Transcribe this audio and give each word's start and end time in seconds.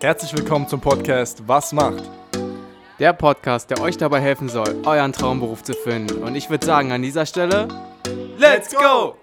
Herzlich 0.00 0.36
willkommen 0.36 0.68
zum 0.68 0.80
Podcast 0.80 1.42
Was 1.46 1.72
macht? 1.72 2.02
Der 2.98 3.12
Podcast, 3.12 3.70
der 3.70 3.80
euch 3.80 3.96
dabei 3.96 4.20
helfen 4.20 4.48
soll, 4.48 4.82
euren 4.84 5.12
Traumberuf 5.12 5.62
zu 5.62 5.72
finden. 5.72 6.22
Und 6.22 6.34
ich 6.34 6.50
würde 6.50 6.66
sagen, 6.66 6.92
an 6.92 7.00
dieser 7.00 7.24
Stelle, 7.24 7.68
Let's 8.36 8.74
go! 8.74 9.16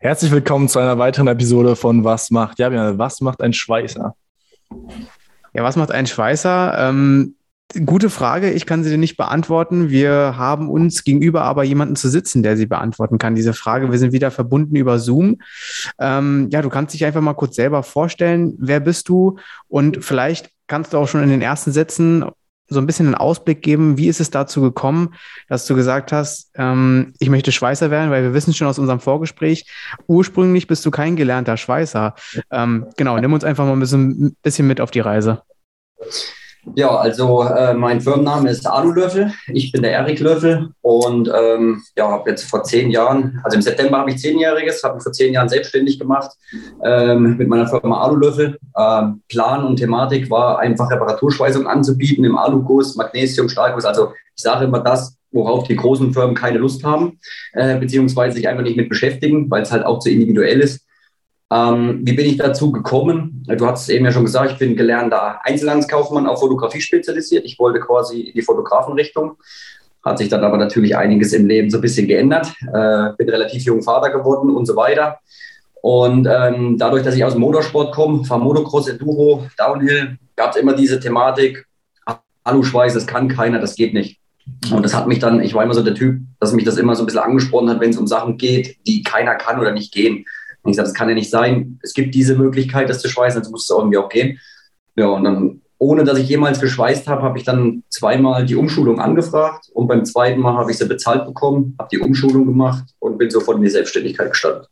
Herzlich 0.00 0.30
willkommen 0.30 0.68
zu 0.68 0.78
einer 0.78 0.98
weiteren 0.98 1.26
Episode 1.26 1.74
von 1.74 2.04
Was 2.04 2.30
macht? 2.30 2.58
Ja, 2.58 2.98
was 2.98 3.20
macht 3.20 3.40
ein 3.40 3.52
Schweißer? 3.52 4.14
Ja, 5.54 5.64
was 5.64 5.76
macht 5.76 5.90
ein 5.90 6.06
Schweißer? 6.06 6.88
Ähm, 6.90 7.34
Gute 7.84 8.10
Frage, 8.10 8.52
ich 8.52 8.64
kann 8.64 8.84
sie 8.84 8.90
dir 8.90 8.96
nicht 8.96 9.16
beantworten. 9.16 9.90
Wir 9.90 10.36
haben 10.36 10.70
uns 10.70 11.02
gegenüber 11.02 11.42
aber 11.42 11.64
jemanden 11.64 11.96
zu 11.96 12.08
sitzen, 12.08 12.42
der 12.42 12.56
sie 12.56 12.66
beantworten 12.66 13.18
kann, 13.18 13.34
diese 13.34 13.54
Frage. 13.54 13.90
Wir 13.90 13.98
sind 13.98 14.12
wieder 14.12 14.30
verbunden 14.30 14.76
über 14.76 15.00
Zoom. 15.00 15.40
Ähm, 15.98 16.48
ja, 16.52 16.62
du 16.62 16.68
kannst 16.68 16.94
dich 16.94 17.04
einfach 17.04 17.20
mal 17.20 17.34
kurz 17.34 17.56
selber 17.56 17.82
vorstellen, 17.82 18.54
wer 18.58 18.78
bist 18.78 19.08
du? 19.08 19.38
Und 19.66 20.04
vielleicht 20.04 20.50
kannst 20.68 20.92
du 20.92 20.98
auch 20.98 21.08
schon 21.08 21.24
in 21.24 21.28
den 21.28 21.42
ersten 21.42 21.72
Sätzen 21.72 22.24
so 22.68 22.80
ein 22.80 22.86
bisschen 22.86 23.06
einen 23.06 23.14
Ausblick 23.14 23.62
geben, 23.62 23.98
wie 23.98 24.08
ist 24.08 24.20
es 24.20 24.30
dazu 24.30 24.60
gekommen, 24.60 25.14
dass 25.48 25.66
du 25.66 25.74
gesagt 25.74 26.12
hast, 26.12 26.50
ähm, 26.54 27.14
ich 27.18 27.30
möchte 27.30 27.52
Schweißer 27.52 27.90
werden, 27.90 28.10
weil 28.10 28.22
wir 28.22 28.34
wissen 28.34 28.54
schon 28.54 28.66
aus 28.66 28.78
unserem 28.78 29.00
Vorgespräch, 29.00 29.70
ursprünglich 30.06 30.66
bist 30.66 30.84
du 30.86 30.90
kein 30.90 31.16
gelernter 31.16 31.56
Schweißer. 31.56 32.14
Ähm, 32.50 32.86
genau, 32.96 33.18
nimm 33.18 33.32
uns 33.32 33.44
einfach 33.44 33.64
mal 33.64 33.72
ein 33.72 33.80
bisschen, 33.80 34.26
ein 34.26 34.36
bisschen 34.42 34.66
mit 34.66 34.80
auf 34.80 34.90
die 34.90 35.00
Reise. 35.00 35.42
Ja, 36.74 36.96
also 36.96 37.42
äh, 37.42 37.74
mein 37.74 38.00
Firmenname 38.00 38.50
ist 38.50 38.66
Alu 38.66 38.92
Löffel. 38.92 39.32
Ich 39.48 39.72
bin 39.72 39.82
der 39.82 39.92
Erik 39.92 40.20
Löffel 40.20 40.70
und 40.82 41.30
ähm, 41.34 41.82
ja, 41.96 42.10
habe 42.10 42.30
jetzt 42.30 42.50
vor 42.50 42.64
zehn 42.64 42.90
Jahren, 42.90 43.40
also 43.44 43.56
im 43.56 43.62
September 43.62 43.98
habe 43.98 44.10
ich 44.10 44.18
zehnjähriges, 44.18 44.82
habe 44.82 44.96
mich 44.96 45.02
vor 45.02 45.12
zehn 45.12 45.32
Jahren 45.32 45.48
selbstständig 45.48 45.98
gemacht 45.98 46.32
ähm, 46.84 47.36
mit 47.36 47.48
meiner 47.48 47.66
Firma 47.66 48.00
Alu 48.02 48.16
Löffel. 48.16 48.58
Ähm, 48.76 49.22
Plan 49.28 49.64
und 49.64 49.76
Thematik 49.76 50.30
war 50.30 50.58
einfach 50.58 50.90
Reparaturschweißung 50.90 51.66
anzubieten 51.66 52.24
im 52.24 52.36
Aluguss, 52.36 52.96
Magnesium, 52.96 53.48
Stahlguss. 53.48 53.84
Also 53.84 54.12
ich 54.34 54.42
sage 54.42 54.64
immer 54.64 54.80
das, 54.80 55.16
worauf 55.32 55.66
die 55.66 55.76
großen 55.76 56.12
Firmen 56.12 56.34
keine 56.34 56.58
Lust 56.58 56.84
haben, 56.84 57.20
äh, 57.52 57.78
beziehungsweise 57.78 58.36
sich 58.36 58.48
einfach 58.48 58.64
nicht 58.64 58.76
mit 58.76 58.88
beschäftigen, 58.88 59.50
weil 59.50 59.62
es 59.62 59.72
halt 59.72 59.84
auch 59.84 60.00
zu 60.00 60.10
individuell 60.10 60.60
ist. 60.60 60.85
Ähm, 61.52 62.00
wie 62.02 62.14
bin 62.14 62.26
ich 62.26 62.36
dazu 62.36 62.72
gekommen? 62.72 63.44
Du 63.46 63.66
hast 63.66 63.82
es 63.82 63.88
eben 63.88 64.04
ja 64.04 64.10
schon 64.10 64.24
gesagt, 64.24 64.52
ich 64.52 64.58
bin 64.58 64.76
gelernter 64.76 65.40
Einzelhandelskaufmann 65.44 66.26
auf 66.26 66.40
Fotografie 66.40 66.80
spezialisiert. 66.80 67.44
Ich 67.44 67.58
wollte 67.58 67.80
quasi 67.80 68.20
in 68.22 68.34
die 68.34 68.42
Fotografenrichtung. 68.42 69.36
Hat 70.04 70.18
sich 70.18 70.28
dann 70.28 70.44
aber 70.44 70.56
natürlich 70.56 70.96
einiges 70.96 71.32
im 71.32 71.46
Leben 71.46 71.70
so 71.70 71.78
ein 71.78 71.82
bisschen 71.82 72.08
geändert. 72.08 72.52
Äh, 72.62 73.12
bin 73.16 73.28
relativ 73.28 73.62
jung 73.62 73.82
Vater 73.82 74.10
geworden 74.10 74.54
und 74.54 74.66
so 74.66 74.74
weiter. 74.76 75.18
Und 75.82 76.26
ähm, 76.28 76.76
dadurch, 76.78 77.04
dass 77.04 77.14
ich 77.14 77.24
aus 77.24 77.34
dem 77.34 77.42
Motorsport 77.42 77.94
komme, 77.94 78.24
fahre 78.24 78.40
Motocross, 78.40 78.88
Enduro, 78.88 79.46
Downhill, 79.56 80.18
gab 80.34 80.50
es 80.50 80.56
immer 80.56 80.74
diese 80.74 80.98
Thematik, 80.98 81.64
Aluschweiß, 82.42 82.94
das 82.94 83.06
kann 83.06 83.28
keiner, 83.28 83.60
das 83.60 83.76
geht 83.76 83.94
nicht. 83.94 84.18
Und 84.72 84.84
das 84.84 84.94
hat 84.94 85.06
mich 85.06 85.18
dann, 85.18 85.40
ich 85.40 85.54
war 85.54 85.62
immer 85.62 85.74
so 85.74 85.82
der 85.82 85.94
Typ, 85.94 86.20
dass 86.40 86.52
mich 86.52 86.64
das 86.64 86.76
immer 86.76 86.94
so 86.94 87.02
ein 87.02 87.06
bisschen 87.06 87.20
angesprochen 87.20 87.68
hat, 87.68 87.80
wenn 87.80 87.90
es 87.90 87.98
um 87.98 88.06
Sachen 88.06 88.36
geht, 88.36 88.78
die 88.86 89.02
keiner 89.02 89.34
kann 89.34 89.60
oder 89.60 89.72
nicht 89.72 89.92
gehen. 89.92 90.24
Und 90.66 90.70
ich 90.70 90.76
sage, 90.76 90.88
das 90.88 90.94
kann 90.94 91.08
ja 91.08 91.14
nicht 91.14 91.30
sein. 91.30 91.78
Es 91.80 91.94
gibt 91.94 92.12
diese 92.12 92.34
Möglichkeit, 92.34 92.88
das 92.88 93.00
zu 93.00 93.08
schweißen, 93.08 93.38
also 93.38 93.52
muss 93.52 93.70
es 93.70 93.76
irgendwie 93.76 93.98
auch 93.98 94.08
gehen. 94.08 94.40
Ja, 94.96 95.06
und 95.06 95.22
dann, 95.22 95.60
ohne 95.78 96.02
dass 96.02 96.18
ich 96.18 96.28
jemals 96.28 96.60
geschweißt 96.60 97.06
habe, 97.06 97.22
habe 97.22 97.38
ich 97.38 97.44
dann 97.44 97.84
zweimal 97.88 98.44
die 98.44 98.56
Umschulung 98.56 99.00
angefragt 99.00 99.70
und 99.72 99.86
beim 99.86 100.04
zweiten 100.04 100.40
Mal 100.40 100.54
habe 100.54 100.72
ich 100.72 100.78
sie 100.78 100.88
bezahlt 100.88 101.24
bekommen, 101.24 101.76
habe 101.78 101.88
die 101.92 102.00
Umschulung 102.00 102.46
gemacht 102.46 102.84
und 102.98 103.16
bin 103.16 103.30
sofort 103.30 103.58
in 103.58 103.62
die 103.62 103.70
Selbstständigkeit 103.70 104.30
gestartet. 104.30 104.68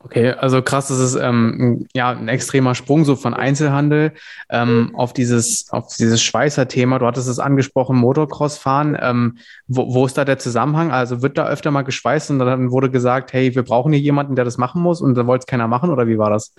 Okay, 0.00 0.30
also 0.30 0.62
krass, 0.62 0.88
das 0.88 1.00
ist 1.00 1.16
ähm, 1.16 1.88
ja 1.92 2.10
ein 2.10 2.28
extremer 2.28 2.76
Sprung 2.76 3.04
so 3.04 3.16
von 3.16 3.34
Einzelhandel 3.34 4.12
ähm, 4.48 4.92
auf 4.94 5.12
dieses 5.12 5.70
auf 5.72 5.88
dieses 5.96 6.22
Schweißer-Thema. 6.22 7.00
Du 7.00 7.06
hattest 7.06 7.28
es 7.28 7.40
angesprochen, 7.40 7.96
Motocross 7.96 8.58
fahren. 8.58 8.96
Ähm, 9.00 9.38
wo, 9.66 9.92
wo 9.92 10.06
ist 10.06 10.16
da 10.16 10.24
der 10.24 10.38
Zusammenhang? 10.38 10.92
Also 10.92 11.20
wird 11.20 11.36
da 11.36 11.48
öfter 11.48 11.72
mal 11.72 11.82
geschweißt 11.82 12.30
und 12.30 12.38
dann 12.38 12.70
wurde 12.70 12.90
gesagt, 12.90 13.32
hey, 13.32 13.56
wir 13.56 13.64
brauchen 13.64 13.92
hier 13.92 14.00
jemanden, 14.00 14.36
der 14.36 14.44
das 14.44 14.56
machen 14.56 14.82
muss 14.82 15.00
und 15.00 15.16
da 15.16 15.26
wollte 15.26 15.42
es 15.42 15.46
keiner 15.46 15.66
machen 15.66 15.90
oder 15.90 16.06
wie 16.06 16.18
war 16.18 16.30
das? 16.30 16.54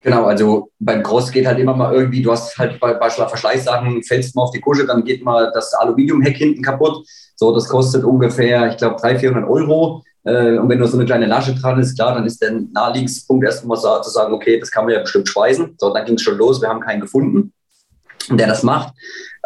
Genau, 0.00 0.24
also 0.24 0.70
beim 0.80 1.02
Cross 1.02 1.30
geht 1.30 1.46
halt 1.46 1.58
immer 1.58 1.74
mal 1.74 1.94
irgendwie, 1.94 2.20
du 2.20 2.30
hast 2.30 2.58
halt 2.58 2.78
bei, 2.78 2.92
bei 2.92 3.08
Verschleißsachen, 3.08 4.02
fällst 4.02 4.36
mal 4.36 4.42
auf 4.42 4.50
die 4.50 4.60
Kusche, 4.60 4.84
dann 4.84 5.02
geht 5.04 5.24
mal 5.24 5.50
das 5.54 5.72
Aluminiumheck 5.72 6.36
hinten 6.36 6.62
kaputt. 6.62 7.06
So, 7.36 7.54
das 7.54 7.68
kostet 7.68 8.04
ungefähr, 8.04 8.68
ich 8.68 8.76
glaube, 8.76 8.96
300, 9.00 9.20
400 9.20 9.48
Euro. 9.48 10.02
Äh, 10.24 10.58
und 10.58 10.68
wenn 10.68 10.78
nur 10.78 10.88
so 10.88 10.96
eine 10.96 11.06
kleine 11.06 11.26
Lasche 11.26 11.54
dran 11.54 11.78
ist, 11.78 11.96
klar, 11.96 12.14
dann 12.14 12.26
ist 12.26 12.40
der 12.40 12.52
naheliegendste 12.72 13.26
Punkt 13.26 13.44
erstmal 13.44 13.78
zu 13.78 14.10
sagen, 14.10 14.32
okay, 14.32 14.58
das 14.58 14.70
kann 14.70 14.84
man 14.84 14.94
ja 14.94 15.00
bestimmt 15.00 15.28
schweißen. 15.28 15.74
So, 15.78 15.92
dann 15.92 16.04
ging 16.04 16.16
es 16.16 16.22
schon 16.22 16.38
los, 16.38 16.60
wir 16.60 16.68
haben 16.68 16.80
keinen 16.80 17.00
gefunden, 17.00 17.52
der 18.30 18.46
das 18.46 18.62
macht. 18.62 18.94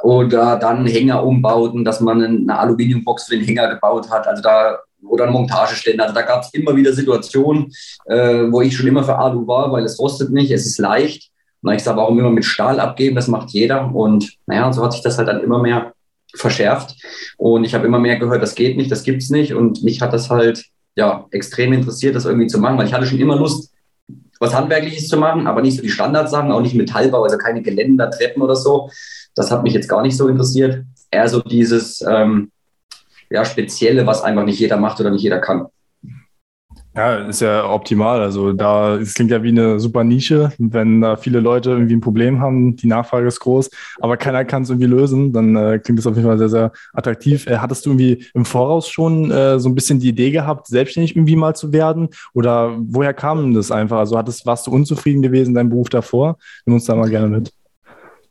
Oder 0.03 0.56
dann 0.56 0.87
Hänger 0.87 1.25
umbauten, 1.25 1.84
dass 1.84 2.00
man 2.00 2.22
eine 2.22 2.59
Aluminiumbox 2.59 3.25
für 3.25 3.37
den 3.37 3.44
Hänger 3.44 3.69
gebaut 3.75 4.09
hat. 4.11 4.27
Also 4.27 4.43
da 4.43 4.78
oder 5.03 5.27
ein 5.27 5.33
Montageständer. 5.33 6.05
Also 6.05 6.15
da 6.15 6.22
gab 6.22 6.43
es 6.43 6.53
immer 6.55 6.75
wieder 6.75 6.93
Situationen, 6.93 7.72
äh, 8.06 8.50
wo 8.50 8.61
ich 8.61 8.77
schon 8.77 8.87
immer 8.87 9.05
für 9.05 9.17
Alu 9.17 9.47
war, 9.47 9.71
weil 9.72 9.84
es 9.84 9.99
rostet 9.99 10.31
nicht, 10.31 10.50
es 10.50 10.67
ist 10.67 10.78
leicht. 10.78 11.31
Und 11.62 11.72
ich 11.72 11.83
sage, 11.83 11.99
warum 11.99 12.19
immer 12.19 12.31
mit 12.31 12.44
Stahl 12.44 12.78
abgeben? 12.78 13.17
Das 13.17 13.28
macht 13.28 13.50
jeder. 13.50 13.93
Und 13.94 14.33
naja, 14.47 14.72
so 14.72 14.84
hat 14.84 14.93
sich 14.93 15.03
das 15.03 15.19
halt 15.19 15.28
dann 15.28 15.41
immer 15.41 15.61
mehr 15.61 15.93
verschärft. 16.38 16.97
Und 17.37 17.65
ich 17.65 17.75
habe 17.75 17.87
immer 17.87 17.99
mehr 17.99 18.19
gehört, 18.19 18.43
das 18.43 18.54
geht 18.54 18.76
nicht, 18.76 18.91
das 18.91 19.03
gibt 19.03 19.22
es 19.22 19.31
nicht. 19.31 19.54
Und 19.54 19.82
mich 19.82 20.00
hat 20.00 20.12
das 20.12 20.31
halt 20.31 20.65
ja 20.97 21.26
extrem 21.31 21.72
interessiert, 21.72 22.16
das 22.16 22.25
irgendwie 22.25 22.47
zu 22.47 22.59
machen, 22.59 22.78
weil 22.78 22.87
ich 22.87 22.93
hatte 22.93 23.06
schon 23.06 23.21
immer 23.21 23.37
Lust, 23.37 23.72
was 24.41 24.54
Handwerkliches 24.54 25.09
zu 25.09 25.16
machen, 25.16 25.47
aber 25.47 25.62
nicht 25.62 25.76
so 25.76 25.82
die 25.82 25.91
Standardsachen, 25.91 26.53
auch 26.53 26.60
nicht 26.60 26.75
Metallbau, 26.75 27.25
also 27.25 27.38
keine 27.38 27.62
Geländer, 27.62 28.10
Treppen 28.10 28.43
oder 28.43 28.56
so. 28.56 28.91
Das 29.34 29.50
hat 29.50 29.62
mich 29.62 29.75
jetzt 29.75 29.88
gar 29.88 30.03
nicht 30.03 30.16
so 30.16 30.28
interessiert. 30.28 30.84
Eher 31.10 31.28
so 31.28 31.41
dieses 31.41 32.03
ähm, 32.03 32.50
ja, 33.31 33.44
Spezielle, 33.44 34.06
was 34.06 34.22
einfach 34.22 34.44
nicht 34.44 34.59
jeder 34.59 34.76
macht 34.76 35.00
oder 35.00 35.10
nicht 35.10 35.22
jeder 35.22 35.38
kann. 35.38 35.66
Ja, 36.98 37.14
ist 37.14 37.41
ja 37.42 37.70
optimal. 37.70 38.20
Also 38.20 38.53
da, 38.53 38.97
es 38.97 39.14
klingt 39.14 39.31
ja 39.31 39.41
wie 39.44 39.50
eine 39.50 39.78
super 39.78 40.03
Nische. 40.03 40.50
Wenn 40.59 41.00
da 41.00 41.14
viele 41.14 41.38
Leute 41.38 41.70
irgendwie 41.70 41.94
ein 41.94 42.00
Problem 42.00 42.41
haben, 42.41 42.75
die 42.75 42.88
Nachfrage 42.88 43.28
ist 43.28 43.38
groß, 43.38 43.70
aber 44.00 44.16
keiner 44.16 44.44
kann 44.44 44.64
es 44.64 44.70
irgendwie 44.70 44.88
lösen, 44.88 45.32
dann 45.32 45.54
äh, 45.54 45.78
klingt 45.78 46.00
das 46.00 46.08
auf 46.08 46.16
jeden 46.16 46.26
Fall 46.26 46.38
sehr, 46.38 46.48
sehr 46.48 46.72
attraktiv. 46.92 47.47
Äh, 47.47 47.58
hattest 47.58 47.87
du 47.87 47.91
irgendwie 47.91 48.26
im 48.34 48.44
Voraus 48.44 48.88
schon 48.88 49.31
äh, 49.31 49.60
so 49.60 49.69
ein 49.69 49.76
bisschen 49.76 50.00
die 50.00 50.08
Idee 50.08 50.32
gehabt, 50.32 50.66
selbstständig 50.66 51.14
irgendwie 51.14 51.37
mal 51.37 51.54
zu 51.54 51.72
werden? 51.72 52.08
Oder 52.34 52.76
woher 52.81 53.14
kam 53.14 53.54
das 53.54 53.70
einfach? 53.70 53.98
Also 53.98 54.19
hattest, 54.19 54.44
warst 54.44 54.66
du 54.66 54.72
unzufrieden 54.72 55.22
gewesen, 55.22 55.54
dein 55.54 55.69
Beruf 55.69 55.91
davor? 55.91 56.37
Nimm 56.66 56.75
uns 56.75 56.87
da 56.87 56.97
mal 56.97 57.08
gerne 57.08 57.28
mit. 57.28 57.53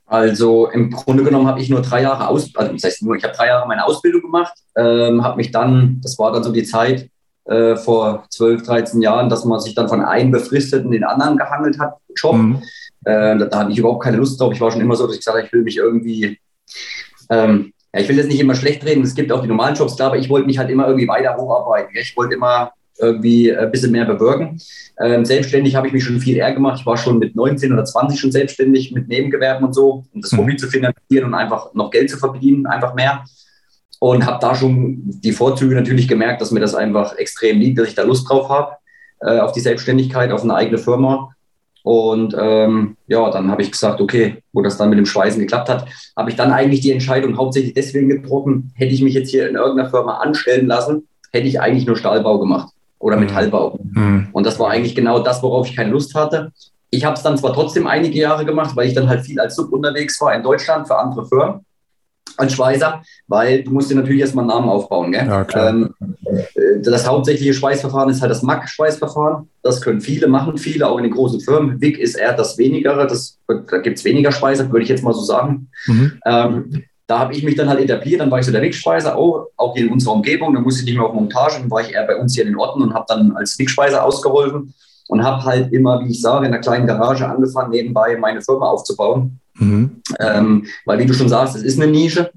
Also 0.04 0.68
im 0.68 0.90
Grunde 0.90 1.24
genommen 1.24 1.46
habe 1.46 1.62
ich 1.62 1.70
nur 1.70 1.80
drei 1.80 2.02
Jahre 2.02 2.28
aus, 2.28 2.54
also 2.54 2.70
das 2.70 2.84
heißt 2.84 3.02
nur, 3.02 3.16
ich 3.16 3.24
habe 3.24 3.34
drei 3.34 3.46
Jahre 3.46 3.66
meine 3.66 3.86
Ausbildung 3.86 4.20
gemacht, 4.20 4.52
ähm, 4.76 5.24
habe 5.24 5.38
mich 5.38 5.52
dann, 5.52 6.02
das 6.02 6.18
war 6.18 6.32
dann 6.32 6.44
so 6.44 6.52
die 6.52 6.64
Zeit, 6.64 7.08
äh, 7.48 7.76
vor 7.76 8.24
12, 8.30 8.62
13 8.62 9.02
Jahren, 9.02 9.28
dass 9.28 9.44
man 9.44 9.60
sich 9.60 9.74
dann 9.74 9.88
von 9.88 10.02
einem 10.02 10.30
befristeten 10.30 10.86
in 10.86 11.00
den 11.00 11.04
anderen 11.04 11.36
gehangelt 11.36 11.78
hat, 11.78 11.94
Job. 12.14 12.36
Mhm. 12.36 12.62
Äh, 13.04 13.38
da, 13.38 13.46
da 13.46 13.58
hatte 13.60 13.72
ich 13.72 13.78
überhaupt 13.78 14.02
keine 14.02 14.18
Lust 14.18 14.40
drauf. 14.40 14.52
Ich 14.52 14.60
war 14.60 14.70
schon 14.70 14.80
immer 14.80 14.96
so, 14.96 15.06
dass 15.06 15.14
ich 15.14 15.20
gesagt 15.20 15.36
habe, 15.36 15.46
ich 15.46 15.52
will 15.52 15.62
mich 15.62 15.78
irgendwie, 15.78 16.38
ähm, 17.30 17.72
ja, 17.94 18.00
ich 18.00 18.08
will 18.08 18.16
jetzt 18.16 18.28
nicht 18.28 18.40
immer 18.40 18.54
schlecht 18.54 18.84
reden, 18.84 19.02
es 19.02 19.14
gibt 19.14 19.32
auch 19.32 19.40
die 19.40 19.48
normalen 19.48 19.74
Jobs, 19.74 19.96
klar, 19.96 20.08
aber 20.08 20.18
ich 20.18 20.28
wollte 20.28 20.46
mich 20.46 20.58
halt 20.58 20.68
immer 20.70 20.86
irgendwie 20.86 21.08
weiter 21.08 21.36
hocharbeiten. 21.36 21.96
Ich 21.96 22.14
wollte 22.16 22.34
immer 22.34 22.72
irgendwie 22.98 23.56
ein 23.56 23.70
bisschen 23.70 23.92
mehr 23.92 24.04
bewirken. 24.04 24.60
Ähm, 25.00 25.24
selbstständig 25.24 25.74
habe 25.74 25.86
ich 25.86 25.92
mich 25.92 26.04
schon 26.04 26.20
viel 26.20 26.36
eher 26.36 26.52
gemacht. 26.52 26.80
Ich 26.80 26.86
war 26.86 26.96
schon 26.96 27.18
mit 27.18 27.34
19 27.34 27.72
oder 27.72 27.84
20 27.84 28.18
schon 28.18 28.32
selbstständig 28.32 28.92
mit 28.92 29.08
Nebengewerben 29.08 29.64
und 29.64 29.72
so, 29.72 30.04
um 30.12 30.20
das 30.20 30.32
mhm. 30.32 30.38
Hobby 30.38 30.56
zu 30.56 30.66
finanzieren 30.66 31.26
und 31.26 31.34
einfach 31.34 31.72
noch 31.74 31.90
Geld 31.90 32.10
zu 32.10 32.18
verdienen, 32.18 32.66
einfach 32.66 32.94
mehr 32.94 33.24
und 34.00 34.26
habe 34.26 34.38
da 34.40 34.54
schon 34.54 34.98
die 35.04 35.32
Vorzüge 35.32 35.74
natürlich 35.74 36.08
gemerkt, 36.08 36.40
dass 36.40 36.50
mir 36.50 36.60
das 36.60 36.74
einfach 36.74 37.16
extrem 37.16 37.58
liegt, 37.58 37.78
dass 37.78 37.88
ich 37.88 37.94
da 37.94 38.02
Lust 38.02 38.28
drauf 38.28 38.48
habe, 38.48 38.72
äh, 39.20 39.40
auf 39.40 39.52
die 39.52 39.60
Selbstständigkeit, 39.60 40.30
auf 40.30 40.42
eine 40.42 40.54
eigene 40.54 40.78
Firma. 40.78 41.30
Und 41.82 42.36
ähm, 42.38 42.96
ja, 43.06 43.30
dann 43.30 43.50
habe 43.50 43.62
ich 43.62 43.72
gesagt, 43.72 44.00
okay, 44.00 44.42
wo 44.52 44.62
das 44.62 44.76
dann 44.76 44.90
mit 44.90 44.98
dem 44.98 45.06
Schweißen 45.06 45.40
geklappt 45.40 45.68
hat, 45.68 45.86
habe 46.16 46.30
ich 46.30 46.36
dann 46.36 46.52
eigentlich 46.52 46.80
die 46.80 46.92
Entscheidung 46.92 47.36
hauptsächlich 47.36 47.72
deswegen 47.72 48.08
getroffen, 48.08 48.72
hätte 48.74 48.92
ich 48.92 49.02
mich 49.02 49.14
jetzt 49.14 49.30
hier 49.30 49.48
in 49.48 49.56
irgendeiner 49.56 49.88
Firma 49.88 50.18
anstellen 50.18 50.66
lassen, 50.66 51.08
hätte 51.32 51.46
ich 51.46 51.60
eigentlich 51.60 51.86
nur 51.86 51.96
Stahlbau 51.96 52.38
gemacht 52.38 52.72
oder 52.98 53.16
mhm. 53.16 53.24
Metallbau. 53.24 53.78
Mhm. 53.94 54.28
Und 54.32 54.46
das 54.46 54.58
war 54.58 54.70
eigentlich 54.70 54.94
genau 54.94 55.20
das, 55.20 55.42
worauf 55.42 55.66
ich 55.66 55.76
keine 55.76 55.90
Lust 55.90 56.14
hatte. 56.14 56.52
Ich 56.90 57.04
habe 57.04 57.16
es 57.16 57.22
dann 57.22 57.38
zwar 57.38 57.52
trotzdem 57.52 57.86
einige 57.86 58.18
Jahre 58.18 58.44
gemacht, 58.44 58.76
weil 58.76 58.88
ich 58.88 58.94
dann 58.94 59.08
halt 59.08 59.24
viel 59.24 59.40
als 59.40 59.56
Sub 59.56 59.72
unterwegs 59.72 60.20
war 60.20 60.34
in 60.34 60.42
Deutschland 60.42 60.86
für 60.86 60.98
andere 60.98 61.26
Firmen 61.26 61.64
als 62.36 62.52
Schweißer, 62.52 63.02
weil 63.26 63.62
du 63.62 63.70
musst 63.70 63.90
dir 63.90 63.94
natürlich 63.94 64.20
erstmal 64.20 64.44
einen 64.44 64.50
Namen 64.50 64.68
aufbauen. 64.68 65.12
Gell? 65.12 65.26
Ja, 65.26 65.46
ähm, 65.68 65.94
äh, 66.24 66.80
das 66.82 67.06
hauptsächliche 67.06 67.54
Schweißverfahren 67.54 68.10
ist 68.10 68.20
halt 68.20 68.30
das 68.30 68.42
MAC-Schweißverfahren. 68.42 69.48
Das 69.62 69.80
können 69.80 70.00
viele, 70.00 70.28
machen 70.28 70.58
viele, 70.58 70.86
auch 70.86 70.98
in 70.98 71.04
den 71.04 71.12
großen 71.12 71.40
Firmen. 71.40 71.80
WIG 71.80 71.98
ist 71.98 72.16
eher 72.16 72.32
das 72.32 72.58
Wenigere, 72.58 73.06
das, 73.06 73.38
da 73.46 73.78
gibt 73.78 73.98
es 73.98 74.04
weniger 74.04 74.32
Schweißer, 74.32 74.70
würde 74.70 74.82
ich 74.82 74.88
jetzt 74.88 75.04
mal 75.04 75.14
so 75.14 75.22
sagen. 75.22 75.68
Mhm. 75.86 76.12
Ähm, 76.26 76.84
da 77.08 77.20
habe 77.20 77.32
ich 77.32 77.42
mich 77.42 77.56
dann 77.56 77.70
halt 77.70 77.80
etabliert, 77.80 78.20
dann 78.20 78.30
war 78.30 78.38
ich 78.38 78.44
so 78.44 78.52
der 78.52 78.60
Wegspeiser, 78.60 79.16
auch, 79.16 79.46
auch 79.56 79.74
in 79.76 79.90
unserer 79.90 80.12
Umgebung, 80.12 80.52
dann 80.52 80.62
musste 80.62 80.82
ich 80.82 80.86
nicht 80.86 80.98
mehr 80.98 81.06
auf 81.06 81.14
Montage, 81.14 81.56
dann 81.58 81.70
war 81.70 81.80
ich 81.80 81.94
eher 81.94 82.06
bei 82.06 82.16
uns 82.16 82.34
hier 82.34 82.44
in 82.44 82.50
den 82.50 82.58
Orten 82.58 82.82
und 82.82 82.92
habe 82.92 83.06
dann 83.08 83.32
als 83.32 83.58
Wegspeiser 83.58 84.04
ausgeholfen 84.04 84.74
und 85.08 85.24
habe 85.24 85.42
halt 85.42 85.72
immer, 85.72 86.00
wie 86.04 86.10
ich 86.10 86.20
sage, 86.20 86.46
in 86.46 86.52
einer 86.52 86.60
kleinen 86.60 86.86
Garage 86.86 87.26
angefangen, 87.26 87.70
nebenbei 87.70 88.16
meine 88.18 88.42
Firma 88.42 88.66
aufzubauen. 88.66 89.40
Mhm. 89.58 90.02
Ähm, 90.20 90.66
weil, 90.84 90.98
wie 90.98 91.06
du 91.06 91.14
schon 91.14 91.28
sagst, 91.28 91.56
es 91.56 91.62
ist 91.62 91.80
eine 91.80 91.90
Nische. 91.90 92.30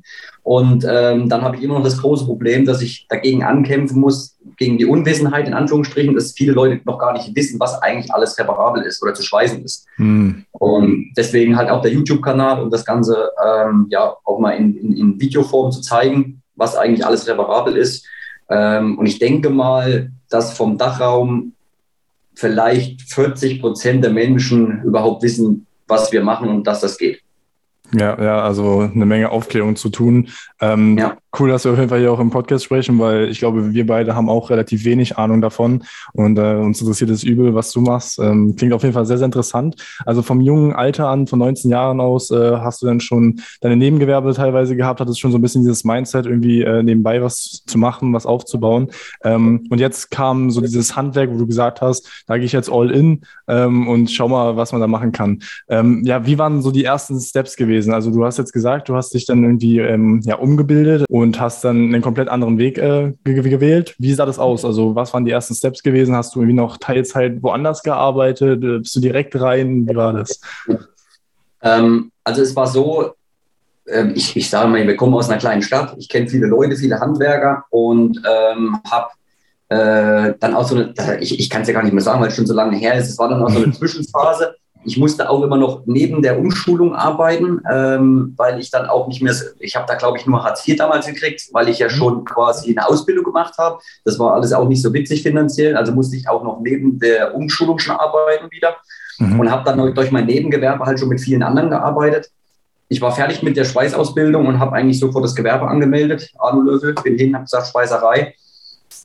Und 0.44 0.86
ähm, 0.90 1.30
dann 1.30 1.44
habe 1.44 1.56
ich 1.56 1.64
immer 1.64 1.76
noch 1.76 1.84
das 1.84 2.00
große 2.00 2.26
Problem, 2.26 2.66
dass 2.66 2.82
ich 2.82 3.06
dagegen 3.10 3.44
ankämpfen 3.44 4.00
muss, 4.00 4.38
gegen 4.58 4.80
die 4.80 4.86
Unwissenheit 4.86 5.48
in 5.48 5.54
Anführungsstrichen, 5.54 6.16
dass 6.16 6.34
viele 6.34 6.54
Leute 6.54 6.82
noch 6.84 6.98
gar 6.98 7.14
nicht 7.14 7.36
wissen, 7.36 7.60
was 7.60 7.80
eigentlich 7.82 8.12
alles 8.12 8.38
reparabel 8.40 8.84
ist 8.84 9.04
oder 9.04 9.14
zu 9.14 9.22
schweißen 9.22 9.64
ist. 9.64 9.86
Mhm. 9.98 10.46
Und 10.52 11.14
deswegen 11.16 11.58
halt 11.58 11.70
auch 11.70 11.82
der 11.82 11.92
YouTube-Kanal 11.92 12.62
und 12.64 12.74
das 12.74 12.86
Ganze 12.86 13.30
ähm, 13.46 13.88
ja 13.90 14.16
auch 14.24 14.40
mal 14.40 14.52
in, 14.52 14.76
in, 14.78 14.98
in, 14.98 15.22
Videoform 15.22 15.72
zu 15.72 15.82
zeigen, 15.82 16.42
was 16.56 16.76
eigentlich 16.76 17.06
alles 17.06 17.28
reparabel 17.28 17.78
ist. 17.78 18.06
Ähm, 18.50 18.98
und 18.98 19.06
ich 19.06 19.20
denke 19.20 19.52
mal, 19.52 20.12
dass 20.30 20.58
vom 20.58 20.78
Dachraum 20.78 21.54
vielleicht 22.34 23.02
40 23.02 23.62
Prozent 23.62 24.04
der 24.04 24.12
Menschen 24.12 24.82
überhaupt 24.84 25.22
wissen, 25.22 25.68
was 25.92 26.12
wir 26.12 26.24
machen 26.24 26.50
und 26.50 26.66
dass 26.66 26.82
das 26.82 26.98
geht. 26.98 27.22
Ja, 27.94 28.22
ja, 28.22 28.42
also 28.42 28.90
eine 28.94 29.06
Menge 29.06 29.30
Aufklärung 29.30 29.76
zu 29.76 29.90
tun. 29.90 30.30
Ähm, 30.62 30.98
ja. 30.98 31.18
Cool, 31.38 31.48
dass 31.48 31.64
wir 31.64 31.72
auf 31.72 31.78
jeden 31.78 31.88
Fall 31.88 32.02
hier 32.02 32.12
auch 32.12 32.20
im 32.20 32.30
Podcast 32.30 32.66
sprechen, 32.66 33.00
weil 33.00 33.30
ich 33.30 33.40
glaube, 33.40 33.74
wir 33.74 33.86
beide 33.86 34.16
haben 34.16 34.28
auch 34.28 34.50
relativ 34.50 34.84
wenig 34.84 35.18
Ahnung 35.18 35.40
davon 35.40 35.84
und 36.12 36.38
äh, 36.38 36.56
uns 36.56 36.82
interessiert 36.82 37.10
es 37.10 37.24
übel, 37.24 37.56
was 37.56 37.72
du 37.72 37.80
machst. 37.80 38.20
Ähm, 38.20 38.58
klingt 38.58 38.74
auf 38.74 38.82
jeden 38.82 38.94
Fall 38.94 39.06
sehr, 39.06 39.18
sehr 39.18 39.28
interessant. 39.28 39.78
Also 40.06 40.24
vom 40.24 40.42
jungen 40.42 40.74
Alter 40.74 41.08
an, 41.08 41.28
von 41.28 41.40
19 41.40 41.72
Jahren 41.72 42.02
aus, 42.02 42.32
äh, 42.32 42.58
hast 42.58 42.82
du 42.82 42.86
dann 42.86 43.00
schon 43.00 43.40
deine 43.62 43.78
Nebengewerbe 43.78 44.34
teilweise 44.34 44.76
gehabt, 44.76 45.00
hattest 45.00 45.22
schon 45.22 45.32
so 45.32 45.38
ein 45.38 45.42
bisschen 45.42 45.62
dieses 45.62 45.86
Mindset, 45.86 46.26
irgendwie 46.26 46.64
äh, 46.64 46.84
nebenbei 46.84 47.22
was 47.22 47.64
zu 47.66 47.78
machen, 47.78 48.12
was 48.14 48.26
aufzubauen. 48.26 48.90
Ähm, 49.24 49.66
und 49.70 49.80
jetzt 49.80 50.12
kam 50.12 50.52
so 50.52 50.60
dieses 50.60 50.98
Handwerk, 50.98 51.32
wo 51.32 51.38
du 51.38 51.48
gesagt 51.48 51.80
hast, 51.80 52.26
da 52.28 52.36
gehe 52.36 52.46
ich 52.46 52.52
jetzt 52.52 52.70
all 52.70 52.92
in 52.92 53.22
ähm, 53.48 53.88
und 53.88 54.12
schau 54.12 54.28
mal, 54.28 54.58
was 54.58 54.74
man 54.74 54.82
da 54.82 54.88
machen 54.88 55.14
kann. 55.14 55.40
Ähm, 55.70 56.02
ja, 56.04 56.26
wie 56.26 56.38
waren 56.38 56.62
so 56.62 56.72
die 56.72 56.84
ersten 56.84 57.18
Steps 57.22 57.56
gewesen? 57.56 57.94
Also 57.94 58.12
du 58.12 58.26
hast 58.26 58.38
jetzt 58.38 58.52
gesagt, 58.52 58.90
du 58.90 58.96
hast 58.96 59.14
dich 59.14 59.26
dann 59.26 59.44
irgendwie 59.46 59.80
ähm, 59.80 60.20
ja, 60.26 60.36
umgebildet 60.36 61.06
und 61.22 61.40
hast 61.40 61.64
dann 61.64 61.78
einen 61.78 62.02
komplett 62.02 62.30
anderen 62.30 62.58
Weg 62.58 62.78
äh, 62.78 63.14
gewählt. 63.24 63.96
Wie 63.98 64.14
sah 64.14 64.26
das 64.26 64.40
aus? 64.40 64.66
Also 64.66 64.96
was 64.96 65.14
waren 65.14 65.26
die 65.26 65.32
ersten 65.32 65.56
Steps 65.56 65.84
gewesen? 65.84 66.16
Hast 66.16 66.36
du 66.36 66.40
irgendwie 66.40 66.56
noch 66.56 66.78
Teilzeit 66.78 67.42
woanders 67.42 67.84
gearbeitet? 67.84 68.64
Äh, 68.64 68.80
bist 68.80 68.96
du 68.96 69.00
direkt 69.00 69.40
rein? 69.40 69.88
Wie 69.88 69.96
war 69.96 70.14
das? 70.14 70.40
Ähm, 71.62 72.12
also 72.24 72.42
es 72.42 72.56
war 72.56 72.68
so, 72.68 73.14
äh, 73.86 74.08
ich, 74.14 74.36
ich 74.36 74.50
sage 74.50 74.70
mal, 74.70 74.86
wir 74.86 74.96
kommen 74.96 75.14
aus 75.14 75.30
einer 75.30 75.40
kleinen 75.40 75.62
Stadt. 75.62 75.96
Ich 75.98 76.10
kenne 76.10 76.28
viele 76.28 76.48
Leute, 76.48 76.76
viele 76.76 77.00
Handwerker 77.00 77.66
und 77.70 78.22
ähm, 78.26 78.80
habe 78.90 79.10
äh, 79.70 80.34
dann 80.40 80.54
auch 80.54 80.68
so 80.68 80.76
eine, 80.76 80.94
ich, 81.20 81.40
ich 81.40 81.50
kann 81.50 81.62
es 81.62 81.68
ja 81.68 81.74
gar 81.74 81.84
nicht 81.84 81.94
mehr 81.94 82.04
sagen, 82.04 82.20
weil 82.20 82.28
es 82.28 82.36
schon 82.36 82.48
so 82.48 82.54
lange 82.54 82.78
her 82.78 82.96
ist. 82.96 83.10
Es 83.10 83.18
war 83.18 83.30
dann 83.30 83.44
auch 83.44 83.50
so 83.50 83.62
eine 83.62 83.72
Zwischenphase 83.78 84.56
ich 84.84 84.98
musste 84.98 85.30
auch 85.30 85.44
immer 85.44 85.58
noch 85.58 85.84
neben 85.86 86.22
der 86.22 86.40
Umschulung 86.40 86.96
arbeiten, 86.96 87.62
ähm, 87.72 88.34
weil 88.38 88.60
ich 88.60 88.72
dann 88.72 88.88
auch 88.88 89.08
nicht 89.08 89.22
mehr, 89.22 89.34
ich 89.60 89.76
habe 89.76 89.86
da 89.88 89.96
glaube 89.96 90.18
ich 90.18 90.26
nur 90.26 90.44
Hartz 90.44 90.68
IV 90.68 90.78
damals 90.78 91.06
gekriegt, 91.06 91.50
weil 91.52 91.70
ich 91.70 91.80
ja 91.80 91.88
mhm. 91.88 91.92
schon 91.92 92.26
quasi 92.26 92.72
eine 92.72 92.88
Ausbildung 92.88 93.26
gemacht 93.26 93.58
habe. 93.58 93.80
Das 94.06 94.18
war 94.18 94.34
alles 94.34 94.54
auch 94.54 94.68
nicht 94.68 94.82
so 94.82 94.94
witzig 94.94 95.22
finanziell, 95.22 95.76
also 95.76 95.92
musste 95.92 96.16
ich 96.16 96.28
auch 96.28 96.44
noch 96.44 96.60
neben 96.62 97.00
der 97.00 97.36
Umschulung 97.36 97.78
schon 97.80 97.96
arbeiten 97.96 98.50
wieder 98.52 98.76
mhm. 99.20 99.40
und 99.40 99.52
habe 99.52 99.64
dann 99.64 99.94
durch 99.94 100.12
mein 100.12 100.26
Nebengewerbe 100.26 100.86
halt 100.86 101.00
schon 101.00 101.10
mit 101.10 101.22
vielen 101.22 101.44
anderen 101.44 101.70
gearbeitet. 101.70 102.32
Ich 102.88 103.02
war 103.02 103.12
fertig 103.12 103.42
mit 103.44 103.56
der 103.56 103.66
Schweißausbildung 103.66 104.48
und 104.48 104.60
habe 104.60 104.74
eigentlich 104.74 105.00
sofort 105.00 105.24
das 105.24 105.36
Gewerbe 105.36 105.68
angemeldet, 105.68 106.30
Arno 106.40 106.62
Löwe, 106.62 106.94
bin 107.04 107.18
hin, 107.18 107.36
habe 107.36 107.46
gesagt 107.46 107.68
Schweißerei 107.68 108.34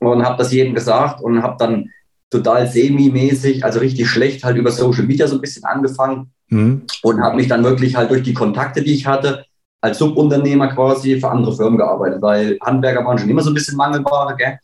und 0.01 0.25
habe 0.25 0.37
das 0.37 0.51
jedem 0.51 0.73
gesagt 0.73 1.21
und 1.21 1.41
habe 1.41 1.55
dann 1.57 1.89
total 2.29 2.67
semi-mäßig, 2.67 3.63
also 3.63 3.79
richtig 3.79 4.07
schlecht, 4.07 4.43
halt 4.43 4.57
über 4.57 4.71
Social 4.71 5.03
Media 5.03 5.27
so 5.27 5.35
ein 5.35 5.41
bisschen 5.41 5.63
angefangen 5.63 6.31
mhm. 6.49 6.83
und 7.03 7.21
habe 7.21 7.37
mich 7.37 7.47
dann 7.47 7.63
wirklich 7.63 7.95
halt 7.95 8.11
durch 8.11 8.23
die 8.23 8.33
Kontakte, 8.33 8.81
die 8.81 8.93
ich 8.93 9.07
hatte, 9.07 9.45
als 9.81 9.99
Subunternehmer 9.99 10.69
quasi 10.69 11.19
für 11.19 11.29
andere 11.29 11.55
Firmen 11.55 11.77
gearbeitet, 11.77 12.21
weil 12.21 12.57
Handwerker 12.61 13.05
waren 13.05 13.17
schon 13.17 13.29
immer 13.29 13.43
so 13.43 13.51
ein 13.51 13.53
bisschen 13.53 13.77
Mangelware. 13.77 14.35
Gell? 14.35 14.59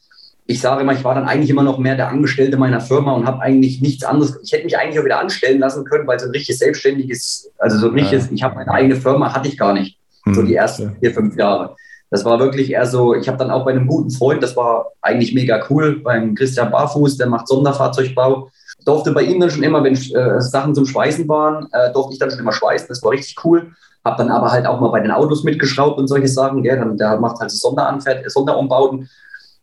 Ich 0.46 0.60
sage 0.60 0.82
immer, 0.82 0.94
ich 0.94 1.04
war 1.04 1.16
dann 1.16 1.28
eigentlich 1.28 1.50
immer 1.50 1.64
noch 1.64 1.78
mehr 1.78 1.96
der 1.96 2.10
Angestellte 2.10 2.58
meiner 2.58 2.82
Firma 2.82 3.14
und 3.14 3.26
habe 3.26 3.42
eigentlich 3.42 3.82
nichts 3.82 4.04
anderes. 4.04 4.40
Ich 4.44 4.52
hätte 4.52 4.66
mich 4.66 4.78
eigentlich 4.78 5.00
auch 5.00 5.06
wieder 5.06 5.20
anstellen 5.20 5.60
lassen 5.60 5.86
können, 5.86 6.08
weil 6.08 6.20
so 6.20 6.26
ein 6.26 6.32
richtiges 6.32 6.60
selbstständiges, 6.60 7.52
also 7.60 7.78
so 7.78 7.88
ein 7.88 7.94
richtiges, 7.94 8.30
ich 8.32 8.44
habe 8.44 8.56
meine 8.56 8.72
eigene 8.72 8.96
Firma, 8.96 9.34
hatte 9.34 9.48
ich 9.48 9.58
gar 9.58 9.74
nicht. 9.74 9.98
Mhm. 10.26 10.34
So 10.34 10.44
die 10.44 10.56
ersten 10.56 10.98
vier, 11.00 11.14
fünf 11.14 11.38
Jahre. 11.38 11.76
Das 12.14 12.24
war 12.26 12.38
wirklich 12.40 12.70
eher 12.70 12.86
so, 12.86 13.16
ich 13.16 13.28
habe 13.28 13.40
dann 13.40 13.50
auch 13.50 13.66
bei 13.66 13.72
einem 13.72 13.88
guten 13.88 14.12
Freund, 14.12 14.44
das 14.44 14.56
war 14.56 14.92
eigentlich 15.02 15.34
mega 15.34 15.66
cool, 15.72 16.00
beim 16.00 16.36
Christian 16.36 16.70
Barfuß, 16.70 17.18
der 17.18 17.26
macht 17.26 17.48
Sonderfahrzeugbau, 17.48 18.52
durfte 18.86 19.12
bei 19.14 19.24
ihm 19.24 19.40
dann 19.40 19.50
schon 19.50 19.64
immer, 19.64 19.84
wenn 19.84 19.96
äh, 19.96 20.40
Sachen 20.40 20.76
zum 20.76 20.86
Schweißen 20.86 21.28
waren, 21.28 21.68
äh, 21.72 21.92
durfte 21.92 22.14
ich 22.14 22.20
dann 22.20 22.30
schon 22.30 22.38
immer 22.38 22.54
schweißen, 22.54 22.88
das 22.88 23.02
war 23.02 23.14
richtig 23.14 23.44
cool. 23.44 23.72
Habe 24.06 24.18
dann 24.18 24.30
aber 24.30 24.52
halt 24.52 24.68
auch 24.68 24.80
mal 24.80 24.90
bei 24.90 25.00
den 25.00 25.10
Autos 25.10 25.44
mitgeschraubt 25.44 25.98
und 25.98 26.08
solche 26.08 26.28
Sachen, 26.28 26.62
gell? 26.62 26.78
Dann, 26.78 26.98
der 26.98 27.20
macht 27.20 27.40
halt 27.40 27.50
Sonderanfert 27.50 28.30
Sonderumbauten. 28.30 29.10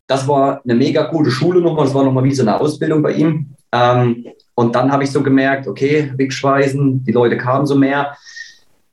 Das 0.09 0.27
war 0.27 0.61
eine 0.65 0.75
mega 0.75 1.05
gute 1.05 1.31
Schule 1.31 1.61
nochmal, 1.61 1.85
das 1.85 1.95
war 1.95 2.03
nochmal 2.03 2.25
wie 2.25 2.35
so 2.35 2.43
eine 2.43 2.61
Ausbildung 2.61 3.01
bei 3.01 3.13
ihm. 3.13 3.55
Ähm, 3.71 4.25
und 4.57 4.75
dann 4.75 4.91
habe 4.91 5.05
ich 5.05 5.13
so 5.13 5.23
gemerkt, 5.23 5.69
okay, 5.69 6.13
Wegschweißen, 6.17 7.05
die 7.05 7.13
Leute 7.13 7.39
kamen 7.39 7.65
so 7.65 7.77
mehr. 7.77 8.17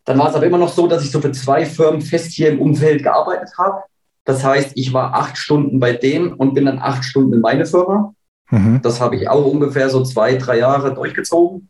Dann 0.07 0.18
war 0.18 0.30
es 0.30 0.36
aber 0.36 0.45
immer 0.45 0.57
noch 0.57 0.69
so, 0.69 0.88
dass 0.88 1.04
ich 1.04 1.12
so 1.12 1.19
für 1.19 1.33
zwei 1.33 1.65
Firmen 1.65 2.00
fest 2.01 2.31
hier 2.31 2.50
im 2.50 2.62
Umfeld 2.62 3.04
gearbeitet 3.04 3.50
habe. 3.57 3.83
Das 4.24 4.42
heißt, 4.42 4.71
ich 4.75 4.94
war 4.94 5.13
acht 5.13 5.38
Stunden 5.38 5.81
bei 5.81 5.92
denen 5.92 6.31
und 6.31 6.54
bin 6.54 6.65
dann 6.65 6.80
acht 6.80 7.04
Stunden 7.04 7.33
in 7.33 7.42
meine 7.42 7.65
Firma. 7.65 8.13
Mhm. 8.50 8.80
Das 8.81 9.01
habe 9.01 9.18
ich 9.18 9.27
auch 9.27 9.44
ungefähr 9.45 9.89
so 9.89 10.04
zwei, 10.06 10.36
drei 10.36 10.59
Jahre 10.59 10.94
durchgezogen. 10.94 11.69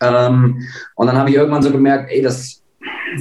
Ähm, 0.00 0.62
und 0.96 1.06
dann 1.06 1.16
habe 1.16 1.30
ich 1.30 1.36
irgendwann 1.36 1.62
so 1.62 1.70
gemerkt, 1.70 2.10
ey, 2.10 2.22
das, 2.22 2.60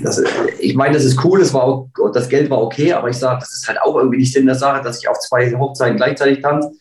das, 0.01 0.23
ich 0.59 0.73
meine, 0.73 0.95
das 0.95 1.05
ist 1.05 1.23
cool, 1.23 1.39
das, 1.39 1.53
war 1.53 1.63
auch, 1.63 1.89
das 2.11 2.27
Geld 2.27 2.49
war 2.49 2.63
okay, 2.63 2.91
aber 2.91 3.09
ich 3.09 3.17
sage, 3.17 3.39
das 3.39 3.53
ist 3.53 3.67
halt 3.67 3.79
auch 3.83 3.95
irgendwie 3.95 4.17
nicht 4.17 4.33
Sinn 4.33 4.47
der 4.47 4.55
Sache, 4.55 4.81
dass 4.81 4.99
ich 4.99 5.07
auf 5.07 5.19
zwei 5.19 5.53
Hochzeiten 5.53 5.97
gleichzeitig 5.97 6.41
tanze. 6.41 6.71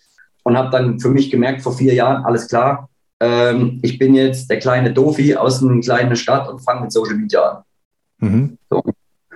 Und 0.42 0.56
habe 0.56 0.70
dann 0.70 0.98
für 0.98 1.10
mich 1.10 1.30
gemerkt, 1.30 1.60
vor 1.60 1.76
vier 1.76 1.92
Jahren, 1.92 2.24
alles 2.24 2.48
klar, 2.48 2.88
ähm, 3.22 3.78
ich 3.82 3.98
bin 3.98 4.14
jetzt 4.14 4.50
der 4.50 4.58
kleine 4.58 4.92
Dofi 4.92 5.36
aus 5.36 5.62
einer 5.62 5.80
kleinen 5.80 6.16
Stadt 6.16 6.48
und 6.48 6.58
fange 6.58 6.80
mit 6.82 6.92
Social 6.92 7.14
Media 7.14 7.40
an. 7.40 7.62
Mhm. 8.18 8.58
So. 8.68 8.82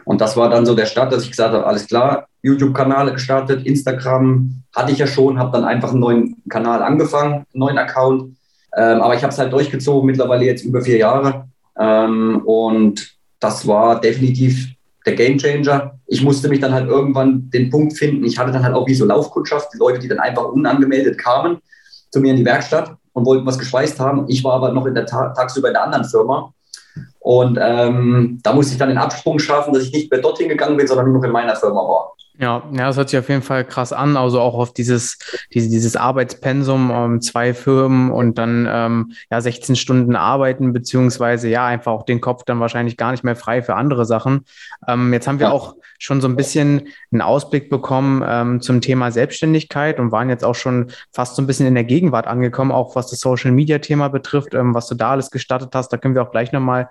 Und 0.05 0.21
das 0.21 0.37
war 0.37 0.51
dann 0.51 0.67
so 0.67 0.75
der 0.75 0.87
Start, 0.87 1.13
dass 1.13 1.23
ich 1.23 1.31
gesagt 1.31 1.55
habe, 1.55 1.65
alles 1.65 1.87
klar, 1.87 2.27
YouTube-Kanal 2.43 3.13
gestartet, 3.13 3.65
Instagram 3.65 4.63
hatte 4.75 4.91
ich 4.91 4.99
ja 4.99 5.07
schon, 5.07 5.39
habe 5.39 5.53
dann 5.53 5.65
einfach 5.65 5.91
einen 5.91 6.01
neuen 6.01 6.43
Kanal 6.49 6.83
angefangen, 6.83 7.35
einen 7.35 7.47
neuen 7.53 7.79
Account. 7.79 8.37
Ähm, 8.77 9.01
aber 9.01 9.15
ich 9.15 9.23
habe 9.23 9.33
es 9.33 9.39
halt 9.39 9.53
durchgezogen, 9.53 10.07
mittlerweile 10.07 10.45
jetzt 10.45 10.65
über 10.65 10.81
vier 10.81 10.99
Jahre. 10.99 11.49
Ähm, 11.79 12.43
und 12.45 13.17
das 13.39 13.69
war 13.69 14.01
definitiv 14.01 14.69
der 15.07 15.15
Gamechanger. 15.15 15.99
Ich 16.09 16.25
musste 16.25 16.49
mich 16.49 16.59
dann 16.59 16.73
halt 16.73 16.89
irgendwann 16.89 17.51
den 17.51 17.71
Punkt 17.71 17.97
finden. 17.97 18.25
Ich 18.25 18.37
hatte 18.37 18.51
dann 18.51 18.65
halt 18.65 18.75
auch 18.75 18.89
wie 18.89 18.95
so 18.95 19.05
Laufkundschaft, 19.05 19.73
die 19.73 19.79
Leute, 19.79 20.01
die 20.01 20.09
dann 20.09 20.19
einfach 20.19 20.47
unangemeldet 20.47 21.19
kamen 21.19 21.59
zu 22.11 22.21
mir 22.21 22.31
in 22.31 22.37
die 22.37 22.45
Werkstatt 22.45 22.97
und 23.17 23.25
wollten 23.25 23.47
was 23.47 23.59
geschweißt 23.59 23.99
haben. 23.99 24.27
Ich 24.29 24.45
war 24.45 24.53
aber 24.53 24.73
noch 24.73 24.85
in 24.85 24.95
der 24.95 25.07
Ta 25.07 25.31
tagsüber 25.31 25.69
in 25.69 25.75
der 25.75 25.85
anderen 25.85 26.05
Firma. 26.05 26.53
Und 27.27 27.59
ähm, 27.61 28.39
da 28.45 28.53
musste 28.53 28.75
ich 28.75 28.79
dann 28.79 28.89
den 28.89 28.99
Absprung 28.99 29.41
schaffen, 29.41 29.75
dass 29.75 29.83
ich 29.83 29.93
nicht 29.93 30.13
mehr 30.13 30.21
dorthin 30.21 30.49
gegangen 30.49 30.77
bin, 30.77 30.87
sondern 30.87 31.07
nur 31.07 31.17
noch 31.19 31.25
in 31.25 31.33
meiner 31.33 31.57
Firma 31.57 31.81
war. 31.81 32.13
Ja, 32.39 32.63
ja, 32.71 32.87
das 32.87 32.99
hört 32.99 33.09
sich 33.09 33.19
auf 33.19 33.29
jeden 33.29 33.43
Fall 33.43 33.65
krass 33.65 33.93
an. 33.93 34.17
Also 34.17 34.41
auch 34.41 34.55
auf 34.55 34.73
dieses, 34.73 35.19
diese, 35.53 35.71
dieses 35.71 35.97
Arbeitspensum, 35.97 36.91
ähm, 36.93 37.21
zwei 37.23 37.55
Firmen 37.55 38.11
und 38.13 38.37
dann 38.37 38.69
ähm, 38.71 39.13
ja 39.31 39.41
16 39.41 39.75
Stunden 39.75 40.15
arbeiten, 40.15 40.73
beziehungsweise 40.73 41.49
ja, 41.49 41.67
einfach 41.67 41.93
auch 41.93 42.05
den 42.05 42.21
Kopf 42.21 42.45
dann 42.45 42.61
wahrscheinlich 42.61 42.97
gar 42.97 43.11
nicht 43.11 43.25
mehr 43.25 43.37
frei 43.37 43.63
für 43.63 43.75
andere 43.75 44.05
Sachen. 44.05 44.45
Ähm, 44.87 45.13
jetzt 45.13 45.27
haben 45.27 45.41
wir 45.41 45.49
ja. 45.49 45.53
auch 45.53 45.77
schon 45.99 46.21
so 46.21 46.29
ein 46.29 46.37
bisschen 46.37 46.89
einen 47.11 47.23
Ausblick 47.23 47.71
bekommen 47.71 48.23
ähm, 48.27 48.61
zum 48.61 48.83
Thema 48.83 49.11
Selbstständigkeit 49.11 49.99
und 49.99 50.13
waren 50.13 50.29
jetzt 50.29 50.45
auch 50.45 50.55
schon 50.55 50.91
fast 51.13 51.37
so 51.37 51.43
ein 51.43 51.47
bisschen 51.47 51.67
in 51.67 51.75
der 51.75 51.85
Gegenwart 51.85 52.27
angekommen, 52.27 52.71
auch 52.71 52.97
was 52.97 53.09
das 53.09 53.21
Social 53.21 53.51
Media 53.51 53.79
Thema 53.79 54.09
betrifft, 54.09 54.53
ähm, 54.53 54.75
was 54.75 54.89
du 54.89 54.95
da 54.95 55.13
alles 55.13 55.31
gestartet 55.31 55.71
hast. 55.75 55.91
Da 55.91 55.97
können 55.97 56.15
wir 56.15 56.23
auch 56.23 56.33
gleich 56.33 56.53
nochmal 56.53 56.91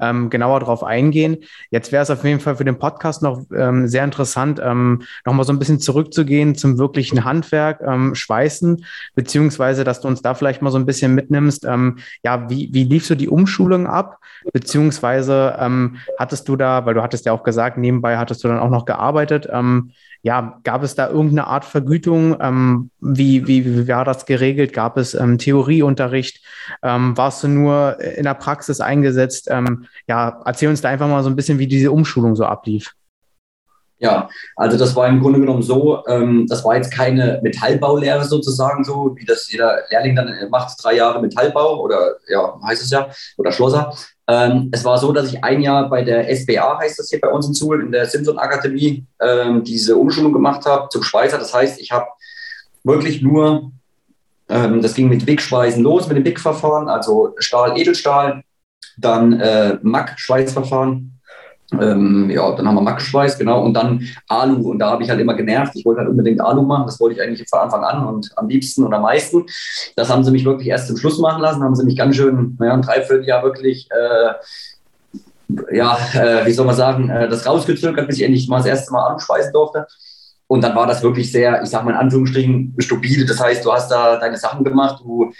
ähm, 0.00 0.30
genauer 0.30 0.60
drauf 0.60 0.82
eingehen. 0.82 1.38
Jetzt 1.70 1.92
wäre 1.92 2.02
es 2.02 2.10
auf 2.10 2.24
jeden 2.24 2.40
Fall 2.40 2.56
für 2.56 2.64
den 2.64 2.78
Podcast 2.78 3.22
noch 3.22 3.42
ähm, 3.54 3.88
sehr 3.88 4.04
interessant, 4.04 4.60
ähm, 4.62 5.02
nochmal 5.24 5.44
so 5.44 5.52
ein 5.52 5.58
bisschen 5.58 5.80
zurückzugehen 5.80 6.54
zum 6.54 6.78
wirklichen 6.78 7.24
Handwerk, 7.24 7.80
ähm, 7.86 8.14
Schweißen, 8.14 8.84
beziehungsweise, 9.14 9.84
dass 9.84 10.00
du 10.00 10.08
uns 10.08 10.22
da 10.22 10.34
vielleicht 10.34 10.62
mal 10.62 10.70
so 10.70 10.78
ein 10.78 10.86
bisschen 10.86 11.14
mitnimmst. 11.14 11.64
Ähm, 11.64 11.98
ja, 12.22 12.48
wie, 12.50 12.70
wie 12.72 12.84
lief 12.84 13.06
so 13.06 13.14
die 13.14 13.28
Umschulung 13.28 13.86
ab? 13.86 14.18
Beziehungsweise 14.52 15.56
ähm, 15.58 15.96
hattest 16.18 16.48
du 16.48 16.56
da, 16.56 16.84
weil 16.86 16.94
du 16.94 17.02
hattest 17.02 17.26
ja 17.26 17.32
auch 17.32 17.42
gesagt, 17.42 17.78
nebenbei 17.78 18.18
hattest 18.18 18.44
du 18.44 18.48
dann 18.48 18.58
auch 18.58 18.70
noch 18.70 18.84
gearbeitet. 18.84 19.48
Ähm, 19.50 19.92
ja, 20.24 20.58
gab 20.64 20.82
es 20.82 20.94
da 20.94 21.08
irgendeine 21.08 21.46
Art 21.46 21.66
Vergütung? 21.66 22.38
Ähm, 22.40 22.90
wie, 23.00 23.46
wie, 23.46 23.66
wie 23.66 23.88
war 23.88 24.06
das 24.06 24.24
geregelt? 24.24 24.72
Gab 24.72 24.96
es 24.96 25.12
ähm, 25.12 25.36
Theorieunterricht? 25.36 26.42
Ähm, 26.82 27.14
warst 27.14 27.44
du 27.44 27.48
nur 27.48 28.00
in 28.00 28.24
der 28.24 28.32
Praxis 28.32 28.80
eingesetzt? 28.80 29.48
Ähm, 29.50 29.83
ja, 30.06 30.40
erzähl 30.44 30.68
uns 30.68 30.80
da 30.80 30.88
einfach 30.88 31.08
mal 31.08 31.22
so 31.22 31.30
ein 31.30 31.36
bisschen, 31.36 31.58
wie 31.58 31.66
diese 31.66 31.90
Umschulung 31.90 32.36
so 32.36 32.44
ablief. 32.44 32.94
Ja, 33.98 34.28
also 34.56 34.76
das 34.76 34.94
war 34.96 35.08
im 35.08 35.20
Grunde 35.20 35.40
genommen 35.40 35.62
so, 35.62 36.04
ähm, 36.06 36.46
das 36.48 36.64
war 36.64 36.76
jetzt 36.76 36.92
keine 36.92 37.40
Metallbaulehre 37.42 38.24
sozusagen 38.24 38.84
so, 38.84 39.14
wie 39.16 39.24
das 39.24 39.50
jeder 39.50 39.78
Lehrling 39.88 40.16
dann 40.16 40.30
macht, 40.50 40.76
drei 40.82 40.96
Jahre 40.96 41.22
Metallbau 41.22 41.80
oder 41.80 42.16
ja, 42.28 42.58
heißt 42.66 42.82
es 42.82 42.90
ja, 42.90 43.08
oder 43.38 43.52
Schlosser. 43.52 43.94
Ähm, 44.26 44.70
es 44.72 44.84
war 44.84 44.98
so, 44.98 45.12
dass 45.12 45.32
ich 45.32 45.42
ein 45.44 45.60
Jahr 45.60 45.88
bei 45.88 46.02
der 46.02 46.28
SBA, 46.34 46.78
heißt 46.80 46.98
das 46.98 47.08
hier 47.08 47.20
bei 47.20 47.28
uns 47.28 47.46
in 47.46 47.54
Suhl, 47.54 47.82
in 47.82 47.92
der 47.92 48.06
Simpson 48.06 48.38
Akademie, 48.38 49.06
ähm, 49.20 49.62
diese 49.64 49.96
Umschulung 49.96 50.32
gemacht 50.32 50.66
habe 50.66 50.88
zum 50.90 51.02
Schweißer. 51.02 51.38
Das 51.38 51.54
heißt, 51.54 51.80
ich 51.80 51.92
habe 51.92 52.06
wirklich 52.82 53.22
nur, 53.22 53.70
ähm, 54.48 54.82
das 54.82 54.94
ging 54.94 55.08
mit 55.08 55.24
Big-Schweißen 55.24 55.82
los, 55.82 56.08
mit 56.08 56.16
dem 56.16 56.24
Big-Verfahren, 56.24 56.88
also 56.88 57.34
Stahl, 57.38 57.78
Edelstahl, 57.78 58.42
dann 58.98 59.40
äh, 59.40 59.78
MAC-Schweißverfahren 59.82 61.14
ähm, 61.80 62.30
ja, 62.30 62.54
dann 62.54 62.66
haben 62.68 62.74
wir 62.74 62.82
Max 62.82 63.04
Schweiß, 63.04 63.38
genau, 63.38 63.62
und 63.64 63.74
dann 63.74 64.06
Alu. 64.28 64.70
Und 64.70 64.78
da 64.78 64.90
habe 64.90 65.02
ich 65.02 65.10
halt 65.10 65.20
immer 65.20 65.34
genervt. 65.34 65.72
Ich 65.74 65.84
wollte 65.84 66.00
halt 66.00 66.10
unbedingt 66.10 66.40
Alu 66.40 66.62
machen. 66.62 66.86
Das 66.86 67.00
wollte 67.00 67.16
ich 67.16 67.22
eigentlich 67.22 67.48
von 67.48 67.60
Anfang 67.60 67.84
an 67.84 68.06
und 68.06 68.30
am 68.36 68.48
liebsten 68.48 68.84
und 68.84 68.94
am 68.94 69.02
meisten. 69.02 69.44
Das 69.96 70.10
haben 70.10 70.24
sie 70.24 70.30
mich 70.30 70.44
wirklich 70.44 70.68
erst 70.68 70.88
zum 70.88 70.96
Schluss 70.96 71.18
machen 71.18 71.42
lassen. 71.42 71.62
Haben 71.62 71.74
sie 71.74 71.84
mich 71.84 71.96
ganz 71.96 72.16
schön, 72.16 72.56
naja, 72.58 72.74
ein 72.74 72.82
Dreivierteljahr 72.82 73.42
wirklich, 73.42 73.88
äh, 73.90 75.76
ja, 75.76 75.98
äh, 76.14 76.46
wie 76.46 76.52
soll 76.52 76.66
man 76.66 76.76
sagen, 76.76 77.08
äh, 77.10 77.28
das 77.28 77.46
rausgezögert, 77.46 78.06
bis 78.06 78.18
ich 78.18 78.24
endlich 78.24 78.48
mal 78.48 78.58
das 78.58 78.66
erste 78.66 78.92
Mal 78.92 79.06
anschweißen 79.08 79.52
durfte. 79.52 79.86
Und 80.54 80.62
dann 80.62 80.76
war 80.76 80.86
das 80.86 81.02
wirklich 81.02 81.32
sehr, 81.32 81.60
ich 81.64 81.68
sage 81.68 81.84
mal 81.84 81.90
in 81.90 81.96
Anführungsstrichen, 81.96 82.76
stupide. 82.78 83.26
Das 83.26 83.40
heißt, 83.40 83.64
du 83.64 83.72
hast 83.72 83.90
da 83.90 84.20
deine 84.20 84.36
Sachen 84.36 84.62
gemacht. 84.62 85.02
Du 85.02 85.32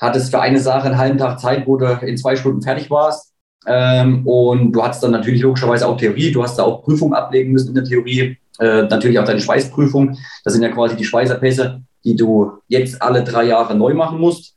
hattest 0.00 0.30
für 0.30 0.40
eine 0.40 0.58
Sache 0.58 0.86
einen 0.86 0.96
halben 0.96 1.18
Tag 1.18 1.38
Zeit, 1.38 1.66
wo 1.66 1.76
du 1.76 1.84
in 2.00 2.16
zwei 2.16 2.34
Stunden 2.34 2.62
fertig 2.62 2.90
warst 2.90 3.34
ähm, 3.66 4.26
und 4.26 4.72
du 4.72 4.82
hattest 4.82 5.02
dann 5.02 5.10
natürlich 5.10 5.42
logischerweise 5.42 5.86
auch 5.86 5.98
Theorie, 5.98 6.32
du 6.32 6.42
hast 6.42 6.56
da 6.56 6.62
auch 6.62 6.82
Prüfungen 6.82 7.12
ablegen 7.12 7.52
müssen 7.52 7.68
in 7.68 7.74
der 7.74 7.84
Theorie, 7.84 8.38
äh, 8.58 8.82
natürlich 8.84 9.18
auch 9.18 9.26
deine 9.26 9.42
Schweißprüfung. 9.42 10.16
Das 10.44 10.54
sind 10.54 10.62
ja 10.62 10.70
quasi 10.70 10.96
die 10.96 11.04
Schweißerpässe, 11.04 11.82
die 12.02 12.16
du 12.16 12.52
jetzt 12.66 13.02
alle 13.02 13.22
drei 13.22 13.44
Jahre 13.44 13.74
neu 13.74 13.92
machen 13.92 14.18
musst. 14.18 14.54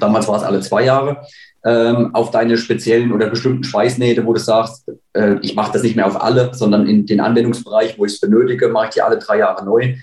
Damals 0.00 0.28
war 0.28 0.36
es 0.36 0.42
alle 0.42 0.60
zwei 0.60 0.84
Jahre. 0.84 1.22
Ähm, 1.66 2.14
auf 2.14 2.30
deine 2.30 2.58
speziellen 2.58 3.10
oder 3.12 3.28
bestimmten 3.28 3.64
Schweißnähte, 3.64 4.26
wo 4.26 4.34
du 4.34 4.40
sagst, 4.40 4.86
äh, 5.14 5.36
ich 5.40 5.54
mache 5.54 5.72
das 5.72 5.82
nicht 5.82 5.96
mehr 5.96 6.06
auf 6.06 6.22
alle, 6.22 6.52
sondern 6.52 6.86
in 6.86 7.06
den 7.06 7.20
Anwendungsbereich, 7.20 7.98
wo 7.98 8.04
ich 8.04 8.12
es 8.12 8.20
benötige, 8.20 8.68
mache 8.68 8.88
ich 8.88 8.94
die 8.94 9.02
alle 9.02 9.18
drei 9.18 9.38
Jahre 9.38 9.64
neu. 9.64 9.94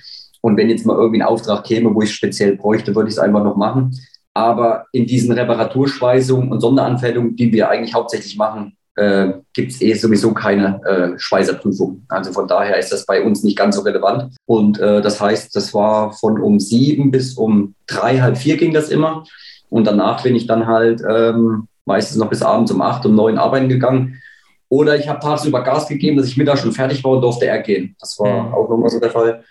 Und 0.41 0.58
wenn 0.58 0.70
jetzt 0.70 0.88
mal 0.88 0.98
irgendwie 0.98 1.22
ein 1.22 1.27
Auftrag 1.27 1.63
käme, 1.63 1.94
wo 1.94 2.01
ich 2.01 2.10
es 2.10 2.15
speziell 2.15 2.58
bräuchte, 2.58 2.96
würde 2.96 3.10
ich 3.10 3.15
es 3.15 3.20
einfach 3.20 3.44
noch 3.44 3.58
machen. 3.58 3.96
Aber 4.34 4.86
in 4.91 5.06
diesen 5.06 5.34
Reparaturschweißungen 5.34 6.51
und 6.51 6.62
Sonderanfertigungen, 6.62 7.36
die 7.36 7.51
wir 7.51 7.70
eigentlich 7.70 7.94
hauptsächlich 7.94 8.38
machen, 8.38 8.75
äh, 8.96 9.34
gibt 9.53 9.72
es 9.72 9.82
eh 9.82 9.94
sowieso 9.94 10.34
keine 10.34 10.82
äh, 10.86 11.20
Schweißerprüfung. 11.20 12.06
Also 12.10 12.32
von 12.32 12.48
daher 12.48 12.77
ist 12.77 12.91
das 12.91 13.06
bei 13.06 13.22
uns 13.22 13.44
nicht 13.44 13.58
ganz 13.58 13.75
so 13.75 13.82
relevant. 13.82 14.36
Und 14.46 14.80
äh, 14.80 15.01
das 15.01 15.22
heißt, 15.22 15.56
das 15.56 15.74
war 15.74 16.13
von 16.13 16.41
um 16.41 16.60
sieben 16.60 17.12
bis 17.12 17.36
um 17.36 17.75
drei, 17.88 18.20
halb 18.20 18.38
vier 18.38 18.58
ging 18.58 18.74
das 18.74 18.89
immer. 18.89 19.24
Und 19.71 19.87
danach 19.87 20.21
bin 20.21 20.35
ich 20.35 20.47
dann 20.47 20.67
halt 20.67 21.01
ähm, 21.09 21.67
meistens 21.85 22.17
noch 22.17 22.29
bis 22.29 22.41
abends 22.41 22.71
um 22.71 22.81
acht, 22.81 23.05
um 23.05 23.15
neun 23.15 23.37
arbeiten 23.37 23.69
gegangen. 23.69 24.21
Oder 24.67 24.97
ich 24.97 25.07
habe 25.07 25.19
tagsüber 25.19 25.63
Gas 25.63 25.87
gegeben, 25.87 26.17
dass 26.17 26.27
ich 26.27 26.37
mittags 26.37 26.61
schon 26.61 26.73
fertig 26.73 27.03
war 27.03 27.11
und 27.13 27.21
durfte 27.21 27.47
er 27.47 27.59
gehen. 27.59 27.95
Das 27.99 28.19
war 28.19 28.43
mhm. 28.43 28.53
auch 28.53 28.69
nochmal 28.69 28.89
so 28.89 28.99
der 28.99 29.09
Fall. 29.09 29.43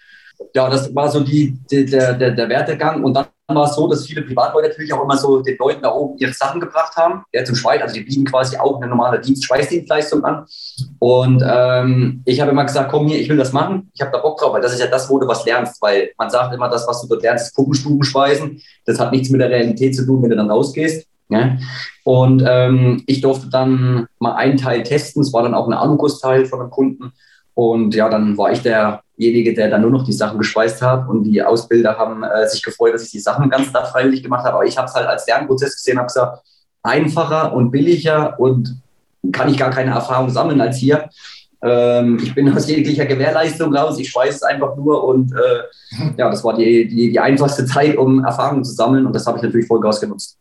Ja, 0.55 0.69
das 0.69 0.95
war 0.95 1.11
so 1.11 1.21
die, 1.21 1.59
die 1.71 1.85
der, 1.85 2.15
der, 2.15 2.33
der 2.33 2.49
Wertegang. 2.49 3.05
Und 3.05 3.15
dann 3.15 3.27
war 3.49 3.65
es 3.65 3.75
so, 3.75 3.89
dass 3.89 4.07
viele 4.07 4.23
Privatleute 4.23 4.69
natürlich 4.69 4.93
auch 4.93 5.05
immer 5.05 5.17
so 5.17 5.41
den 5.43 5.57
Leuten 5.59 5.83
da 5.83 5.93
oben 5.93 6.19
ihre 6.19 6.33
Sachen 6.33 6.61
gebracht 6.61 6.97
haben, 6.97 7.23
ja, 7.33 7.45
zum 7.45 7.57
Schweiß. 7.57 7.83
Also 7.83 7.95
die 7.95 8.03
bieten 8.03 8.25
quasi 8.25 8.57
auch 8.57 8.77
eine 8.77 8.89
normale 8.89 9.21
Dienst 9.21 9.45
Schweißdienstleistung 9.45 10.25
an. 10.25 10.47
Und 10.99 11.43
ähm, 11.47 12.23
ich 12.25 12.41
habe 12.41 12.51
immer 12.51 12.65
gesagt, 12.65 12.91
komm 12.91 13.09
hier, 13.09 13.21
ich 13.21 13.29
will 13.29 13.37
das 13.37 13.53
machen. 13.53 13.91
Ich 13.95 14.01
habe 14.01 14.13
da 14.13 14.19
Bock 14.19 14.39
drauf, 14.39 14.53
weil 14.53 14.63
das 14.63 14.73
ist 14.73 14.81
ja 14.81 14.87
das, 14.87 15.09
wo 15.11 15.19
du 15.19 15.27
was 15.27 15.45
lernst. 15.45 15.81
Weil 15.83 16.11
man 16.19 16.31
sagt 16.31 16.55
immer, 16.55 16.69
das, 16.69 16.87
was 16.87 17.03
du 17.03 17.09
dort 17.09 17.23
lernst, 17.23 17.49
ist 17.49 17.55
Puppenstuben 17.55 18.03
schweißen. 18.03 18.61
Das 18.87 18.99
hat 18.99 19.13
nichts 19.13 19.31
mit 19.31 19.41
der 19.41 19.51
Realität 19.51 19.95
zu 19.95 20.05
tun, 20.07 20.23
wenn 20.23 20.31
du 20.31 20.37
dann 20.37 20.51
rausgehst. 20.51 21.07
Ja? 21.29 21.59
Und 22.05 22.43
ähm, 22.47 23.03
ich 23.07 23.21
durfte 23.21 23.49
dann 23.51 24.07
mal 24.19 24.35
einen 24.35 24.57
Teil 24.57 24.83
testen. 24.83 25.23
Es 25.23 25.33
war 25.33 25.43
dann 25.43 25.55
auch 25.55 25.67
ein 25.67 25.75
Anuguss-Teil 25.75 26.47
von 26.47 26.61
einem 26.61 26.71
Kunden. 26.71 27.13
Und 27.61 27.95
ja, 27.95 28.09
dann 28.09 28.39
war 28.39 28.51
ich 28.53 28.63
derjenige, 28.63 29.53
der 29.53 29.69
dann 29.69 29.83
nur 29.83 29.91
noch 29.91 30.03
die 30.03 30.15
Sachen 30.15 30.39
geschweißt 30.39 30.81
hat. 30.81 31.07
Und 31.11 31.25
die 31.25 31.43
Ausbilder 31.43 31.99
haben 31.99 32.23
äh, 32.23 32.49
sich 32.49 32.63
gefreut, 32.63 32.95
dass 32.95 33.05
ich 33.05 33.11
die 33.11 33.19
Sachen 33.19 33.51
ganz 33.51 33.71
da 33.71 33.85
freiwillig 33.85 34.23
gemacht 34.23 34.47
habe. 34.47 34.55
Aber 34.55 34.65
ich 34.65 34.79
habe 34.79 34.89
es 34.89 34.95
halt 34.95 35.07
als 35.07 35.27
Lernprozess 35.27 35.77
gesehen, 35.77 35.99
habe 35.99 36.07
gesagt, 36.07 36.43
einfacher 36.83 37.53
und 37.53 37.71
billiger 37.71 38.41
und 38.41 38.81
kann 39.31 39.51
ich 39.51 39.59
gar 39.59 39.69
keine 39.69 39.91
Erfahrung 39.91 40.31
sammeln 40.31 40.59
als 40.63 40.79
hier. 40.79 41.11
Ähm, 41.63 42.19
ich 42.23 42.35
bin 42.35 42.51
aus 42.51 42.67
jeglicher 42.67 43.05
Gewährleistung 43.05 43.77
raus. 43.77 43.99
Ich 43.99 44.09
schweiße 44.09 44.49
einfach 44.49 44.75
nur 44.77 45.05
und 45.05 45.31
äh, 45.35 46.15
ja, 46.17 46.31
das 46.31 46.43
war 46.43 46.57
die, 46.57 46.89
die, 46.89 47.11
die 47.11 47.21
einfachste 47.21 47.67
Zeit, 47.67 47.99
um 47.99 48.25
Erfahrungen 48.25 48.65
zu 48.65 48.73
sammeln. 48.73 49.05
Und 49.05 49.15
das 49.15 49.27
habe 49.27 49.37
ich 49.37 49.43
natürlich 49.43 49.67
Vollgas 49.67 50.01
genutzt. 50.01 50.39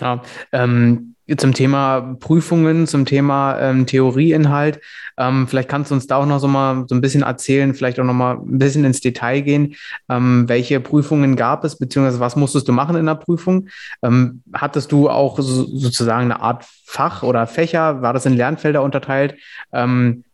Ja, 0.00 0.22
ähm, 0.50 1.13
zum 1.36 1.54
Thema 1.54 2.16
Prüfungen, 2.20 2.86
zum 2.86 3.06
Thema 3.06 3.58
ähm, 3.58 3.86
Theorieinhalt. 3.86 4.80
Ähm, 5.16 5.46
vielleicht 5.48 5.68
kannst 5.68 5.90
du 5.90 5.94
uns 5.94 6.06
da 6.06 6.16
auch 6.16 6.26
noch 6.26 6.38
so 6.38 6.48
mal 6.48 6.84
so 6.88 6.94
ein 6.94 7.00
bisschen 7.00 7.22
erzählen, 7.22 7.74
vielleicht 7.74 7.98
auch 7.98 8.04
noch 8.04 8.14
mal 8.14 8.34
ein 8.34 8.58
bisschen 8.58 8.84
ins 8.84 9.00
Detail 9.00 9.40
gehen. 9.40 9.74
Ähm, 10.08 10.48
welche 10.48 10.80
Prüfungen 10.80 11.36
gab 11.36 11.64
es, 11.64 11.78
beziehungsweise 11.78 12.20
was 12.20 12.36
musstest 12.36 12.68
du 12.68 12.72
machen 12.72 12.96
in 12.96 13.06
der 13.06 13.14
Prüfung? 13.14 13.68
Ähm, 14.02 14.42
hattest 14.52 14.92
du 14.92 15.08
auch 15.08 15.38
so, 15.38 15.64
sozusagen 15.64 16.24
eine 16.24 16.40
Art 16.40 16.64
Fach 16.84 17.22
oder 17.22 17.46
Fächer? 17.46 18.02
War 18.02 18.12
das 18.12 18.26
in 18.26 18.36
Lernfelder 18.36 18.82
unterteilt? 18.82 19.36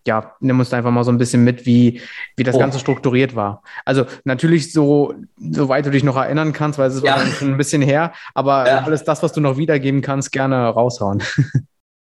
Ja, 0.06 0.34
nimm 0.40 0.58
uns 0.58 0.70
da 0.70 0.78
einfach 0.78 0.90
mal 0.90 1.04
so 1.04 1.12
ein 1.12 1.18
bisschen 1.18 1.44
mit, 1.44 1.66
wie, 1.66 2.00
wie 2.36 2.42
das 2.42 2.56
oh. 2.56 2.58
Ganze 2.58 2.78
strukturiert 2.78 3.36
war. 3.36 3.62
Also 3.84 4.06
natürlich 4.24 4.72
so, 4.72 5.14
soweit 5.38 5.86
du 5.86 5.90
dich 5.90 6.04
noch 6.04 6.16
erinnern 6.16 6.52
kannst, 6.52 6.78
weil 6.78 6.88
es 6.88 6.96
ist 6.96 7.04
ja. 7.04 7.18
schon 7.18 7.52
ein 7.52 7.58
bisschen 7.58 7.82
her, 7.82 8.12
aber 8.34 8.66
ja. 8.66 8.78
alles 8.80 9.04
das, 9.04 9.22
was 9.22 9.32
du 9.32 9.40
noch 9.40 9.56
wiedergeben 9.56 10.00
kannst, 10.00 10.32
gerne 10.32 10.68
raushauen. 10.68 11.22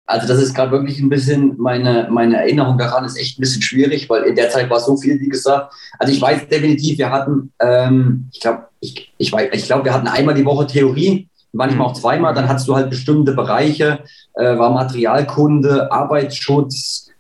Also 0.05 0.27
das 0.27 0.43
ist 0.43 0.55
gerade 0.55 0.73
wirklich 0.73 0.99
ein 0.99 1.09
bisschen, 1.09 1.57
meine, 1.59 2.09
meine 2.11 2.37
Erinnerung 2.37 2.77
daran 2.77 3.05
ist 3.05 3.17
echt 3.17 3.39
ein 3.39 3.41
bisschen 3.41 3.63
schwierig, 3.63 4.11
weil 4.11 4.25
in 4.25 4.35
der 4.35 4.51
Zeit 4.51 4.69
war 4.69 4.81
so 4.81 4.97
viel, 4.97 5.19
wie 5.21 5.29
gesagt. 5.29 5.73
Also 5.99 6.13
ich 6.13 6.21
weiß 6.21 6.49
definitiv, 6.49 6.99
wir 6.99 7.11
hatten, 7.11 7.53
ähm, 7.61 8.29
ich 8.33 8.41
glaube, 8.41 8.65
ich, 8.81 9.13
ich, 9.17 9.33
ich 9.33 9.65
glaube, 9.65 9.85
wir 9.85 9.95
hatten 9.95 10.09
einmal 10.09 10.35
die 10.35 10.45
Woche 10.45 10.67
Theorie, 10.67 11.29
manchmal 11.53 11.87
auch 11.87 11.93
zweimal, 11.95 12.35
dann 12.35 12.49
hattest 12.49 12.67
du 12.67 12.75
halt 12.75 12.91
bestimmte 12.91 13.33
Bereiche, 13.33 14.01
äh, 14.35 14.59
war 14.59 14.71
Materialkunde, 14.71 15.93
Arbeitsschutz, 15.93 17.12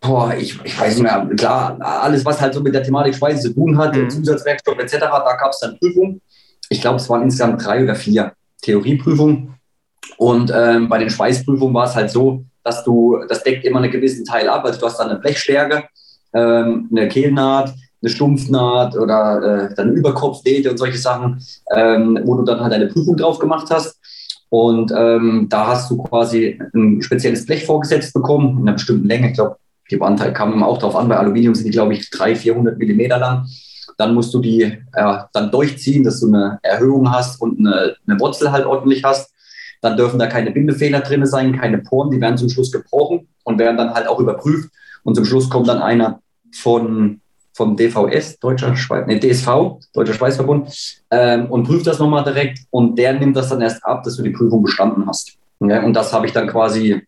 boah, 0.00 0.34
ich, 0.34 0.58
ich 0.64 0.80
weiß 0.80 0.94
nicht 0.94 1.02
mehr, 1.02 1.28
klar, 1.36 1.78
alles, 1.80 2.24
was 2.24 2.40
halt 2.40 2.54
so 2.54 2.60
mit 2.60 2.74
der 2.74 2.82
Thematik 2.82 3.14
Schweiß 3.14 3.42
zu 3.42 3.52
tun 3.52 3.76
hat, 3.78 3.94
mhm. 3.94 4.10
Zusatzwerkstoff 4.10 4.78
etc., 4.78 4.98
da 5.00 5.36
gab 5.38 5.52
es 5.52 5.60
dann 5.60 5.78
Prüfungen. 5.78 6.20
Ich 6.68 6.80
glaube, 6.80 6.96
es 6.96 7.08
waren 7.08 7.22
insgesamt 7.22 7.64
drei 7.64 7.82
oder 7.82 7.94
vier 7.94 8.32
Theorieprüfungen. 8.62 9.54
Und 10.16 10.52
ähm, 10.54 10.88
bei 10.88 10.98
den 10.98 11.10
Schweißprüfungen 11.10 11.74
war 11.74 11.86
es 11.86 11.94
halt 11.94 12.10
so, 12.10 12.44
dass 12.64 12.84
du, 12.84 13.18
das 13.28 13.42
deckt 13.42 13.64
immer 13.64 13.78
einen 13.78 13.90
gewissen 13.90 14.24
Teil 14.24 14.48
ab. 14.48 14.64
Also 14.64 14.80
du 14.80 14.86
hast 14.86 14.98
dann 14.98 15.10
eine 15.10 15.18
Blechstärke, 15.18 15.84
ähm, 16.34 16.88
eine 16.90 17.08
Kehlnaht, 17.08 17.74
eine 18.02 18.10
Stumpfnaht 18.10 18.96
oder 18.96 19.70
äh, 19.70 19.74
dann 19.74 19.92
Überkopfnähte 19.92 20.70
und 20.70 20.76
solche 20.76 20.98
Sachen, 20.98 21.42
ähm, 21.74 22.18
wo 22.24 22.36
du 22.36 22.44
dann 22.44 22.60
halt 22.60 22.72
eine 22.72 22.88
Prüfung 22.88 23.16
drauf 23.16 23.38
gemacht 23.38 23.68
hast. 23.70 23.98
Und 24.50 24.92
ähm, 24.96 25.46
da 25.48 25.66
hast 25.68 25.90
du 25.90 25.98
quasi 25.98 26.58
ein 26.74 27.02
spezielles 27.02 27.44
Blech 27.44 27.66
vorgesetzt 27.66 28.14
bekommen, 28.14 28.58
in 28.58 28.62
einer 28.62 28.72
bestimmten 28.72 29.06
Länge. 29.06 29.28
Ich 29.28 29.34
glaube, 29.34 29.56
die 29.90 30.00
Wandteil 30.00 30.32
kam 30.32 30.62
auch 30.62 30.78
darauf 30.78 30.96
an. 30.96 31.08
Bei 31.08 31.16
Aluminium 31.16 31.54
sind 31.54 31.66
die, 31.66 31.70
glaube 31.70 31.94
ich, 31.94 32.10
300, 32.10 32.38
400 32.38 32.78
Millimeter 32.78 33.18
lang. 33.18 33.46
Dann 33.96 34.14
musst 34.14 34.32
du 34.32 34.40
die 34.40 34.62
äh, 34.62 35.18
dann 35.32 35.50
durchziehen, 35.50 36.04
dass 36.04 36.20
du 36.20 36.28
eine 36.28 36.58
Erhöhung 36.62 37.10
hast 37.10 37.40
und 37.40 37.58
eine, 37.58 37.96
eine 38.06 38.20
Wurzel 38.20 38.52
halt 38.52 38.66
ordentlich 38.66 39.02
hast. 39.02 39.32
Dann 39.80 39.96
dürfen 39.96 40.18
da 40.18 40.26
keine 40.26 40.50
Bindefehler 40.50 41.00
drin 41.00 41.24
sein, 41.26 41.58
keine 41.58 41.78
Poren, 41.78 42.10
die 42.10 42.20
werden 42.20 42.36
zum 42.36 42.48
Schluss 42.48 42.70
gebrochen 42.70 43.28
und 43.44 43.58
werden 43.58 43.76
dann 43.76 43.94
halt 43.94 44.08
auch 44.08 44.18
überprüft. 44.18 44.70
Und 45.04 45.14
zum 45.14 45.24
Schluss 45.24 45.48
kommt 45.48 45.68
dann 45.68 45.80
einer 45.80 46.20
von, 46.54 47.20
vom 47.52 47.76
DVS, 47.76 48.38
Deutscher 48.38 48.76
Schweiz, 48.76 49.06
nee, 49.06 49.18
DSV, 49.18 49.78
Deutscher 49.92 50.14
Schweißverbund, 50.14 51.02
ähm, 51.10 51.46
und 51.46 51.64
prüft 51.64 51.86
das 51.86 51.98
nochmal 51.98 52.24
direkt 52.24 52.60
und 52.70 52.98
der 52.98 53.14
nimmt 53.14 53.36
das 53.36 53.48
dann 53.48 53.60
erst 53.60 53.84
ab, 53.84 54.02
dass 54.02 54.16
du 54.16 54.22
die 54.22 54.30
Prüfung 54.30 54.62
bestanden 54.62 55.06
hast. 55.06 55.38
Ja, 55.60 55.82
und 55.82 55.94
das 55.94 56.12
habe 56.12 56.26
ich 56.26 56.32
dann 56.32 56.46
quasi 56.46 57.02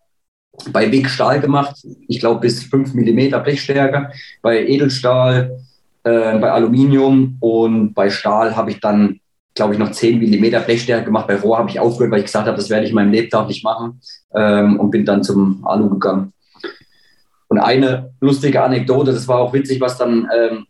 bei 0.72 0.86
Big 0.86 1.08
Stahl 1.08 1.40
gemacht, 1.40 1.76
ich 2.08 2.20
glaube 2.20 2.40
bis 2.40 2.64
5 2.64 2.94
mm 2.94 3.42
Blechstärke, 3.42 4.10
bei 4.42 4.66
Edelstahl, 4.66 5.58
äh, 6.04 6.38
bei 6.38 6.50
Aluminium 6.50 7.36
und 7.40 7.94
bei 7.94 8.10
Stahl 8.10 8.56
habe 8.56 8.70
ich 8.70 8.80
dann, 8.80 9.20
glaube 9.54 9.74
ich, 9.74 9.78
noch 9.78 9.90
10 9.90 10.18
mm 10.18 10.64
Blechstärke 10.64 11.06
gemacht. 11.06 11.26
Bei 11.26 11.36
Rohr 11.36 11.58
habe 11.58 11.70
ich 11.70 11.80
aufgehört, 11.80 12.12
weil 12.12 12.20
ich 12.20 12.26
gesagt 12.26 12.46
habe, 12.46 12.56
das 12.56 12.70
werde 12.70 12.84
ich 12.84 12.90
in 12.90 12.96
meinem 12.96 13.12
Lebtag 13.12 13.48
nicht 13.48 13.64
machen 13.64 14.00
ähm, 14.34 14.78
und 14.78 14.90
bin 14.90 15.04
dann 15.04 15.22
zum 15.22 15.64
Alu 15.66 15.90
gegangen. 15.90 16.32
Und 17.48 17.58
eine 17.58 18.12
lustige 18.20 18.62
Anekdote, 18.62 19.12
das 19.12 19.26
war 19.26 19.38
auch 19.38 19.52
witzig, 19.52 19.80
was 19.80 19.98
dann, 19.98 20.28
ähm, 20.34 20.66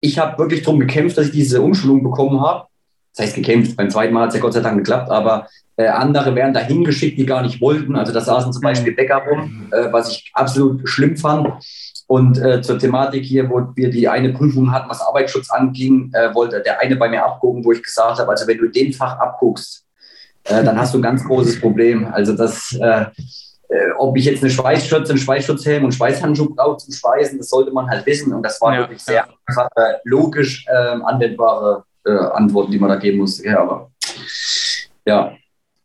ich 0.00 0.18
habe 0.18 0.38
wirklich 0.38 0.62
darum 0.62 0.80
gekämpft, 0.80 1.18
dass 1.18 1.26
ich 1.26 1.32
diese 1.32 1.60
Umschulung 1.60 2.02
bekommen 2.02 2.40
habe. 2.40 2.66
Das 3.14 3.26
heißt 3.26 3.36
gekämpft, 3.36 3.76
beim 3.76 3.90
zweiten 3.90 4.14
Mal 4.14 4.22
hat 4.22 4.28
es 4.30 4.36
ja 4.36 4.40
Gott 4.40 4.54
sei 4.54 4.60
Dank 4.60 4.78
geklappt, 4.78 5.10
aber 5.10 5.48
äh, 5.76 5.86
andere 5.86 6.34
werden 6.34 6.54
dahin 6.54 6.84
geschickt, 6.84 7.18
die 7.18 7.26
gar 7.26 7.42
nicht 7.42 7.60
wollten. 7.60 7.96
Also 7.96 8.12
da 8.12 8.20
saßen 8.20 8.52
zum 8.52 8.62
Beispiel 8.62 8.94
Bäcker 8.94 9.22
rum, 9.28 9.68
äh, 9.70 9.92
was 9.92 10.10
ich 10.10 10.30
absolut 10.34 10.88
schlimm 10.88 11.16
fand. 11.16 11.48
Und 12.06 12.38
äh, 12.38 12.60
zur 12.62 12.78
Thematik 12.78 13.24
hier, 13.24 13.48
wo 13.48 13.68
wir 13.74 13.90
die 13.90 14.08
eine 14.08 14.30
Prüfung 14.30 14.72
hatten, 14.72 14.90
was 14.90 15.00
Arbeitsschutz 15.00 15.50
anging, 15.50 16.10
äh, 16.12 16.34
wollte 16.34 16.60
der 16.60 16.80
eine 16.80 16.96
bei 16.96 17.08
mir 17.08 17.24
abgucken, 17.24 17.64
wo 17.64 17.72
ich 17.72 17.82
gesagt 17.82 18.18
habe, 18.18 18.30
also 18.30 18.46
wenn 18.46 18.58
du 18.58 18.68
den 18.68 18.92
Fach 18.92 19.18
abguckst, 19.18 19.84
äh, 20.44 20.64
dann 20.64 20.78
hast 20.78 20.92
du 20.94 20.98
ein 20.98 21.02
ganz 21.02 21.24
großes 21.24 21.60
Problem. 21.60 22.06
Also 22.12 22.34
das, 22.34 22.76
äh, 22.80 23.06
ob 23.98 24.16
ich 24.16 24.26
jetzt 24.26 24.42
eine 24.42 24.50
Schweißschürze, 24.50 25.12
einen 25.12 25.20
Schweißschutzhelm 25.20 25.84
und 25.84 25.92
Schweißhandschuh 25.92 26.54
brauche 26.54 26.78
zum 26.78 26.92
Schweißen, 26.92 27.38
das 27.38 27.48
sollte 27.48 27.72
man 27.72 27.88
halt 27.88 28.04
wissen. 28.04 28.32
Und 28.34 28.42
das 28.42 28.60
war 28.60 28.74
ja, 28.74 28.80
wirklich 28.80 29.02
sehr 29.02 29.26
logisch 30.04 30.66
ähm, 30.70 31.04
anwendbare 31.04 31.84
äh, 32.04 32.10
Antworten, 32.10 32.72
die 32.72 32.78
man 32.78 32.90
da 32.90 32.96
geben 32.96 33.18
musste. 33.18 33.46
Ja, 33.46 33.62
aber 33.62 33.90
ja, 35.04 35.32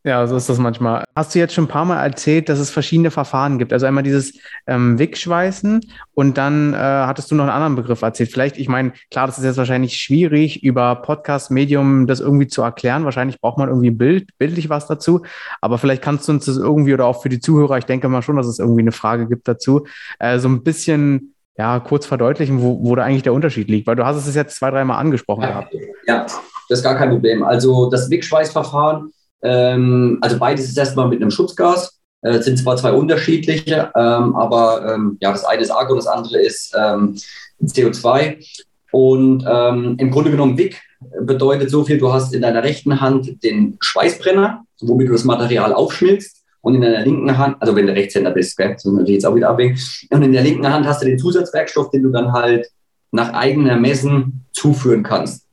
ja, 0.07 0.25
so 0.25 0.38
ist 0.38 0.47
das 0.47 0.57
manchmal. 0.57 1.03
Hast 1.17 1.36
du 1.36 1.39
jetzt 1.39 1.53
schon 1.53 1.65
ein 1.65 1.67
paar 1.67 1.83
Mal 1.83 2.01
erzählt, 2.01 2.47
dass 2.47 2.59
es 2.59 2.69
verschiedene 2.69 3.12
Verfahren 3.12 3.59
gibt? 3.59 3.74
Also 3.74 3.88
einmal 3.88 4.03
dieses 4.03 4.39
ähm, 4.65 4.97
Wickschweißen 4.97 5.81
und 6.13 6.38
dann 6.38 6.74
äh, 6.74 6.77
hattest 6.77 7.29
du 7.29 7.36
noch 7.36 7.43
einen 7.43 7.51
anderen 7.51 7.75
Begriff 7.75 8.01
erzählt. 8.03 8.31
Vielleicht, 8.31 8.57
ich 8.57 8.69
meine, 8.69 8.93
klar, 9.12 9.27
das 9.27 9.38
ist 9.38 9.43
jetzt 9.43 9.57
wahrscheinlich 9.57 9.97
schwierig, 9.97 10.63
über 10.63 10.95
Podcast-Medium 10.95 12.07
das 12.07 12.21
irgendwie 12.21 12.47
zu 12.47 12.62
erklären. 12.62 13.03
Wahrscheinlich 13.03 13.41
braucht 13.41 13.57
man 13.57 13.67
irgendwie 13.67 13.91
Bild, 13.91 14.29
bildlich 14.38 14.69
was 14.69 14.88
dazu. 14.88 15.24
Aber 15.59 15.77
vielleicht 15.77 16.03
kannst 16.03 16.25
du 16.29 16.31
uns 16.31 16.45
das 16.45 16.55
irgendwie 16.55 16.93
oder 16.93 17.05
auch 17.05 17.21
für 17.21 17.27
die 17.27 17.41
Zuhörer, 17.41 17.77
ich 17.77 17.86
denke 17.86 18.07
mal 18.07 18.21
schon, 18.21 18.38
dass 18.38 18.47
es 18.47 18.59
irgendwie 18.59 18.83
eine 18.83 18.93
Frage 18.93 19.27
gibt 19.27 19.45
dazu, 19.45 19.88
äh, 20.19 20.39
so 20.39 20.47
ein 20.47 20.63
bisschen 20.63 21.33
ja, 21.57 21.79
kurz 21.79 22.05
verdeutlichen, 22.05 22.61
wo, 22.61 22.83
wo 22.83 22.95
da 22.95 23.03
eigentlich 23.03 23.23
der 23.23 23.33
Unterschied 23.33 23.67
liegt, 23.67 23.87
weil 23.87 23.95
du 23.95 24.05
hast 24.05 24.25
es 24.25 24.35
jetzt 24.35 24.55
zwei, 24.55 24.71
dreimal 24.71 24.99
angesprochen 24.99 25.41
ja, 25.41 25.47
gehabt. 25.49 25.73
Ja, 26.07 26.25
das 26.69 26.79
ist 26.79 26.83
gar 26.83 26.95
kein 26.95 27.09
Problem. 27.09 27.43
Also 27.43 27.89
das 27.89 28.09
Wickschweißverfahren 28.09 29.11
ähm, 29.41 30.17
also 30.21 30.37
beides 30.39 30.65
ist 30.67 30.77
erstmal 30.77 31.07
mit 31.07 31.21
einem 31.21 31.31
Schutzgas. 31.31 31.99
Äh, 32.21 32.41
sind 32.41 32.57
zwar 32.57 32.77
zwei 32.77 32.91
unterschiedliche, 32.93 33.91
ähm, 33.95 34.35
aber 34.35 34.93
ähm, 34.93 35.17
ja, 35.21 35.31
das 35.31 35.45
eine 35.45 35.61
ist 35.61 35.69
Argon, 35.69 35.97
das 35.97 36.07
andere 36.07 36.39
ist 36.39 36.75
ähm, 36.75 37.15
CO2. 37.63 38.43
Und 38.91 39.45
ähm, 39.47 39.95
im 39.99 40.09
Grunde 40.09 40.31
genommen 40.31 40.57
WIC 40.57 40.81
bedeutet 41.21 41.69
so 41.69 41.83
viel, 41.83 41.99
du 41.99 42.11
hast 42.11 42.33
in 42.33 42.41
deiner 42.41 42.63
rechten 42.63 43.01
Hand 43.01 43.43
den 43.43 43.77
Schweißbrenner, 43.81 44.63
womit 44.81 45.09
du 45.09 45.11
das 45.11 45.25
Material 45.25 45.73
aufschmilzt. 45.73 46.37
Und 46.67 46.75
in 46.75 46.81
deiner 46.81 47.00
linken 47.00 47.38
Hand, 47.38 47.55
also 47.62 47.74
wenn 47.77 47.88
du 47.88 47.93
Rechtshänder 47.93 48.31
bist, 48.31 48.57
gell, 48.57 48.74
das 48.74 48.83
muss 48.83 48.95
natürlich 48.95 49.13
jetzt 49.13 49.25
auch 49.25 49.36
wieder 49.36 49.47
abwägen. 49.47 49.79
Und 50.09 50.21
in 50.21 50.33
der 50.33 50.43
linken 50.43 50.69
Hand 50.69 50.86
hast 50.86 51.01
du 51.01 51.05
den 51.05 51.17
Zusatzwerkstoff, 51.17 51.91
den 51.91 52.03
du 52.03 52.09
dann 52.09 52.33
halt 52.33 52.67
nach 53.13 53.31
eigenem 53.31 53.67
Ermessen 53.67 54.45
zuführen 54.51 55.01
kannst. 55.01 55.45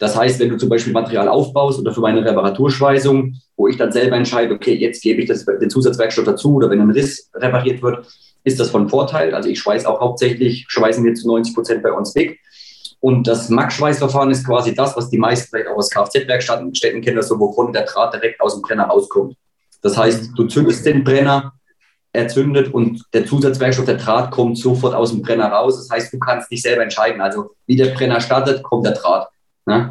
Das 0.00 0.14
heißt, 0.14 0.38
wenn 0.38 0.50
du 0.50 0.58
zum 0.58 0.68
Beispiel 0.68 0.92
Material 0.92 1.28
aufbaust 1.28 1.80
oder 1.80 1.94
für 1.94 2.02
meine 2.02 2.22
Reparaturschweißung, 2.22 3.36
wo 3.56 3.68
ich 3.68 3.78
dann 3.78 3.90
selber 3.90 4.16
entscheide, 4.16 4.52
okay, 4.52 4.74
jetzt 4.74 5.02
gebe 5.02 5.22
ich 5.22 5.28
das, 5.28 5.46
den 5.46 5.70
Zusatzwerkstoff 5.70 6.26
dazu 6.26 6.56
oder 6.56 6.68
wenn 6.68 6.82
ein 6.82 6.90
Riss 6.90 7.30
repariert 7.32 7.80
wird, 7.80 8.06
ist 8.44 8.60
das 8.60 8.68
von 8.68 8.90
Vorteil. 8.90 9.34
Also 9.34 9.48
ich 9.48 9.58
schweiße 9.60 9.88
auch 9.88 10.02
hauptsächlich, 10.02 10.66
schweißen 10.68 11.02
wir 11.02 11.14
zu 11.14 11.26
90 11.26 11.54
Prozent 11.54 11.82
bei 11.82 11.92
uns 11.92 12.14
weg. 12.14 12.38
Und 13.00 13.26
das 13.26 13.48
Max-Schweißverfahren 13.48 14.30
ist 14.30 14.44
quasi 14.44 14.74
das, 14.74 14.94
was 14.94 15.08
die 15.08 15.16
meisten 15.16 15.48
vielleicht 15.48 15.70
auch 15.70 15.78
aus 15.78 15.88
Kfz-Werkstätten 15.88 17.00
kennen, 17.00 17.16
das 17.16 17.28
so, 17.28 17.40
wovon 17.40 17.72
der 17.72 17.86
Draht 17.86 18.12
direkt 18.12 18.42
aus 18.42 18.52
dem 18.52 18.60
Brenner 18.60 18.88
rauskommt. 18.88 19.34
Das 19.82 19.96
heißt, 19.96 20.32
du 20.36 20.46
zündest 20.46 20.84
den 20.84 21.04
Brenner, 21.04 21.52
er 22.12 22.28
zündet 22.28 22.74
und 22.74 23.04
der 23.12 23.24
Zusatzwerkstoff, 23.24 23.86
der 23.86 23.96
Draht, 23.96 24.30
kommt 24.30 24.58
sofort 24.58 24.94
aus 24.94 25.12
dem 25.12 25.22
Brenner 25.22 25.46
raus. 25.46 25.76
Das 25.76 25.90
heißt, 25.90 26.12
du 26.12 26.18
kannst 26.18 26.50
dich 26.50 26.62
selber 26.62 26.82
entscheiden. 26.82 27.20
Also 27.20 27.50
wie 27.66 27.76
der 27.76 27.94
Brenner 27.94 28.20
startet, 28.20 28.62
kommt 28.62 28.84
der 28.84 28.94
Draht. 28.94 29.28
Ne? 29.66 29.90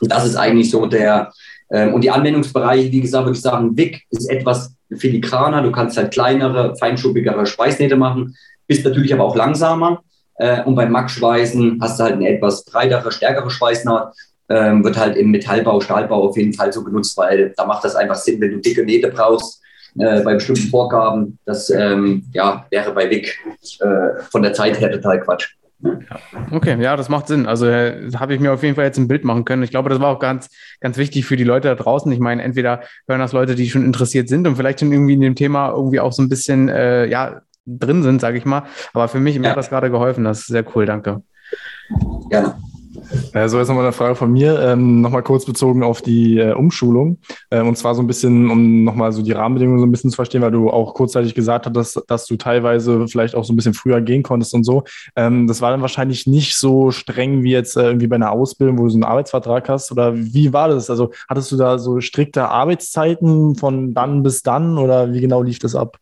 Und 0.00 0.12
das 0.12 0.26
ist 0.26 0.36
eigentlich 0.36 0.70
so 0.70 0.86
der, 0.86 1.32
ähm, 1.70 1.94
und 1.94 2.02
die 2.02 2.10
Anwendungsbereiche, 2.10 2.92
wie 2.92 3.00
gesagt, 3.00 3.24
würde 3.24 3.36
ich 3.36 3.42
sagen, 3.42 3.76
WIC 3.76 4.02
ist 4.10 4.30
etwas 4.30 4.74
filigraner, 4.96 5.62
du 5.62 5.72
kannst 5.72 5.96
halt 5.96 6.12
kleinere, 6.12 6.76
feinschuppigere 6.76 7.46
Schweißnähte 7.46 7.96
machen, 7.96 8.36
bist 8.66 8.84
natürlich 8.84 9.12
aber 9.12 9.24
auch 9.24 9.36
langsamer. 9.36 10.02
Äh, 10.36 10.62
und 10.64 10.76
beim 10.76 10.92
Max-Schweißen 10.92 11.78
hast 11.80 11.98
du 11.98 12.04
halt 12.04 12.14
eine 12.14 12.28
etwas 12.28 12.64
breitere, 12.64 13.10
stärkere 13.10 13.50
Schweißnaht, 13.50 14.14
ähm, 14.48 14.84
wird 14.84 14.96
halt 14.96 15.16
im 15.16 15.30
Metallbau, 15.30 15.80
Stahlbau 15.80 16.28
auf 16.28 16.36
jeden 16.36 16.52
Fall 16.52 16.72
so 16.72 16.82
genutzt, 16.82 17.16
weil 17.16 17.52
da 17.56 17.66
macht 17.66 17.84
das 17.84 17.94
einfach 17.94 18.16
Sinn, 18.16 18.40
wenn 18.40 18.52
du 18.52 18.58
dicke 18.58 18.84
Nähte 18.84 19.08
brauchst, 19.08 19.62
äh, 19.98 20.22
bei 20.22 20.34
bestimmten 20.34 20.68
Vorgaben. 20.68 21.38
Das 21.44 21.70
ähm, 21.70 22.24
ja, 22.32 22.66
wäre 22.70 22.92
bei 22.92 23.10
WIC 23.10 23.36
äh, 23.80 24.22
von 24.30 24.42
der 24.42 24.52
Zeit 24.52 24.80
her 24.80 24.90
total 24.90 25.20
Quatsch. 25.20 25.48
Okay, 26.50 26.76
ja, 26.82 26.96
das 26.96 27.08
macht 27.08 27.28
Sinn. 27.28 27.46
Also 27.46 27.66
äh, 27.66 28.10
habe 28.16 28.34
ich 28.34 28.40
mir 28.40 28.52
auf 28.52 28.62
jeden 28.62 28.74
Fall 28.74 28.86
jetzt 28.86 28.98
ein 28.98 29.06
Bild 29.06 29.24
machen 29.24 29.44
können. 29.44 29.62
Ich 29.62 29.70
glaube, 29.70 29.88
das 29.88 30.00
war 30.00 30.08
auch 30.08 30.18
ganz, 30.18 30.48
ganz 30.80 30.96
wichtig 30.96 31.24
für 31.24 31.36
die 31.36 31.44
Leute 31.44 31.68
da 31.68 31.74
draußen. 31.76 32.10
Ich 32.10 32.18
meine, 32.18 32.42
entweder 32.42 32.80
hören 33.06 33.20
das 33.20 33.32
Leute, 33.32 33.54
die 33.54 33.70
schon 33.70 33.84
interessiert 33.84 34.28
sind 34.28 34.46
und 34.46 34.56
vielleicht 34.56 34.80
schon 34.80 34.92
irgendwie 34.92 35.14
in 35.14 35.20
dem 35.20 35.36
Thema 35.36 35.70
irgendwie 35.70 36.00
auch 36.00 36.12
so 36.12 36.22
ein 36.22 36.28
bisschen 36.28 36.68
äh, 36.68 37.06
ja, 37.06 37.42
drin 37.64 38.02
sind, 38.02 38.20
sage 38.20 38.38
ich 38.38 38.44
mal. 38.44 38.64
Aber 38.92 39.06
für 39.06 39.20
mich, 39.20 39.38
mir 39.38 39.44
ja. 39.44 39.50
hat 39.50 39.56
das 39.56 39.68
gerade 39.68 39.90
geholfen. 39.90 40.24
Das 40.24 40.40
ist 40.40 40.46
sehr 40.46 40.64
cool, 40.74 40.84
danke. 40.84 41.22
Gerne. 42.28 42.56
So, 43.10 43.58
jetzt 43.58 43.68
nochmal 43.68 43.84
eine 43.84 43.92
Frage 43.92 44.14
von 44.14 44.32
mir, 44.32 44.60
ähm, 44.60 45.00
nochmal 45.00 45.22
kurz 45.22 45.46
bezogen 45.46 45.82
auf 45.82 46.02
die 46.02 46.38
äh, 46.38 46.52
Umschulung. 46.52 47.18
Ähm, 47.50 47.68
und 47.68 47.76
zwar 47.76 47.94
so 47.94 48.02
ein 48.02 48.06
bisschen, 48.06 48.50
um 48.50 48.84
nochmal 48.84 49.12
so 49.12 49.22
die 49.22 49.32
Rahmenbedingungen 49.32 49.80
so 49.80 49.86
ein 49.86 49.90
bisschen 49.90 50.10
zu 50.10 50.16
verstehen, 50.16 50.42
weil 50.42 50.50
du 50.50 50.68
auch 50.70 50.94
kurzzeitig 50.94 51.34
gesagt 51.34 51.66
hast, 51.66 51.74
dass, 51.74 52.04
dass 52.06 52.26
du 52.26 52.36
teilweise 52.36 53.08
vielleicht 53.08 53.34
auch 53.34 53.44
so 53.44 53.52
ein 53.52 53.56
bisschen 53.56 53.74
früher 53.74 54.00
gehen 54.00 54.22
konntest 54.22 54.54
und 54.54 54.64
so. 54.64 54.84
Ähm, 55.16 55.46
das 55.46 55.62
war 55.62 55.70
dann 55.70 55.80
wahrscheinlich 55.80 56.26
nicht 56.26 56.56
so 56.56 56.90
streng 56.90 57.42
wie 57.42 57.52
jetzt 57.52 57.76
äh, 57.76 57.86
irgendwie 57.86 58.08
bei 58.08 58.16
einer 58.16 58.32
Ausbildung, 58.32 58.78
wo 58.78 58.84
du 58.84 58.90
so 58.90 58.96
einen 58.96 59.04
Arbeitsvertrag 59.04 59.68
hast. 59.68 59.90
Oder 59.90 60.14
wie 60.14 60.52
war 60.52 60.68
das? 60.68 60.90
Also 60.90 61.12
hattest 61.28 61.50
du 61.52 61.56
da 61.56 61.78
so 61.78 62.00
strikte 62.00 62.48
Arbeitszeiten 62.48 63.54
von 63.54 63.94
dann 63.94 64.22
bis 64.22 64.42
dann 64.42 64.76
oder 64.76 65.12
wie 65.12 65.20
genau 65.20 65.42
lief 65.42 65.58
das 65.58 65.74
ab? 65.74 65.98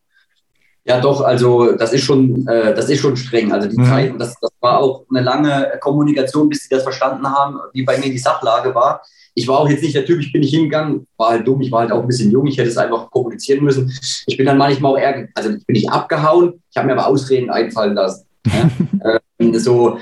Ja, 0.88 1.00
doch, 1.00 1.20
also 1.20 1.72
das 1.72 1.92
ist 1.92 2.04
schon, 2.04 2.46
äh, 2.46 2.72
das 2.72 2.88
ist 2.88 3.00
schon 3.00 3.16
streng. 3.16 3.50
Also 3.50 3.68
die 3.68 3.78
mhm. 3.78 3.86
Zeit, 3.86 4.14
das, 4.18 4.38
das 4.40 4.52
war 4.60 4.78
auch 4.78 5.04
eine 5.10 5.20
lange 5.20 5.72
Kommunikation, 5.80 6.48
bis 6.48 6.62
sie 6.62 6.68
das 6.68 6.84
verstanden 6.84 7.28
haben, 7.28 7.58
wie 7.72 7.82
bei 7.82 7.98
mir 7.98 8.08
die 8.08 8.18
Sachlage 8.18 8.72
war. 8.72 9.02
Ich 9.34 9.48
war 9.48 9.58
auch 9.58 9.68
jetzt 9.68 9.82
nicht 9.82 9.96
der 9.96 10.06
Typ, 10.06 10.20
ich 10.20 10.32
bin 10.32 10.42
nicht 10.42 10.54
hingegangen, 10.54 11.08
war 11.16 11.30
halt 11.30 11.46
dumm, 11.46 11.60
ich 11.60 11.72
war 11.72 11.80
halt 11.80 11.92
auch 11.92 12.00
ein 12.00 12.06
bisschen 12.06 12.30
jung, 12.30 12.46
ich 12.46 12.56
hätte 12.56 12.68
es 12.68 12.78
einfach 12.78 13.10
kommunizieren 13.10 13.64
müssen. 13.64 13.92
Ich 14.26 14.36
bin 14.36 14.46
dann 14.46 14.58
manchmal 14.58 14.92
auch 14.92 14.98
eher, 14.98 15.28
also 15.34 15.50
ich 15.50 15.66
bin 15.66 15.74
nicht 15.74 15.90
abgehauen, 15.90 16.62
ich 16.70 16.76
habe 16.76 16.86
mir 16.86 16.92
aber 16.92 17.08
Ausreden 17.08 17.50
einfallen 17.50 17.94
lassen. 17.94 18.24
ja? 18.46 18.70
ähm, 19.40 19.58
so, 19.58 19.98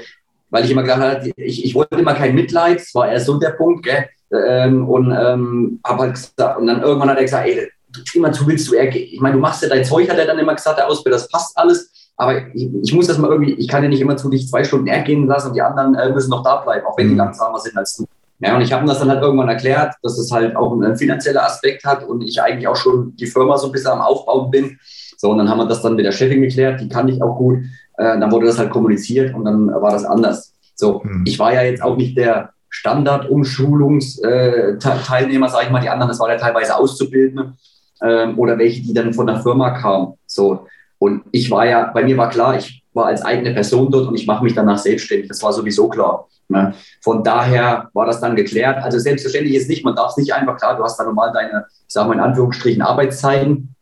weil 0.51 0.67
ich 0.67 0.71
immer 0.71 0.83
gedacht 0.83 1.01
habe, 1.01 1.33
ich, 1.37 1.65
ich 1.65 1.75
wollte 1.75 1.97
immer 1.97 2.15
kein 2.15 2.35
Mitleid, 2.35 2.79
das 2.79 2.95
war 2.95 3.11
erst 3.11 3.27
so 3.27 3.39
der 3.39 3.51
Punkt, 3.51 3.85
gell? 3.85 4.05
Ähm, 4.31 4.87
und 4.87 5.11
ähm, 5.11 5.81
habe 5.85 6.03
halt 6.03 6.15
gesagt, 6.15 6.59
und 6.59 6.67
dann 6.67 6.83
irgendwann 6.83 7.09
hat 7.09 7.17
er 7.17 7.25
gesagt, 7.25 7.49
ey, 7.49 7.69
immer 8.15 8.33
zu 8.33 8.47
willst 8.47 8.69
du 8.69 8.75
ich 8.75 9.21
meine, 9.21 9.35
du 9.35 9.41
machst 9.41 9.63
ja 9.63 9.69
dein 9.69 9.85
Zeug, 9.85 10.09
hat 10.09 10.19
er 10.19 10.27
dann 10.27 10.39
immer 10.39 10.55
gesagt, 10.55 10.79
der 10.79 10.89
Ausbilder, 10.89 11.19
das 11.19 11.29
passt 11.29 11.57
alles, 11.57 11.91
aber 12.17 12.55
ich, 12.55 12.71
ich, 12.83 12.95
muss 12.95 13.07
das 13.07 13.19
mal 13.19 13.31
irgendwie, 13.31 13.55
ich 13.55 13.69
kann 13.69 13.83
ja 13.83 13.89
nicht 13.89 14.01
immer 14.01 14.17
zu 14.17 14.29
dich 14.29 14.49
zwei 14.49 14.65
Stunden 14.65 14.87
ergehen 14.87 15.27
lassen 15.27 15.49
und 15.49 15.55
die 15.55 15.63
anderen 15.63 15.95
äh, 15.95 16.13
müssen 16.13 16.31
noch 16.31 16.45
da 16.45 16.57
bleiben, 16.57 16.87
auch 16.87 16.97
wenn 16.97 17.09
die 17.09 17.15
mhm. 17.15 17.19
langsamer 17.19 17.59
sind 17.59 17.77
als 17.77 17.97
du. 17.97 18.07
Ja, 18.41 18.57
und 18.57 18.63
ich 18.63 18.73
habe 18.73 18.85
ihm 18.85 18.89
das 18.89 18.99
dann 18.99 19.09
halt 19.09 19.23
irgendwann 19.23 19.49
erklärt, 19.49 19.95
dass 20.03 20.19
es 20.19 20.31
halt 20.31 20.57
auch 20.57 20.73
einen 20.73 20.97
finanziellen 20.97 21.39
Aspekt 21.39 21.85
hat 21.85 22.05
und 22.05 22.23
ich 22.23 22.43
eigentlich 22.43 22.69
auch 22.69 22.77
schon 22.77 23.15
die 23.17 23.27
Firma 23.27 23.57
so 23.57 23.67
ein 23.67 23.73
bisschen 23.73 23.93
am 23.93 24.01
Aufbauen 24.01 24.51
bin. 24.51 24.79
So, 25.17 25.31
und 25.31 25.39
dann 25.39 25.49
haben 25.49 25.59
wir 25.59 25.67
das 25.67 25.83
dann 25.83 25.95
mit 25.95 26.05
der 26.05 26.13
Chefin 26.13 26.43
geklärt, 26.43 26.81
die 26.81 26.89
kann 26.89 27.09
ich 27.09 27.23
auch 27.23 27.37
gut. 27.37 27.59
Äh, 27.97 28.19
dann 28.19 28.31
wurde 28.31 28.47
das 28.47 28.59
halt 28.59 28.71
kommuniziert 28.71 29.35
und 29.35 29.45
dann 29.45 29.69
war 29.69 29.93
das 29.93 30.05
anders. 30.05 30.53
So, 30.75 31.01
mhm. 31.05 31.25
ich 31.27 31.39
war 31.39 31.55
ja 31.55 31.63
jetzt 31.63 31.83
auch 31.83 31.97
nicht 31.97 32.19
der 32.19 32.51
Standard-Umschulungsteilnehmer, 32.69 35.47
äh, 35.47 35.51
sage 35.51 35.65
ich 35.65 35.71
mal, 35.71 35.81
die 35.81 35.89
anderen, 35.89 36.09
das 36.09 36.19
war 36.19 36.29
ja 36.29 36.37
teilweise 36.37 36.77
Auszubildende 36.77 37.55
ähm, 38.03 38.39
oder 38.39 38.59
welche, 38.59 38.83
die 38.83 38.95
dann 38.95 39.15
von 39.15 39.27
der 39.27 39.41
Firma 39.41 39.71
kamen. 39.71 40.15
So. 40.27 40.67
Und 40.99 41.25
ich 41.33 41.51
war 41.51 41.67
ja, 41.67 41.91
bei 41.93 42.05
mir 42.05 42.17
war 42.17 42.31
klar, 42.31 42.57
ich 42.57 42.83
war 42.93 43.07
als 43.07 43.23
eigene 43.23 43.53
Person 43.53 43.91
dort 43.91 44.09
und 44.09 44.15
ich 44.15 44.27
mache 44.27 44.45
mich 44.45 44.55
danach 44.55 44.79
selbstständig. 44.79 45.29
Das 45.29 45.43
war 45.43 45.53
sowieso 45.53 45.89
klar. 45.89 46.29
Ne? 46.49 46.75
Von 47.03 47.25
daher 47.25 47.91
war 47.93 48.07
das 48.07 48.21
dann 48.21 48.37
geklärt. 48.37 48.83
Also 48.83 48.99
selbstverständlich 48.99 49.57
ist 49.57 49.69
nicht, 49.69 49.85
man 49.85 49.97
darf 49.97 50.11
es 50.11 50.17
nicht 50.17 50.33
einfach, 50.35 50.57
klar, 50.57 50.77
du 50.77 50.85
hast 50.85 50.99
da 50.99 51.05
normal 51.05 51.33
deine, 51.33 51.67
ich 51.69 51.93
sage 51.93 52.09
mal 52.09 52.15
in 52.15 52.21
Anführungsstrichen, 52.21 52.83
Arbeitszeiten. 52.83 53.75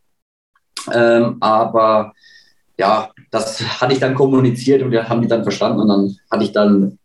Ähm, 0.93 1.37
aber 1.41 2.13
ja, 2.79 3.11
das 3.31 3.81
hatte 3.81 3.93
ich 3.93 4.01
dann 4.01 4.15
kommuniziert 4.15 4.83
und 4.83 4.91
wir 4.91 5.09
haben 5.09 5.23
die 5.23 5.29
dann 5.29 5.43
verstanden 5.43 5.81
und 5.81 5.89
dann 5.89 6.17
hatte 6.31 6.45
ich 6.45 6.53
dann, 6.53 6.99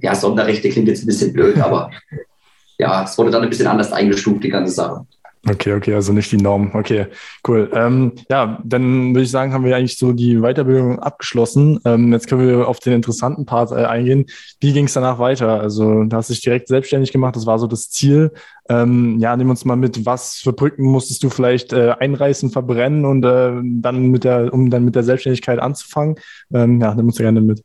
ja, 0.00 0.14
Sonderrechte 0.14 0.68
klingt 0.68 0.88
jetzt 0.88 1.02
ein 1.02 1.06
bisschen 1.06 1.32
blöd, 1.32 1.58
aber 1.58 1.90
ja, 2.78 3.04
es 3.04 3.16
wurde 3.18 3.30
dann 3.30 3.42
ein 3.42 3.50
bisschen 3.50 3.66
anders 3.66 3.92
eingestuft, 3.92 4.44
die 4.44 4.50
ganze 4.50 4.72
Sache. 4.72 5.06
Okay, 5.46 5.74
okay, 5.74 5.94
also 5.94 6.14
nicht 6.14 6.32
die 6.32 6.38
Norm. 6.38 6.70
Okay, 6.72 7.06
cool. 7.46 7.70
Ähm, 7.74 8.12
ja, 8.30 8.58
dann 8.64 9.14
würde 9.14 9.24
ich 9.24 9.30
sagen, 9.30 9.52
haben 9.52 9.64
wir 9.64 9.76
eigentlich 9.76 9.98
so 9.98 10.12
die 10.12 10.40
Weiterbildung 10.40 10.98
abgeschlossen. 11.00 11.80
Ähm, 11.84 12.12
jetzt 12.12 12.28
können 12.28 12.46
wir 12.46 12.66
auf 12.66 12.78
den 12.78 12.94
interessanten 12.94 13.44
Part 13.44 13.70
äh, 13.70 13.84
eingehen. 13.84 14.24
Wie 14.60 14.72
ging 14.72 14.86
es 14.86 14.94
danach 14.94 15.18
weiter? 15.18 15.60
Also, 15.60 16.04
du 16.04 16.16
hast 16.16 16.30
dich 16.30 16.40
direkt 16.40 16.68
selbstständig 16.68 17.12
gemacht, 17.12 17.36
das 17.36 17.44
war 17.44 17.58
so 17.58 17.66
das 17.66 17.90
Ziel. 17.90 18.32
Ähm, 18.70 19.18
ja, 19.18 19.36
nimm 19.36 19.50
uns 19.50 19.66
mal 19.66 19.76
mit, 19.76 20.06
was 20.06 20.36
für 20.36 20.54
Brücken 20.54 20.84
musstest 20.84 21.22
du 21.22 21.28
vielleicht 21.28 21.74
äh, 21.74 21.90
einreißen, 21.90 22.50
verbrennen 22.50 23.04
und 23.04 23.22
äh, 23.24 23.52
dann 23.62 24.06
mit 24.06 24.24
der, 24.24 24.52
um 24.52 24.70
dann 24.70 24.86
mit 24.86 24.94
der 24.94 25.02
Selbstständigkeit 25.02 25.58
anzufangen? 25.58 26.16
Ähm, 26.54 26.80
ja, 26.80 26.94
nimm 26.94 27.06
uns 27.06 27.18
gerne 27.18 27.42
mit. 27.42 27.62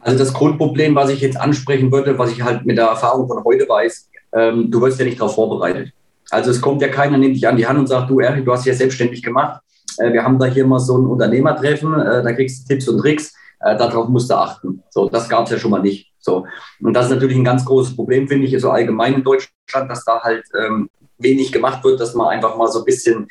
Also 0.00 0.18
das 0.18 0.32
Grundproblem, 0.32 0.94
was 0.94 1.10
ich 1.10 1.20
jetzt 1.20 1.38
ansprechen 1.38 1.92
würde, 1.92 2.18
was 2.18 2.32
ich 2.32 2.40
halt 2.40 2.64
mit 2.64 2.78
der 2.78 2.86
Erfahrung 2.86 3.28
von 3.28 3.44
heute 3.44 3.68
weiß, 3.68 4.08
ähm, 4.32 4.70
du 4.70 4.80
wirst 4.80 4.98
ja 4.98 5.04
nicht 5.04 5.20
darauf 5.20 5.34
vorbereitet. 5.34 5.92
Also 6.30 6.50
es 6.50 6.60
kommt 6.60 6.82
ja 6.82 6.88
keiner, 6.88 7.18
nimmt 7.18 7.36
dich 7.36 7.46
an 7.48 7.56
die 7.56 7.66
Hand 7.66 7.78
und 7.78 7.86
sagt, 7.86 8.10
du 8.10 8.20
Erik, 8.20 8.44
du 8.44 8.52
hast 8.52 8.66
ja 8.66 8.74
selbstständig 8.74 9.22
gemacht. 9.22 9.60
äh, 9.98 10.12
wir 10.12 10.22
haben 10.22 10.38
da 10.38 10.46
hier 10.46 10.66
mal 10.66 10.78
so 10.78 10.98
ein 10.98 11.06
Unternehmertreffen, 11.06 12.00
äh, 12.00 12.22
da 12.22 12.32
kriegst 12.32 12.62
du 12.62 12.74
Tipps 12.74 12.88
und 12.88 12.98
Tricks, 12.98 13.34
äh, 13.60 13.76
darauf 13.76 14.08
musst 14.08 14.30
du 14.30 14.34
achten. 14.34 14.82
So, 14.90 15.08
das 15.08 15.28
gab 15.28 15.44
es 15.44 15.50
ja 15.52 15.58
schon 15.58 15.70
mal 15.70 15.82
nicht. 15.82 16.12
So. 16.20 16.46
Und 16.80 16.94
das 16.94 17.06
ist 17.06 17.12
natürlich 17.12 17.36
ein 17.36 17.44
ganz 17.44 17.64
großes 17.64 17.96
Problem, 17.96 18.28
finde 18.28 18.46
ich, 18.46 18.60
so 18.60 18.70
allgemein 18.70 19.14
in 19.14 19.24
Deutschland, 19.24 19.90
dass 19.90 20.04
da 20.04 20.20
halt 20.20 20.44
ähm, 20.58 20.90
wenig 21.18 21.52
gemacht 21.52 21.82
wird, 21.84 22.00
dass 22.00 22.14
man 22.14 22.28
einfach 22.28 22.56
mal 22.56 22.68
so 22.68 22.80
ein 22.80 22.84
bisschen 22.84 23.28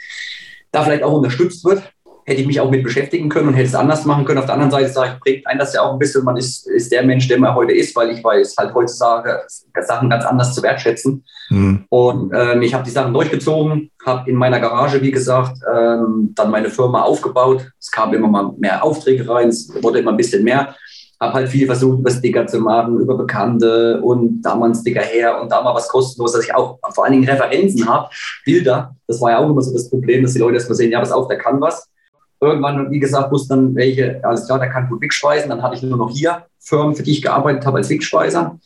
da 0.72 0.84
vielleicht 0.84 1.04
auch 1.04 1.14
unterstützt 1.14 1.64
wird 1.64 1.84
hätte 2.28 2.42
ich 2.42 2.48
mich 2.48 2.60
auch 2.60 2.70
mit 2.70 2.84
beschäftigen 2.84 3.30
können 3.30 3.48
und 3.48 3.54
hätte 3.54 3.70
es 3.70 3.76
anders 3.76 4.04
machen 4.04 4.26
können. 4.26 4.40
Auf 4.40 4.46
der 4.46 4.56
anderen 4.56 4.72
Seite 4.72 4.90
sage 4.90 5.13
ich, 5.13 5.20
prägt 5.22 5.48
einen 5.48 5.60
das 5.60 5.74
ja 5.74 5.82
auch 5.82 5.94
ein 5.94 6.00
bisschen. 6.00 6.26
Man 6.26 6.36
ist, 6.36 6.68
ist 6.68 6.92
der 6.92 7.04
Mensch, 7.04 7.26
der 7.30 7.40
man 7.40 7.56
heute 7.56 7.72
ist, 7.72 7.96
weil 7.96 8.12
ich 8.12 8.22
weiß 8.22 8.56
halt 8.58 8.74
heutzutage 8.74 9.44
Sachen 9.82 10.10
ganz 10.10 10.26
anders 10.26 10.54
zu 10.54 10.62
wertschätzen. 10.62 11.24
Mhm. 11.50 11.86
Und 11.88 12.34
ähm, 12.36 12.62
ich 12.63 12.74
habe 12.74 12.84
die 12.84 12.90
Sachen 12.90 13.13
durchgezogen, 13.13 13.92
habe 14.06 14.30
in 14.30 14.36
meiner 14.36 14.60
Garage, 14.60 15.02
wie 15.02 15.12
gesagt, 15.12 15.58
ähm, 15.74 16.34
dann 16.36 16.52
meine 16.52 16.70
Firma 16.70 17.04
aufgebaut. 17.04 17.72
Es 17.80 17.90
kamen 17.90 18.13
immer 18.13 18.28
mal 18.28 18.52
mehr 18.58 18.84
Aufträge 18.84 19.28
rein, 19.30 19.48
es 19.48 19.72
wurde 19.82 20.00
immer 20.00 20.12
ein 20.12 20.18
bisschen 20.18 20.44
mehr. 20.44 20.76
Habe 21.22 21.34
halt 21.34 21.50
viel 21.50 21.66
versucht, 21.66 22.00
über 22.00 22.12
Sticker 22.12 22.46
zu 22.46 22.60
machen, 22.60 23.00
über 23.00 23.18
Bekannte 23.18 24.02
und 24.02 24.42
da 24.42 24.54
mal 24.54 24.70
ein 24.70 24.76
Sticker 24.76 25.02
her 25.02 25.42
und 25.42 25.50
da 25.50 25.62
mal 25.62 25.74
was 25.74 25.88
kostenlos, 25.88 26.34
dass 26.34 26.44
ich 26.44 26.54
auch 26.54 26.78
vor 26.94 27.06
allen 27.06 27.13
Dingen 27.13 27.30
Referenzen 27.30 27.88
habe, 27.88 28.10
Bilder. 28.44 28.96
Das 29.08 29.22
war 29.22 29.32
ja 29.32 29.38
auch 29.38 29.50
immer 29.50 29.62
so 29.62 29.72
das 29.72 29.90
Problem, 29.90 30.24
dass 30.24 30.34
die 30.34 30.40
Leute 30.40 30.56
erstmal 30.56 30.76
sehen, 30.76 30.92
ja, 30.92 31.02
was 31.02 31.13
auf, 31.13 31.30
der 31.30 31.38
kann 31.38 31.62
was 31.62 31.90
irgendwann, 32.39 32.91
wie 32.91 33.00
gesagt, 33.00 33.32
wusste 33.32 33.56
dann, 33.56 33.76
welche, 33.76 34.19
alles 34.23 34.45
klar, 34.45 34.60
der 34.60 34.69
kann 34.69 34.89
gut 34.89 35.02
wegspeisen. 35.02 35.50
Dann 35.50 35.62
hatte 35.62 35.76
ich 35.76 35.84
nur 35.84 35.97
noch 35.97 36.12
hier 36.12 36.45
Firmen, 36.60 36.95
für 36.95 37.04
die 37.04 37.12
ich 37.12 37.21
gearbeitet 37.21 37.65
habe 37.65 37.78
als 37.78 37.89
Wegspeiser. 37.89 38.60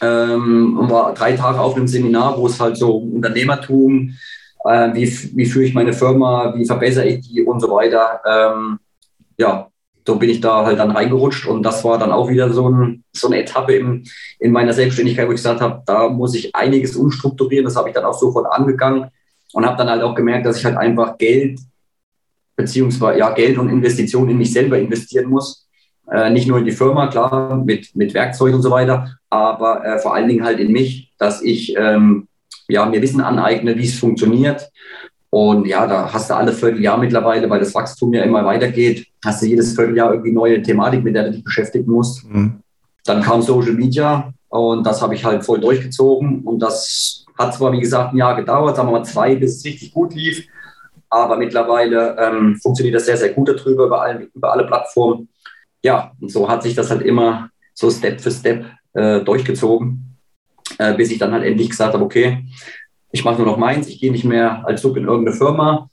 Ähm, 0.00 0.78
und 0.78 0.90
war 0.90 1.14
drei 1.14 1.32
Tage 1.32 1.60
auf 1.60 1.76
einem 1.76 1.86
Seminar, 1.86 2.36
wo 2.36 2.46
es 2.46 2.58
halt 2.60 2.76
so 2.76 2.96
Unternehmertum, 2.96 4.14
äh, 4.64 4.94
wie, 4.94 5.36
wie 5.36 5.46
führe 5.46 5.64
ich 5.64 5.74
meine 5.74 5.92
Firma, 5.92 6.54
wie 6.56 6.64
verbessere 6.64 7.06
ich 7.06 7.20
die 7.20 7.42
und 7.42 7.60
so 7.60 7.70
weiter. 7.70 8.20
Ähm, 8.26 8.78
ja, 9.38 9.68
so 10.06 10.16
bin 10.16 10.30
ich 10.30 10.40
da 10.40 10.64
halt 10.64 10.78
dann 10.78 10.90
reingerutscht 10.90 11.46
und 11.46 11.62
das 11.62 11.84
war 11.84 11.98
dann 11.98 12.10
auch 12.10 12.28
wieder 12.28 12.52
so, 12.52 12.68
ein, 12.68 13.04
so 13.12 13.28
eine 13.28 13.40
Etappe 13.40 13.74
im, 13.74 14.04
in 14.40 14.50
meiner 14.50 14.72
Selbstständigkeit, 14.72 15.28
wo 15.28 15.32
ich 15.32 15.36
gesagt 15.36 15.60
habe, 15.60 15.82
da 15.86 16.08
muss 16.08 16.34
ich 16.34 16.54
einiges 16.54 16.96
umstrukturieren. 16.96 17.64
Das 17.64 17.76
habe 17.76 17.88
ich 17.88 17.94
dann 17.94 18.04
auch 18.04 18.18
sofort 18.18 18.52
angegangen 18.52 19.10
und 19.52 19.64
habe 19.64 19.76
dann 19.76 19.88
halt 19.88 20.02
auch 20.02 20.14
gemerkt, 20.14 20.46
dass 20.46 20.58
ich 20.58 20.64
halt 20.64 20.76
einfach 20.76 21.18
Geld 21.18 21.60
beziehungsweise 22.62 23.18
ja, 23.18 23.30
Geld 23.34 23.58
und 23.58 23.68
Investitionen 23.68 24.30
in 24.30 24.38
mich 24.38 24.52
selber 24.52 24.78
investieren 24.78 25.28
muss. 25.28 25.66
Äh, 26.10 26.30
nicht 26.30 26.48
nur 26.48 26.58
in 26.58 26.64
die 26.64 26.72
Firma, 26.72 27.08
klar, 27.08 27.62
mit, 27.64 27.94
mit 27.94 28.14
Werkzeug 28.14 28.54
und 28.54 28.62
so 28.62 28.70
weiter, 28.70 29.16
aber 29.30 29.84
äh, 29.84 29.98
vor 29.98 30.14
allen 30.14 30.28
Dingen 30.28 30.44
halt 30.44 30.58
in 30.58 30.72
mich, 30.72 31.12
dass 31.18 31.42
ich 31.42 31.74
ähm, 31.76 32.28
ja, 32.68 32.86
mir 32.86 33.02
Wissen 33.02 33.20
aneigne, 33.20 33.76
wie 33.76 33.84
es 33.84 33.98
funktioniert. 33.98 34.68
Und 35.30 35.66
ja, 35.66 35.86
da 35.86 36.12
hast 36.12 36.28
du 36.28 36.34
alle 36.34 36.52
Vierteljahr 36.52 36.98
mittlerweile, 36.98 37.48
weil 37.48 37.60
das 37.60 37.74
Wachstum 37.74 38.12
ja 38.12 38.22
immer 38.22 38.44
weitergeht, 38.44 39.06
hast 39.24 39.42
du 39.42 39.46
jedes 39.46 39.74
Vierteljahr 39.74 40.12
irgendwie 40.12 40.32
neue 40.32 40.60
Thematik, 40.60 41.02
mit 41.02 41.14
der 41.14 41.24
du 41.24 41.32
dich 41.32 41.44
beschäftigen 41.44 41.90
musst. 41.90 42.28
Mhm. 42.28 42.60
Dann 43.04 43.22
kam 43.22 43.40
Social 43.40 43.72
Media 43.72 44.32
und 44.48 44.86
das 44.86 45.00
habe 45.00 45.14
ich 45.14 45.24
halt 45.24 45.44
voll 45.44 45.60
durchgezogen. 45.60 46.42
Und 46.42 46.58
das 46.58 47.24
hat 47.38 47.54
zwar, 47.54 47.72
wie 47.72 47.80
gesagt, 47.80 48.12
ein 48.12 48.18
Jahr 48.18 48.36
gedauert, 48.36 48.76
sagen 48.76 48.88
wir 48.88 48.98
mal 48.98 49.04
zwei, 49.04 49.34
bis 49.34 49.56
es 49.56 49.64
richtig 49.64 49.92
gut 49.94 50.14
lief. 50.14 50.46
Aber 51.12 51.36
mittlerweile 51.36 52.16
ähm, 52.18 52.56
funktioniert 52.56 52.96
das 52.96 53.04
sehr, 53.04 53.18
sehr 53.18 53.34
gut 53.34 53.46
darüber, 53.46 53.84
über, 53.84 54.00
all, 54.00 54.28
über 54.34 54.50
alle 54.50 54.64
Plattformen. 54.64 55.28
Ja, 55.82 56.12
und 56.18 56.30
so 56.30 56.48
hat 56.48 56.62
sich 56.62 56.74
das 56.74 56.90
halt 56.90 57.02
immer 57.02 57.50
so 57.74 57.90
Step 57.90 58.18
für 58.18 58.30
Step 58.30 58.64
äh, 58.94 59.20
durchgezogen, 59.20 60.16
äh, 60.78 60.94
bis 60.94 61.10
ich 61.10 61.18
dann 61.18 61.32
halt 61.32 61.44
endlich 61.44 61.68
gesagt 61.68 61.92
habe, 61.92 62.02
okay, 62.02 62.46
ich 63.10 63.26
mache 63.26 63.36
nur 63.36 63.46
noch 63.46 63.58
meins, 63.58 63.88
ich 63.88 64.00
gehe 64.00 64.10
nicht 64.10 64.24
mehr 64.24 64.66
als 64.66 64.80
Sub 64.80 64.96
in 64.96 65.04
irgendeine 65.04 65.36
Firma, 65.36 65.90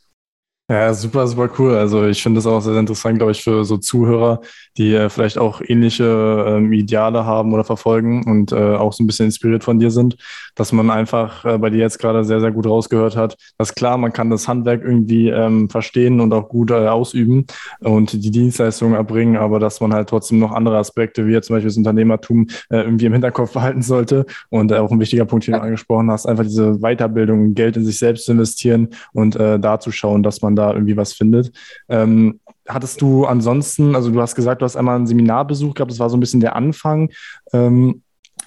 ja, 0.70 0.94
super, 0.94 1.26
super 1.26 1.50
cool. 1.58 1.76
Also 1.76 2.06
ich 2.06 2.22
finde 2.22 2.38
das 2.38 2.46
auch 2.46 2.60
sehr, 2.60 2.74
sehr 2.74 2.80
interessant, 2.80 3.18
glaube 3.18 3.32
ich, 3.32 3.44
für 3.44 3.66
so 3.66 3.78
Zuhörer, 3.78 4.42
die 4.78 4.94
äh, 4.94 5.10
vielleicht 5.10 5.40
auch 5.40 5.62
ähnliche 5.66 6.46
ähm, 6.48 6.72
Ideale 6.74 7.26
haben 7.26 7.52
oder 7.54 7.64
verfolgen 7.64 8.24
und 8.26 8.52
äh, 8.52 8.76
auch 8.76 8.94
so 8.94 9.04
ein 9.04 9.08
bisschen 9.08 9.26
inspiriert 9.26 9.64
von 9.64 9.80
dir 9.80 9.90
sind, 9.90 10.16
dass 10.54 10.72
man 10.72 10.92
einfach 10.92 11.44
äh, 11.44 11.58
bei 11.58 11.72
dir 11.72 11.80
jetzt 11.80 11.98
gerade 11.98 12.24
sehr, 12.24 12.40
sehr 12.40 12.52
gut 12.52 12.68
rausgehört 12.68 13.16
hat, 13.16 13.36
dass 13.58 13.74
klar, 13.74 13.98
man 13.98 14.14
kann 14.14 14.30
das 14.30 14.48
Handwerk 14.48 14.84
irgendwie 14.84 15.30
ähm, 15.30 15.70
verstehen 15.72 16.22
und 16.22 16.32
auch 16.34 16.50
gut 16.50 16.70
äh, 16.70 16.88
ausüben 16.88 17.48
und 17.80 18.14
die 18.14 18.30
Dienstleistungen 18.30 18.94
erbringen, 18.94 19.38
aber 19.38 19.58
dass 19.58 19.82
man 19.82 19.92
halt 19.92 20.10
trotzdem 20.10 20.38
noch 20.38 20.52
andere 20.52 20.78
Aspekte, 20.78 21.26
wie 21.26 21.32
jetzt 21.32 21.48
zum 21.48 21.56
Beispiel 21.56 21.70
das 21.70 21.78
Unternehmertum, 21.78 22.46
äh, 22.70 22.82
irgendwie 22.82 23.08
im 23.08 23.14
Hinterkopf 23.14 23.54
behalten 23.54 23.82
sollte. 23.82 24.28
Und 24.50 24.72
äh, 24.72 24.76
auch 24.76 24.92
ein 24.92 25.00
wichtiger 25.00 25.26
Punkt, 25.26 25.48
den 25.48 25.56
du 25.56 25.62
angesprochen 25.62 26.12
hast, 26.12 26.28
einfach 26.28 26.44
diese 26.44 26.78
Weiterbildung, 26.78 27.56
Geld 27.56 27.76
in 27.76 27.86
sich 27.86 27.98
selbst 27.98 28.26
zu 28.26 28.34
investieren 28.34 28.90
und 29.14 29.36
äh, 29.36 29.60
da 29.60 29.80
zu 29.80 29.92
schauen, 29.92 30.22
dass 30.22 30.44
man 30.44 30.59
da 30.60 30.74
irgendwie 30.74 30.98
was 30.98 31.14
findet. 31.14 31.52
Ähm, 31.88 32.40
hattest 32.68 33.02
du 33.02 33.26
ansonsten, 33.26 33.96
also 33.96 34.12
du 34.12 34.22
hast 34.22 34.36
gesagt, 34.36 34.62
du 34.62 34.66
hast 34.66 34.76
einmal 34.76 35.00
ein 35.00 35.08
Seminarbesuch 35.08 35.74
gehabt, 35.74 35.92
das 35.92 36.00
war 36.00 36.10
so 36.10 36.18
ein 36.18 36.20
bisschen 36.20 36.42
der 36.42 36.56
Anfang. 36.56 37.10
Ähm, 37.54 38.02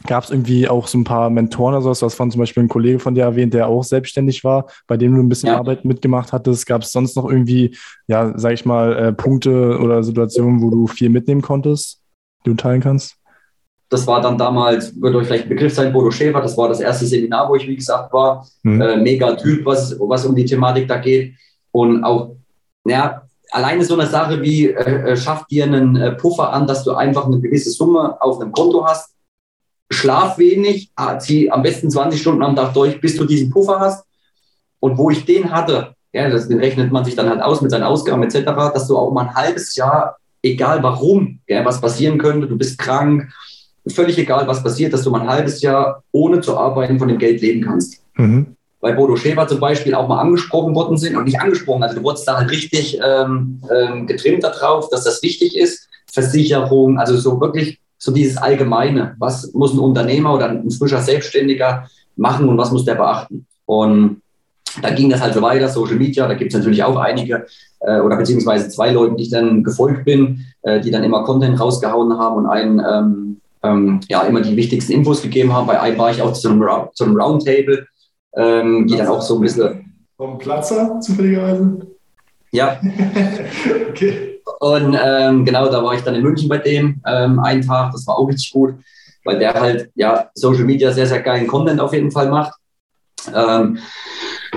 Gab 0.07 0.25
es 0.25 0.31
irgendwie 0.31 0.69
auch 0.69 0.89
so 0.89 0.99
ein 0.99 1.05
paar 1.05 1.31
Mentoren 1.31 1.75
oder 1.75 1.83
sowas? 1.83 2.01
Du 2.01 2.07
hast 2.07 2.15
von 2.15 2.31
zum 2.31 2.41
Beispiel 2.41 2.63
ein 2.63 2.69
Kollege 2.69 2.99
von 2.99 3.15
dir 3.15 3.23
erwähnt, 3.23 3.55
der 3.55 3.69
auch 3.69 3.85
selbstständig 3.85 4.43
war, 4.43 4.67
bei 4.87 4.97
dem 4.97 5.15
du 5.15 5.23
ein 5.23 5.29
bisschen 5.29 5.49
ja. 5.49 5.59
Arbeit 5.59 5.85
mitgemacht 5.85 6.33
hattest. 6.33 6.67
Gab 6.67 6.83
es 6.83 6.93
sonst 6.93 7.15
noch 7.15 7.29
irgendwie, 7.31 7.77
ja, 8.09 8.33
sag 8.37 8.55
ich 8.55 8.65
mal, 8.65 8.97
äh, 8.97 9.13
Punkte 9.13 9.79
oder 9.79 10.03
Situationen, 10.03 10.63
wo 10.63 10.71
du 10.71 10.87
viel 10.87 11.09
mitnehmen 11.09 11.43
konntest, 11.43 12.01
die 12.45 12.51
du 12.51 12.57
teilen 12.57 12.81
kannst? 12.81 13.17
Das 13.91 14.07
war 14.07 14.21
dann 14.23 14.39
damals, 14.39 15.01
wird 15.01 15.15
euch 15.15 15.27
vielleicht 15.27 15.45
ein 15.45 15.51
Begriff 15.51 15.75
sein, 15.75 15.93
Bodo 15.93 16.11
Schäfer. 16.11 16.41
Das 16.41 16.57
war 16.57 16.69
das 16.69 16.81
erste 16.81 17.07
Seminar, 17.07 17.49
wo 17.49 17.55
ich, 17.55 17.69
wie 17.69 17.77
gesagt, 17.77 18.13
war. 18.13 18.47
Mhm. 18.63 18.81
Äh, 18.81 18.97
mega 18.97 19.35
Typ, 19.37 19.65
was, 19.67 19.95
was 20.01 20.25
um 20.25 20.35
die 20.35 20.47
Thematik 20.47 20.89
da 20.89 20.97
geht. 20.97 21.35
Und 21.73 22.05
auch, 22.05 22.37
ja, 22.85 23.23
alleine 23.51 23.85
so 23.85 23.95
eine 23.95 24.07
Sache 24.07 24.41
wie, 24.43 24.69
äh, 24.69 25.13
äh, 25.13 25.17
schafft 25.17 25.51
dir 25.51 25.65
einen 25.65 25.97
äh, 25.97 26.13
Puffer 26.13 26.53
an, 26.53 26.67
dass 26.67 26.85
du 26.85 26.93
einfach 26.93 27.27
eine 27.27 27.41
gewisse 27.41 27.71
Summe 27.71 28.21
auf 28.21 28.41
einem 28.41 28.53
Konto 28.53 28.85
hast. 28.85 29.15
Schlaf 29.91 30.39
wenig, 30.39 30.91
ah, 30.97 31.19
zieh 31.19 31.51
am 31.51 31.63
besten 31.63 31.91
20 31.91 32.21
Stunden 32.21 32.43
am 32.43 32.57
Tag 32.57 32.73
durch, 32.73 33.01
bis 33.01 33.17
du 33.17 33.25
diesen 33.25 33.51
Puffer 33.51 33.81
hast. 33.81 34.07
Und 34.81 34.97
wo 34.97 35.11
ich 35.11 35.25
den 35.25 35.51
hatte, 35.51 35.95
ja, 36.13 36.29
das, 36.31 36.49
den 36.49 36.59
rechnet 36.59 36.93
man 36.93 37.05
sich 37.05 37.15
dann 37.15 37.29
halt 37.29 37.43
aus 37.43 37.61
mit 37.61 37.71
seinen 37.71 37.85
Ausgaben 37.85 38.23
etc., 38.23 38.45
dass 38.73 38.89
du 38.89 38.97
auch 38.97 39.13
mal 39.13 39.29
ein 39.29 39.35
halbes 39.35 39.77
Jahr, 39.77 40.17
egal 40.43 40.83
warum, 40.83 41.41
ja, 41.47 41.65
was 41.65 41.81
passieren 41.81 42.19
könnte, 42.19 42.47
du 42.47 42.57
bist 42.57 42.79
krank, 42.79 43.31
völlig 43.87 44.19
egal, 44.19 44.47
was 44.47 44.63
passiert, 44.63 44.93
dass 44.93 45.03
du 45.03 45.11
mal 45.11 45.23
ein 45.23 45.29
halbes 45.29 45.61
Jahr 45.61 46.03
ohne 46.11 46.41
zu 46.41 46.57
arbeiten 46.57 46.99
von 46.99 47.09
dem 47.09 47.19
Geld 47.19 47.41
leben 47.43 47.63
kannst. 47.63 48.03
Mhm 48.15 48.57
bei 48.83 48.93
Bodo 48.93 49.17
Schäfer 49.17 49.47
zum 49.47 49.61
Beispiel 49.61 49.95
auch 49.95 50.09
mal 50.09 50.21
angesprochen 50.21 50.75
worden 50.75 50.97
sind 50.97 51.17
und 51.17 51.25
nicht 51.25 51.41
angesprochen. 51.41 51.85
Also 51.85 51.97
du 51.97 52.03
wurdest 52.03 52.27
da 52.27 52.37
halt 52.37 52.51
richtig 52.51 52.99
ähm, 53.03 53.63
ähm, 53.71 54.07
getrimmt 54.09 54.43
darauf, 54.43 54.91
dass 54.91 55.05
das 55.05 55.23
wichtig 55.23 55.57
ist. 55.57 55.89
Versicherung, 56.13 56.99
also 56.99 57.17
so 57.17 57.41
wirklich 57.41 57.79
so 57.97 58.13
dieses 58.13 58.37
Allgemeine. 58.37 59.15
Was 59.21 59.53
muss 59.55 59.73
ein 59.73 59.79
Unternehmer 59.79 60.35
oder 60.35 60.51
ein 60.51 60.71
frischer 60.73 61.01
Selbstständiger 61.01 61.89
machen 62.17 62.49
und 62.49 62.59
was 62.59 62.73
muss 62.73 62.85
der 62.85 62.97
beachten? 62.97 63.47
Und 63.67 64.21
da 64.83 64.91
ging 64.91 65.09
das 65.11 65.21
halt 65.21 65.35
so 65.35 65.43
weiter, 65.43 65.69
Social 65.69 65.97
Media, 65.97 66.27
da 66.27 66.35
gibt 66.35 66.53
es 66.53 66.59
natürlich 66.59 66.83
auch 66.83 66.97
einige 66.97 67.47
äh, 67.81 68.01
oder 68.01 68.17
beziehungsweise 68.17 68.69
zwei 68.69 68.91
Leute, 68.91 69.15
die 69.15 69.23
ich 69.23 69.31
dann 69.31 69.63
gefolgt 69.63 70.05
bin, 70.05 70.45
äh, 70.63 70.81
die 70.81 70.91
dann 70.91 71.05
immer 71.05 71.23
Content 71.23 71.61
rausgehauen 71.61 72.19
haben 72.19 72.37
und 72.37 72.47
einen 72.47 72.81
ähm, 72.81 73.41
ähm, 73.63 74.01
ja 74.09 74.23
immer 74.23 74.41
die 74.41 74.57
wichtigsten 74.57 74.93
Infos 74.93 75.23
gegeben 75.23 75.53
haben. 75.53 75.69
Bei 75.69 75.81
einem 75.81 75.99
war 75.99 76.11
ich 76.11 76.21
auch 76.21 76.33
zu 76.33 76.49
einem, 76.49 76.65
zu 76.95 77.05
einem 77.05 77.17
Roundtable, 77.17 77.87
ähm, 78.37 78.87
die 78.87 78.97
dann 78.97 79.09
auch 79.09 79.23
so 79.23 79.37
ein 79.37 79.41
bisschen. 79.41 79.95
Vom 80.17 80.39
Platzer 80.39 81.01
zufälligerweise? 81.01 81.87
Ja. 82.51 82.81
okay. 83.91 84.41
Und 84.61 84.97
ähm, 85.03 85.45
genau, 85.45 85.69
da 85.69 85.83
war 85.83 85.95
ich 85.95 86.03
dann 86.03 86.15
in 86.15 86.23
München 86.23 86.49
bei 86.49 86.59
dem 86.59 87.01
ähm, 87.07 87.41
einen 87.41 87.63
Tag. 87.63 87.93
Das 87.93 88.07
war 88.07 88.19
auch 88.19 88.29
richtig 88.29 88.53
gut, 88.53 88.75
weil 89.25 89.39
der 89.39 89.55
halt 89.55 89.91
ja 89.95 90.31
Social 90.35 90.65
Media 90.65 90.93
sehr, 90.93 91.07
sehr 91.07 91.21
geilen 91.21 91.47
Content 91.47 91.81
auf 91.81 91.93
jeden 91.93 92.11
Fall 92.11 92.29
macht. 92.29 92.55
Ähm, 93.35 93.79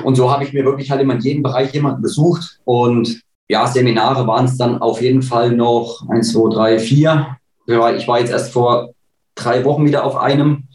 und 0.04 0.16
so 0.16 0.32
habe 0.32 0.44
ich 0.44 0.54
mir 0.54 0.66
wirklich 0.66 0.92
halt 0.92 1.02
immer 1.02 1.16
in 1.16 1.22
jedem 1.22 1.44
Bereich 1.44 1.74
jemanden 1.74 2.02
besucht. 2.02 2.60
Und 2.66 3.22
ja, 3.48 3.66
Seminare 3.68 4.28
waren 4.28 4.46
es 4.46 4.58
dann 4.58 4.82
auf 4.82 5.02
jeden 5.02 5.22
Fall 5.22 5.52
noch 5.52 6.08
eins, 6.10 6.34
zwei, 6.34 6.54
drei, 6.54 6.80
vier. 6.80 7.38
Ich 7.68 8.08
war 8.08 8.20
jetzt 8.20 8.32
erst 8.32 8.52
vor 8.52 8.90
drei 9.36 9.64
Wochen 9.66 9.86
wieder 9.86 10.04
auf 10.04 10.18
einem. 10.18 10.68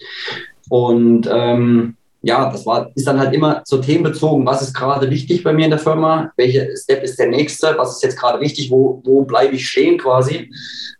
Und 0.68 1.28
ähm, 1.30 1.96
ja, 2.22 2.50
das 2.50 2.66
war, 2.66 2.90
ist 2.94 3.06
dann 3.06 3.18
halt 3.18 3.32
immer 3.34 3.62
so 3.64 3.78
themenbezogen, 3.78 4.44
was 4.44 4.62
ist 4.62 4.74
gerade 4.74 5.08
wichtig 5.10 5.42
bei 5.42 5.52
mir 5.52 5.64
in 5.64 5.70
der 5.70 5.78
Firma, 5.78 6.32
welcher 6.36 6.66
Step 6.76 7.02
ist 7.02 7.18
der 7.18 7.28
nächste, 7.28 7.74
was 7.78 7.96
ist 7.96 8.02
jetzt 8.02 8.18
gerade 8.18 8.40
wichtig, 8.40 8.70
wo, 8.70 9.00
wo 9.04 9.22
bleibe 9.22 9.54
ich 9.54 9.68
stehen 9.68 9.98
quasi. 9.98 10.50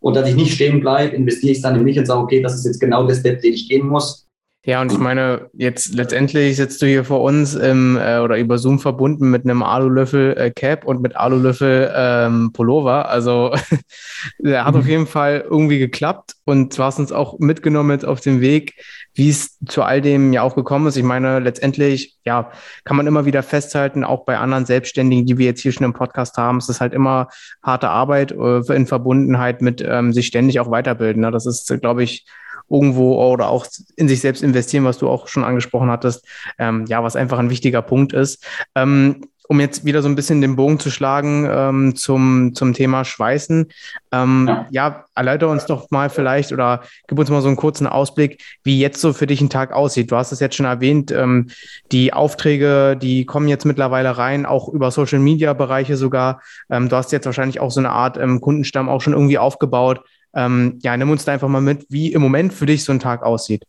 Und 0.00 0.16
dass 0.16 0.28
ich 0.28 0.35
nicht 0.35 0.54
stehen 0.54 0.80
bleibe, 0.80 1.14
investiere 1.14 1.52
ich 1.52 1.61
dann 1.61 1.76
in 1.76 1.85
mich 1.85 1.98
und 1.98 2.06
sage, 2.06 2.20
okay, 2.20 2.42
das 2.42 2.54
ist 2.54 2.64
jetzt 2.64 2.80
genau 2.80 3.06
der 3.06 3.14
Step, 3.14 3.42
den 3.42 3.52
ich 3.52 3.68
gehen 3.68 3.87
muss. 3.87 4.26
Ja, 4.62 4.83
und 4.83 4.92
ich 4.92 4.99
meine, 4.99 5.49
jetzt 5.55 5.94
letztendlich 5.94 6.57
sitzt 6.57 6.83
du 6.83 6.87
hier 6.87 7.03
vor 7.03 7.23
uns 7.23 7.55
im, 7.55 7.96
äh, 7.96 8.18
oder 8.18 8.37
über 8.37 8.59
Zoom 8.59 8.79
verbunden 8.79 9.31
mit 9.31 9.44
einem 9.44 9.62
Alulöffel 9.62 10.37
äh, 10.37 10.51
Cap 10.51 10.85
und 10.85 11.01
mit 11.01 11.16
Alulöffel 11.16 11.90
ähm, 11.96 12.53
Pullover. 12.53 13.09
Also 13.09 13.55
der 14.38 14.66
hat 14.66 14.75
mhm. 14.75 14.81
auf 14.81 14.87
jeden 14.87 15.07
Fall 15.07 15.46
irgendwie 15.49 15.79
geklappt 15.79 16.35
und 16.44 16.77
du 16.77 16.83
hast 16.83 16.99
uns 16.99 17.11
auch 17.11 17.38
mitgenommen 17.38 17.90
jetzt 17.92 18.05
auf 18.05 18.20
dem 18.20 18.42
Weg, 18.42 18.75
wie 19.14 19.31
es 19.31 19.59
zu 19.66 19.83
all 19.83 20.03
dem 20.03 20.35
ja 20.35 20.42
auch 20.42 20.55
gekommen 20.55 20.88
ist. 20.88 20.96
Ich 20.99 21.05
meine, 21.05 21.38
letztendlich, 21.38 22.18
ja, 22.27 22.51
kann 22.85 22.99
man 22.99 23.07
immer 23.07 23.25
wieder 23.25 23.42
festhalten, 23.42 24.05
auch 24.05 24.27
bei 24.27 24.37
anderen 24.37 24.66
Selbstständigen, 24.66 25.25
die 25.25 25.38
wir 25.38 25.46
jetzt 25.46 25.62
hier 25.62 25.73
schon 25.73 25.87
im 25.87 25.94
Podcast 25.94 26.37
haben, 26.37 26.59
es 26.59 26.68
ist 26.68 26.83
halt 26.83 26.92
immer 26.92 27.29
harte 27.62 27.88
Arbeit 27.88 28.33
äh, 28.33 28.75
in 28.75 28.87
Verbundenheit 28.87 29.62
mit 29.62 29.83
ähm, 29.87 30.12
sich 30.12 30.27
ständig 30.27 30.61
auch 30.61 30.70
weiterbilden. 30.70 31.23
Ne? 31.23 31.31
Das 31.31 31.46
ist, 31.46 31.75
glaube 31.81 32.03
ich, 32.03 32.27
irgendwo 32.70 33.22
oder 33.22 33.48
auch 33.48 33.66
in 33.96 34.09
sich 34.09 34.20
selbst 34.20 34.42
investieren, 34.42 34.85
was 34.85 34.98
du 34.98 35.09
auch 35.09 35.28
schon 35.28 35.44
angesprochen 35.44 35.90
hattest, 35.90 36.26
ähm, 36.59 36.87
ja, 36.87 37.02
was 37.02 37.16
einfach 37.16 37.38
ein 37.38 37.50
wichtiger 37.50 37.83
Punkt 37.83 38.12
ist. 38.12 38.46
Ähm, 38.74 39.22
um 39.50 39.59
jetzt 39.59 39.85
wieder 39.85 40.00
so 40.00 40.09
ein 40.09 40.14
bisschen 40.14 40.40
den 40.40 40.54
Bogen 40.54 40.78
zu 40.78 40.92
schlagen 40.92 41.44
ähm, 41.50 41.96
zum, 41.96 42.54
zum 42.54 42.72
Thema 42.72 43.04
Schweißen. 43.04 43.66
Ähm, 44.12 44.44
ja. 44.46 44.66
ja, 44.70 45.04
erläutere 45.16 45.50
uns 45.50 45.66
doch 45.66 45.90
mal 45.90 46.09
vielleicht 46.09 46.52
oder 46.52 46.83
gib 47.09 47.18
uns 47.18 47.30
mal 47.30 47.42
so 47.42 47.48
einen 47.48 47.56
kurzen 47.56 47.88
Ausblick, 47.88 48.40
wie 48.62 48.78
jetzt 48.78 49.00
so 49.00 49.12
für 49.12 49.26
dich 49.26 49.40
ein 49.40 49.50
Tag 49.50 49.72
aussieht. 49.72 50.12
Du 50.12 50.16
hast 50.16 50.30
es 50.30 50.38
jetzt 50.38 50.54
schon 50.54 50.66
erwähnt, 50.66 51.11
ähm, 51.11 51.50
die 51.90 52.12
Aufträge, 52.12 52.96
die 52.96 53.26
kommen 53.26 53.48
jetzt 53.48 53.64
mittlerweile 53.64 54.16
rein, 54.16 54.46
auch 54.46 54.68
über 54.68 54.92
Social 54.92 55.18
Media 55.18 55.52
Bereiche 55.52 55.96
sogar. 55.96 56.42
Ähm, 56.70 56.88
du 56.88 56.94
hast 56.94 57.11
jetzt 57.11 57.26
wahrscheinlich 57.26 57.59
auch 57.59 57.72
so 57.72 57.80
eine 57.80 57.90
Art 57.90 58.18
ähm, 58.18 58.40
Kundenstamm 58.40 58.88
auch 58.88 59.00
schon 59.00 59.14
irgendwie 59.14 59.38
aufgebaut. 59.38 60.02
Ähm, 60.34 60.78
ja, 60.82 60.96
nimm 60.96 61.10
uns 61.10 61.24
da 61.24 61.32
einfach 61.32 61.48
mal 61.48 61.60
mit, 61.60 61.86
wie 61.88 62.12
im 62.12 62.22
Moment 62.22 62.52
für 62.52 62.66
dich 62.66 62.84
so 62.84 62.92
ein 62.92 63.00
Tag 63.00 63.22
aussieht. 63.22 63.64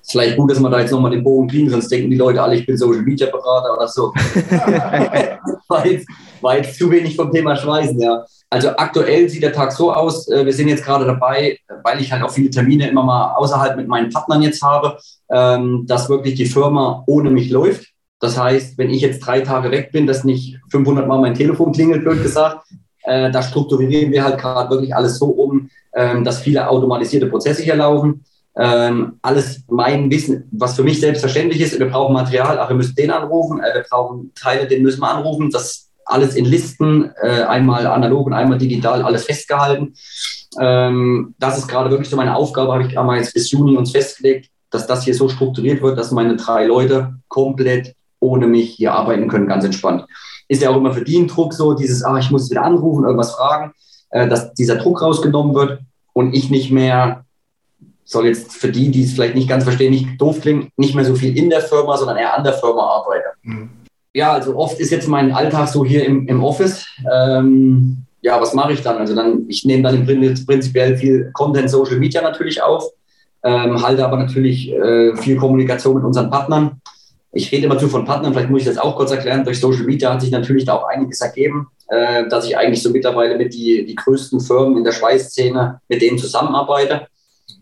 Ist 0.00 0.12
vielleicht 0.12 0.36
gut, 0.36 0.50
dass 0.50 0.60
man 0.60 0.72
da 0.72 0.80
jetzt 0.80 0.90
nochmal 0.90 1.10
den 1.10 1.24
Bogen 1.24 1.48
kriegen, 1.48 1.68
sonst 1.68 1.90
denken 1.90 2.10
die 2.10 2.16
Leute 2.16 2.42
alle, 2.42 2.56
ich 2.56 2.64
bin 2.64 2.76
Social 2.76 3.02
Media 3.02 3.28
Berater 3.30 3.74
oder 3.76 3.88
so. 3.88 4.12
war, 5.68 5.86
jetzt, 5.86 6.08
war 6.40 6.56
jetzt 6.56 6.78
zu 6.78 6.90
wenig 6.90 7.16
vom 7.16 7.30
Thema 7.30 7.56
Schweißen, 7.56 8.00
ja. 8.00 8.24
Also 8.50 8.70
aktuell 8.70 9.28
sieht 9.28 9.42
der 9.42 9.52
Tag 9.52 9.72
so 9.72 9.92
aus, 9.92 10.28
äh, 10.28 10.46
wir 10.46 10.52
sind 10.52 10.68
jetzt 10.68 10.84
gerade 10.84 11.04
dabei, 11.04 11.58
weil 11.82 12.00
ich 12.00 12.10
halt 12.10 12.22
auch 12.22 12.30
viele 12.30 12.48
Termine 12.48 12.88
immer 12.88 13.02
mal 13.02 13.34
außerhalb 13.34 13.76
mit 13.76 13.88
meinen 13.88 14.10
Partnern 14.10 14.40
jetzt 14.40 14.62
habe, 14.62 14.96
ähm, 15.30 15.84
dass 15.86 16.08
wirklich 16.08 16.36
die 16.36 16.46
Firma 16.46 17.04
ohne 17.06 17.30
mich 17.30 17.50
läuft. 17.50 17.88
Das 18.20 18.38
heißt, 18.38 18.78
wenn 18.78 18.90
ich 18.90 19.02
jetzt 19.02 19.20
drei 19.20 19.42
Tage 19.42 19.70
weg 19.70 19.92
bin, 19.92 20.06
dass 20.06 20.24
nicht 20.24 20.58
500 20.70 21.06
Mal 21.06 21.20
mein 21.20 21.34
Telefon 21.34 21.72
klingelt, 21.72 22.02
blöd 22.02 22.22
gesagt, 22.22 22.66
äh, 23.08 23.30
da 23.30 23.42
strukturieren 23.42 24.12
wir 24.12 24.22
halt 24.22 24.38
gerade 24.38 24.70
wirklich 24.70 24.94
alles 24.94 25.18
so 25.18 25.26
um, 25.26 25.70
ähm, 25.94 26.24
dass 26.24 26.40
viele 26.40 26.68
automatisierte 26.68 27.26
Prozesse 27.26 27.62
hier 27.62 27.76
laufen. 27.76 28.24
Ähm, 28.56 29.18
alles 29.22 29.62
mein 29.68 30.10
Wissen, 30.10 30.48
was 30.50 30.74
für 30.74 30.82
mich 30.82 31.00
selbstverständlich 31.00 31.60
ist. 31.60 31.78
Wir 31.78 31.88
brauchen 31.88 32.12
Material, 32.12 32.58
ach, 32.58 32.68
wir 32.68 32.76
müssen 32.76 32.96
den 32.96 33.10
anrufen, 33.10 33.60
äh, 33.60 33.74
wir 33.74 33.84
brauchen 33.88 34.32
Teile, 34.34 34.66
den 34.66 34.82
müssen 34.82 35.00
wir 35.00 35.10
anrufen. 35.10 35.50
Das 35.50 35.88
alles 36.08 36.34
in 36.34 36.44
Listen, 36.44 37.10
äh, 37.22 37.42
einmal 37.42 37.86
analog 37.86 38.26
und 38.26 38.32
einmal 38.32 38.58
digital, 38.58 39.02
alles 39.02 39.24
festgehalten. 39.24 39.94
Ähm, 40.60 41.34
das 41.38 41.58
ist 41.58 41.68
gerade 41.68 41.90
wirklich 41.90 42.08
so 42.08 42.16
meine 42.16 42.34
Aufgabe, 42.34 42.72
habe 42.72 42.84
ich 42.84 42.94
damals 42.94 43.32
bis 43.32 43.50
Juni 43.50 43.76
uns 43.76 43.92
festgelegt, 43.92 44.50
dass 44.70 44.86
das 44.86 45.04
hier 45.04 45.14
so 45.14 45.28
strukturiert 45.28 45.82
wird, 45.82 45.98
dass 45.98 46.10
meine 46.10 46.36
drei 46.36 46.64
Leute 46.64 47.14
komplett 47.28 47.94
ohne 48.20 48.46
mich 48.46 48.74
hier 48.74 48.94
arbeiten 48.94 49.28
können, 49.28 49.46
ganz 49.46 49.64
entspannt 49.64 50.04
ist 50.48 50.62
ja 50.62 50.70
auch 50.70 50.76
immer 50.76 50.92
für 50.92 51.04
die 51.04 51.18
ein 51.18 51.28
Druck 51.28 51.52
so, 51.52 51.74
dieses, 51.74 52.02
ah, 52.02 52.18
ich 52.18 52.30
muss 52.30 52.50
wieder 52.50 52.62
anrufen, 52.62 53.04
irgendwas 53.04 53.32
fragen, 53.32 53.72
äh, 54.10 54.26
dass 54.26 54.54
dieser 54.54 54.76
Druck 54.76 55.02
rausgenommen 55.02 55.54
wird 55.54 55.80
und 56.14 56.34
ich 56.34 56.50
nicht 56.50 56.70
mehr, 56.70 57.24
soll 58.04 58.26
jetzt 58.26 58.54
für 58.54 58.70
die, 58.70 58.90
die 58.90 59.04
es 59.04 59.12
vielleicht 59.12 59.34
nicht 59.34 59.48
ganz 59.48 59.64
verstehen, 59.64 59.90
nicht 59.90 60.20
doof 60.20 60.40
klingen, 60.40 60.70
nicht 60.78 60.94
mehr 60.94 61.04
so 61.04 61.14
viel 61.14 61.36
in 61.36 61.50
der 61.50 61.60
Firma, 61.60 61.96
sondern 61.98 62.16
eher 62.16 62.36
an 62.36 62.42
der 62.42 62.54
Firma 62.54 62.82
arbeite. 62.82 63.26
Mhm. 63.42 63.70
Ja, 64.14 64.32
also 64.32 64.56
oft 64.56 64.80
ist 64.80 64.90
jetzt 64.90 65.06
mein 65.06 65.32
Alltag 65.32 65.68
so 65.68 65.84
hier 65.84 66.06
im, 66.06 66.26
im 66.26 66.42
Office. 66.42 66.86
Ähm, 67.12 67.98
ja, 68.22 68.40
was 68.40 68.54
mache 68.54 68.72
ich 68.72 68.82
dann? 68.82 68.96
Also 68.96 69.14
dann, 69.14 69.44
ich 69.48 69.66
nehme 69.66 69.82
dann 69.82 69.94
im 69.94 70.06
Prinzip 70.06 70.46
prinzipiell 70.46 70.96
viel 70.96 71.30
Content, 71.34 71.68
Social 71.68 71.98
Media 71.98 72.22
natürlich 72.22 72.62
auf, 72.62 72.84
ähm, 73.44 73.80
halte 73.82 74.04
aber 74.04 74.16
natürlich 74.16 74.72
äh, 74.72 75.14
viel 75.16 75.36
Kommunikation 75.36 75.94
mit 75.94 76.04
unseren 76.04 76.30
Partnern 76.30 76.80
ich 77.32 77.52
rede 77.52 77.66
immer 77.66 77.78
zu 77.78 77.88
von 77.88 78.04
Partnern, 78.04 78.32
vielleicht 78.32 78.50
muss 78.50 78.62
ich 78.62 78.68
das 78.68 78.78
auch 78.78 78.96
kurz 78.96 79.10
erklären. 79.10 79.44
Durch 79.44 79.60
Social 79.60 79.84
Media 79.84 80.12
hat 80.12 80.20
sich 80.20 80.30
natürlich 80.30 80.64
da 80.64 80.74
auch 80.74 80.88
einiges 80.88 81.20
ergeben, 81.20 81.68
äh, 81.88 82.26
dass 82.28 82.46
ich 82.46 82.56
eigentlich 82.56 82.82
so 82.82 82.90
mittlerweile 82.90 83.36
mit 83.36 83.52
die, 83.52 83.84
die 83.84 83.94
größten 83.94 84.40
Firmen 84.40 84.78
in 84.78 84.84
der 84.84 84.92
Schweißszene 84.92 85.80
mit 85.88 86.02
denen 86.02 86.18
zusammenarbeite, 86.18 87.06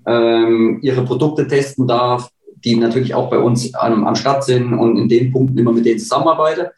ähm, 0.06 0.78
ihre 0.82 1.04
Produkte 1.04 1.48
testen 1.48 1.86
darf, 1.86 2.30
die 2.64 2.76
natürlich 2.76 3.14
auch 3.14 3.28
bei 3.28 3.38
uns 3.38 3.74
am, 3.74 4.06
am 4.06 4.14
Start 4.14 4.44
sind 4.44 4.72
und 4.74 4.96
in 4.96 5.08
den 5.08 5.32
Punkten 5.32 5.58
immer 5.58 5.72
mit 5.72 5.84
denen 5.84 5.98
zusammenarbeite. 5.98 6.72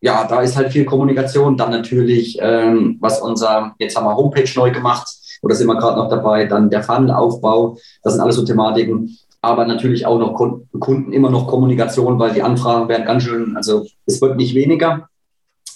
Ja, 0.00 0.26
da 0.26 0.40
ist 0.40 0.56
halt 0.56 0.72
viel 0.72 0.84
Kommunikation. 0.84 1.56
Dann 1.56 1.70
natürlich, 1.70 2.38
ähm, 2.40 2.96
was 3.00 3.20
unser, 3.20 3.74
jetzt 3.78 3.96
haben 3.96 4.06
wir 4.06 4.16
Homepage 4.16 4.50
neu 4.56 4.70
gemacht, 4.70 5.08
oder 5.42 5.54
sind 5.54 5.68
wir 5.68 5.76
gerade 5.76 5.96
noch 5.96 6.08
dabei, 6.08 6.44
dann 6.46 6.70
der 6.70 6.82
Funnelaufbau, 6.82 7.76
das 8.02 8.14
sind 8.14 8.22
alles 8.22 8.36
so 8.36 8.44
Thematiken 8.44 9.16
aber 9.42 9.66
natürlich 9.66 10.06
auch 10.06 10.18
noch 10.18 10.34
Kunden 10.34 11.12
immer 11.12 11.30
noch 11.30 11.46
Kommunikation, 11.46 12.18
weil 12.18 12.32
die 12.32 12.42
Anfragen 12.42 12.88
werden 12.88 13.06
ganz 13.06 13.22
schön, 13.22 13.56
also 13.56 13.86
es 14.06 14.20
wird 14.20 14.36
nicht 14.36 14.54
weniger, 14.54 15.08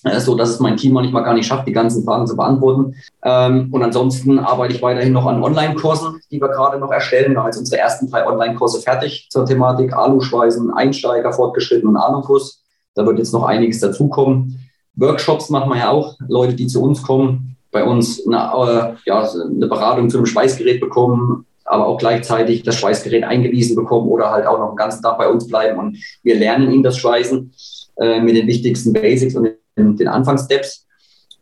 äh, 0.05 0.21
so 0.21 0.35
dass 0.35 0.51
es 0.51 0.61
mein 0.61 0.77
Team 0.77 0.93
manchmal 0.93 1.25
gar 1.25 1.35
nicht 1.35 1.47
schafft, 1.47 1.67
die 1.67 1.73
ganzen 1.73 2.05
Fragen 2.05 2.27
zu 2.27 2.37
beantworten. 2.37 2.95
Ähm, 3.23 3.69
und 3.73 3.83
ansonsten 3.83 4.39
arbeite 4.39 4.75
ich 4.75 4.83
weiterhin 4.83 5.13
noch 5.13 5.27
an 5.27 5.43
Online-Kursen, 5.43 6.21
die 6.31 6.41
wir 6.41 6.49
gerade 6.49 6.79
noch 6.79 6.91
erstellen. 6.91 7.33
Wir 7.33 7.39
haben 7.39 7.47
jetzt 7.47 7.59
unsere 7.59 7.81
ersten 7.81 8.11
drei 8.11 8.27
Online-Kurse 8.27 8.83
fertig 8.83 9.29
zur 9.31 9.47
Thematik 9.47 9.95
Aluschweißen, 9.95 10.71
Einsteiger, 10.73 11.33
Fortgeschritten 11.33 11.89
und 11.89 11.97
Alukurs. 11.97 12.63
Da 12.95 13.07
wird 13.07 13.19
jetzt 13.19 13.33
noch 13.33 13.45
einiges 13.45 13.81
dazukommen. 13.81 14.61
Workshops 14.95 15.49
machen 15.49 15.71
wir 15.71 15.79
ja 15.79 15.91
auch, 15.91 16.17
Leute, 16.29 16.55
die 16.55 16.67
zu 16.67 16.83
uns 16.83 17.03
kommen, 17.03 17.57
bei 17.73 17.83
uns 17.83 18.25
eine, 18.27 18.37
äh, 18.37 18.95
ja, 19.07 19.27
eine 19.29 19.67
Beratung 19.67 20.09
zu 20.09 20.19
einem 20.19 20.27
Schweißgerät 20.27 20.81
bekommen, 20.81 21.47
aber 21.65 21.87
auch 21.87 21.99
gleichzeitig 21.99 22.63
das 22.63 22.77
Schweißgerät 22.77 23.25
eingewiesen 23.25 23.75
bekommen 23.75 24.09
oder 24.09 24.31
halt 24.31 24.47
auch 24.47 24.59
noch 24.59 24.69
einen 24.69 24.77
ganzen 24.77 25.03
Tag 25.03 25.19
bei 25.19 25.29
uns 25.29 25.47
bleiben 25.49 25.79
und 25.79 25.99
wir 26.23 26.37
lernen 26.37 26.71
ihnen 26.71 26.83
das 26.83 26.99
Schweißen 26.99 27.53
äh, 27.97 28.21
mit 28.21 28.37
den 28.37 28.47
wichtigsten 28.47 28.93
Basics 28.93 29.35
und 29.35 29.51
den, 29.77 29.97
den 29.97 30.09
Anfangssteps. 30.09 30.87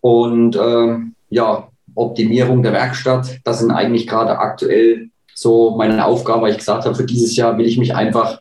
Und 0.01 0.57
äh, 0.57 0.97
ja, 1.31 1.69
Optimierung 1.95 2.63
der 2.63 2.73
Werkstatt, 2.73 3.41
das 3.45 3.59
sind 3.61 3.71
eigentlich 3.71 4.07
gerade 4.07 4.39
aktuell 4.39 5.09
so 5.35 5.77
meine 5.77 6.05
Aufgaben, 6.05 6.43
weil 6.43 6.53
ich 6.53 6.59
gesagt 6.59 6.85
habe, 6.85 6.95
für 6.95 7.05
dieses 7.05 7.37
Jahr 7.37 7.59
will 7.59 7.67
ich 7.67 7.79
mich 7.79 7.95
einfach 7.95 8.41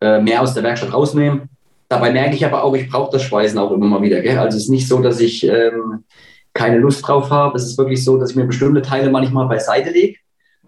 äh, 0.00 0.20
mehr 0.20 0.42
aus 0.42 0.54
der 0.54 0.62
Werkstatt 0.62 0.92
rausnehmen. 0.92 1.48
Dabei 1.88 2.12
merke 2.12 2.34
ich 2.34 2.44
aber 2.44 2.64
auch, 2.64 2.74
ich 2.74 2.88
brauche 2.88 3.12
das 3.12 3.22
Schweißen 3.22 3.58
auch 3.58 3.72
immer 3.72 3.86
mal 3.86 4.02
wieder. 4.02 4.20
Gell? 4.20 4.38
Also 4.38 4.56
es 4.56 4.64
ist 4.64 4.70
nicht 4.70 4.86
so, 4.86 5.00
dass 5.00 5.20
ich 5.20 5.44
ähm, 5.44 6.04
keine 6.52 6.78
Lust 6.78 7.06
drauf 7.06 7.30
habe. 7.30 7.56
Es 7.56 7.64
ist 7.64 7.78
wirklich 7.78 8.04
so, 8.04 8.18
dass 8.18 8.30
ich 8.30 8.36
mir 8.36 8.44
bestimmte 8.44 8.82
Teile 8.82 9.10
manchmal 9.10 9.48
beiseite 9.48 9.90
lege 9.90 10.18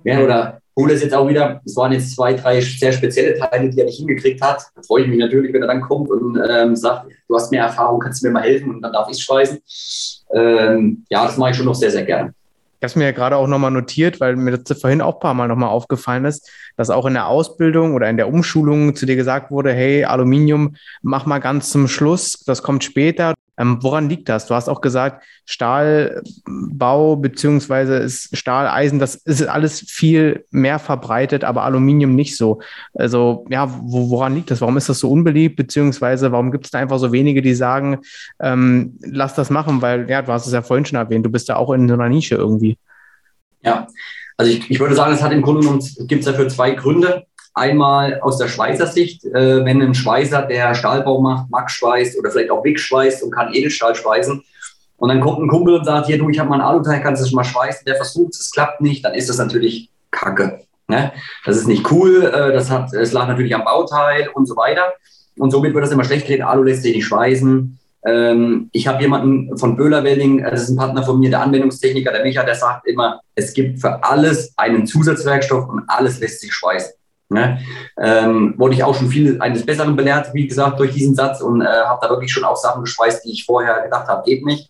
ja, 0.04 0.20
oder 0.20 0.60
cool 0.76 0.90
ist 0.90 1.02
jetzt 1.02 1.14
auch 1.14 1.28
wieder, 1.28 1.60
es 1.64 1.76
waren 1.76 1.92
jetzt 1.92 2.14
zwei, 2.14 2.34
drei 2.34 2.60
sehr 2.60 2.92
spezielle 2.92 3.38
Teile, 3.38 3.70
die 3.70 3.78
er 3.78 3.86
nicht 3.86 3.98
hingekriegt 3.98 4.42
hat. 4.42 4.62
Da 4.74 4.82
freue 4.82 5.02
ich 5.02 5.08
mich 5.08 5.18
natürlich, 5.18 5.52
wenn 5.52 5.62
er 5.62 5.68
dann 5.68 5.82
kommt 5.82 6.10
und 6.10 6.40
ähm, 6.48 6.76
sagt, 6.76 7.06
du 7.28 7.34
hast 7.34 7.50
mehr 7.50 7.64
Erfahrung, 7.64 8.00
kannst 8.00 8.22
du 8.22 8.26
mir 8.26 8.32
mal 8.32 8.42
helfen 8.42 8.70
und 8.70 8.82
dann 8.82 8.92
darf 8.92 9.08
ich 9.10 9.22
schweißen. 9.22 9.58
Ähm, 10.34 11.04
ja, 11.10 11.24
das 11.24 11.36
mache 11.36 11.50
ich 11.50 11.56
schon 11.56 11.66
noch 11.66 11.74
sehr, 11.74 11.90
sehr 11.90 12.04
gerne. 12.04 12.32
Ich 12.80 12.82
habe 12.82 12.92
es 12.92 12.96
mir 12.96 13.04
ja 13.04 13.12
gerade 13.12 13.36
auch 13.36 13.46
nochmal 13.46 13.70
notiert, 13.70 14.20
weil 14.20 14.36
mir 14.36 14.56
das 14.56 14.80
vorhin 14.80 15.02
auch 15.02 15.16
ein 15.16 15.20
paar 15.20 15.34
Mal 15.34 15.48
nochmal 15.48 15.68
aufgefallen 15.68 16.24
ist, 16.24 16.50
dass 16.78 16.88
auch 16.88 17.04
in 17.04 17.12
der 17.12 17.26
Ausbildung 17.26 17.92
oder 17.92 18.08
in 18.08 18.16
der 18.16 18.28
Umschulung 18.28 18.96
zu 18.96 19.04
dir 19.04 19.16
gesagt 19.16 19.50
wurde, 19.50 19.70
hey, 19.74 20.04
Aluminium, 20.04 20.76
mach 21.02 21.26
mal 21.26 21.40
ganz 21.40 21.70
zum 21.70 21.88
Schluss, 21.88 22.42
das 22.46 22.62
kommt 22.62 22.82
später. 22.82 23.34
Ähm, 23.60 23.76
woran 23.82 24.08
liegt 24.08 24.30
das? 24.30 24.46
Du 24.46 24.54
hast 24.54 24.70
auch 24.70 24.80
gesagt, 24.80 25.22
Stahlbau 25.44 27.16
beziehungsweise 27.16 27.96
ist 27.96 28.34
Stahleisen, 28.34 28.98
das 28.98 29.16
ist 29.16 29.46
alles 29.46 29.80
viel 29.80 30.46
mehr 30.50 30.78
verbreitet, 30.78 31.44
aber 31.44 31.64
Aluminium 31.64 32.14
nicht 32.14 32.38
so. 32.38 32.60
Also 32.94 33.44
ja, 33.50 33.70
wo, 33.82 34.08
woran 34.08 34.34
liegt 34.34 34.50
das? 34.50 34.62
Warum 34.62 34.78
ist 34.78 34.88
das 34.88 35.00
so 35.00 35.10
unbeliebt? 35.10 35.56
Beziehungsweise 35.56 36.32
warum 36.32 36.52
gibt 36.52 36.64
es 36.64 36.70
da 36.70 36.78
einfach 36.78 36.98
so 36.98 37.12
wenige, 37.12 37.42
die 37.42 37.52
sagen, 37.52 37.98
ähm, 38.40 38.98
lass 39.02 39.34
das 39.34 39.50
machen? 39.50 39.82
Weil 39.82 40.08
ja, 40.08 40.22
du 40.22 40.32
hast 40.32 40.46
es 40.46 40.54
ja 40.54 40.62
vorhin 40.62 40.86
schon 40.86 40.98
erwähnt, 40.98 41.26
du 41.26 41.30
bist 41.30 41.48
ja 41.48 41.56
auch 41.56 41.70
in 41.72 41.86
so 41.86 41.92
einer 41.92 42.08
Nische 42.08 42.36
irgendwie. 42.36 42.78
Ja, 43.62 43.88
also 44.38 44.50
ich, 44.50 44.70
ich 44.70 44.80
würde 44.80 44.94
sagen, 44.94 45.12
es 45.12 45.22
hat 45.22 45.32
im 45.32 45.42
Grunde 45.42 45.60
genommen, 45.60 45.86
gibt 46.06 46.20
es 46.20 46.24
dafür 46.24 46.48
zwei 46.48 46.70
Gründe. 46.70 47.26
Einmal 47.54 48.20
aus 48.20 48.38
der 48.38 48.48
Schweißersicht, 48.48 49.24
äh, 49.24 49.64
wenn 49.64 49.82
ein 49.82 49.94
Schweißer, 49.94 50.42
der 50.42 50.74
Stahlbau 50.74 51.20
macht, 51.20 51.50
Max 51.50 51.72
schweißt 51.74 52.18
oder 52.18 52.30
vielleicht 52.30 52.50
auch 52.50 52.64
Wick 52.64 52.78
schweißt 52.78 53.22
und 53.22 53.32
kann 53.32 53.52
Edelstahl 53.52 53.94
schweißen. 53.94 54.42
Und 54.96 55.08
dann 55.08 55.20
kommt 55.20 55.40
ein 55.40 55.48
Kumpel 55.48 55.74
und 55.74 55.84
sagt, 55.84 56.06
hier 56.06 56.18
du, 56.18 56.28
ich 56.28 56.38
habe 56.38 56.48
mal 56.48 56.56
einen 56.56 56.64
Aluteil, 56.64 57.00
kannst 57.00 57.22
du 57.22 57.24
das 57.24 57.32
mal 57.32 57.44
schweißen? 57.44 57.84
Der 57.86 57.96
versucht 57.96 58.34
es, 58.34 58.50
klappt 58.50 58.80
nicht, 58.80 59.04
dann 59.04 59.14
ist 59.14 59.28
das 59.28 59.38
natürlich 59.38 59.90
Kacke. 60.10 60.60
Ne? 60.88 61.12
Das 61.44 61.56
ist 61.56 61.66
nicht 61.66 61.90
cool, 61.90 62.24
äh, 62.24 62.52
das, 62.52 62.70
hat, 62.70 62.90
das 62.92 63.12
lag 63.12 63.26
natürlich 63.26 63.54
am 63.54 63.64
Bauteil 63.64 64.28
und 64.34 64.46
so 64.46 64.56
weiter. 64.56 64.92
Und 65.38 65.50
somit 65.50 65.72
wird 65.72 65.84
das 65.84 65.92
immer 65.92 66.04
schlecht 66.04 66.26
geredet, 66.26 66.46
Alu 66.46 66.64
lässt 66.64 66.82
sich 66.82 66.94
nicht 66.94 67.06
schweißen. 67.06 67.78
Ähm, 68.06 68.68
ich 68.72 68.86
habe 68.86 69.00
jemanden 69.02 69.56
von 69.58 69.76
Böhler 69.76 70.04
Welding, 70.04 70.40
äh, 70.40 70.50
das 70.50 70.62
ist 70.62 70.70
ein 70.70 70.76
Partner 70.76 71.02
von 71.02 71.18
mir, 71.18 71.30
der 71.30 71.42
Anwendungstechniker, 71.42 72.12
der 72.12 72.22
Micha, 72.22 72.42
der 72.42 72.54
sagt 72.54 72.86
immer, 72.86 73.20
es 73.34 73.52
gibt 73.54 73.80
für 73.80 74.02
alles 74.04 74.52
einen 74.56 74.86
Zusatzwerkstoff 74.86 75.68
und 75.68 75.84
alles 75.86 76.20
lässt 76.20 76.40
sich 76.40 76.52
schweißen. 76.52 76.92
Ne? 77.32 77.60
Ähm, 77.96 78.54
wurde 78.56 78.74
ich 78.74 78.82
auch 78.82 78.94
schon 78.94 79.08
viel 79.08 79.40
eines 79.40 79.64
Besseren 79.64 79.94
belehrt, 79.94 80.34
wie 80.34 80.48
gesagt, 80.48 80.80
durch 80.80 80.92
diesen 80.92 81.14
Satz 81.14 81.40
und 81.40 81.62
äh, 81.62 81.64
habe 81.64 82.00
da 82.02 82.10
wirklich 82.10 82.32
schon 82.32 82.42
auch 82.42 82.56
Sachen 82.56 82.82
geschweißt, 82.82 83.24
die 83.24 83.30
ich 83.30 83.44
vorher 83.44 83.82
gedacht 83.84 84.08
habe, 84.08 84.28
geht 84.28 84.44
nicht. 84.44 84.68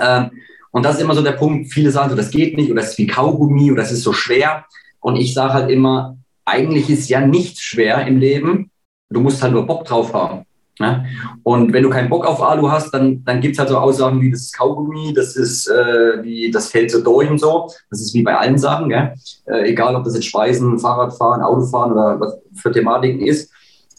Ähm, 0.00 0.30
und 0.70 0.84
das 0.84 0.96
ist 0.96 1.02
immer 1.02 1.14
so 1.14 1.22
der 1.22 1.32
Punkt, 1.32 1.70
viele 1.70 1.90
sagen 1.90 2.10
so, 2.10 2.16
das 2.16 2.30
geht 2.30 2.56
nicht 2.56 2.70
oder 2.70 2.80
das 2.80 2.92
ist 2.92 2.98
wie 2.98 3.06
Kaugummi 3.06 3.70
oder 3.70 3.82
das 3.82 3.92
ist 3.92 4.02
so 4.02 4.14
schwer. 4.14 4.64
Und 5.00 5.16
ich 5.16 5.34
sage 5.34 5.52
halt 5.52 5.70
immer, 5.70 6.16
eigentlich 6.46 6.88
ist 6.88 7.10
ja 7.10 7.20
nichts 7.20 7.60
schwer 7.60 8.06
im 8.06 8.18
Leben, 8.18 8.70
du 9.10 9.20
musst 9.20 9.42
halt 9.42 9.52
nur 9.52 9.66
Bock 9.66 9.84
drauf 9.84 10.14
haben. 10.14 10.46
Ne? 10.78 11.06
Und 11.42 11.72
wenn 11.72 11.82
du 11.82 11.90
keinen 11.90 12.10
Bock 12.10 12.26
auf 12.26 12.42
Alu 12.42 12.70
hast, 12.70 12.92
dann, 12.92 13.24
dann 13.24 13.40
gibt 13.40 13.54
es 13.54 13.58
halt 13.58 13.70
so 13.70 13.78
Aussagen 13.78 14.20
wie 14.20 14.30
das 14.30 14.42
ist 14.42 14.56
Kaugummi, 14.56 15.14
das 15.14 15.34
ist 15.36 15.68
äh, 15.68 16.22
wie 16.22 16.50
das 16.50 16.68
fällt 16.68 16.90
so 16.90 17.02
durch 17.02 17.30
und 17.30 17.38
so. 17.38 17.70
Das 17.90 18.00
ist 18.00 18.12
wie 18.14 18.22
bei 18.22 18.36
allen 18.36 18.58
Sachen? 18.58 18.90
Äh, 18.90 19.14
egal 19.46 19.96
ob 19.96 20.04
das 20.04 20.14
jetzt 20.14 20.26
Speisen, 20.26 20.78
Fahrradfahren, 20.78 21.42
Autofahren 21.42 21.92
oder 21.92 22.20
was 22.20 22.38
für 22.54 22.72
Thematiken 22.72 23.26
ist. 23.26 23.50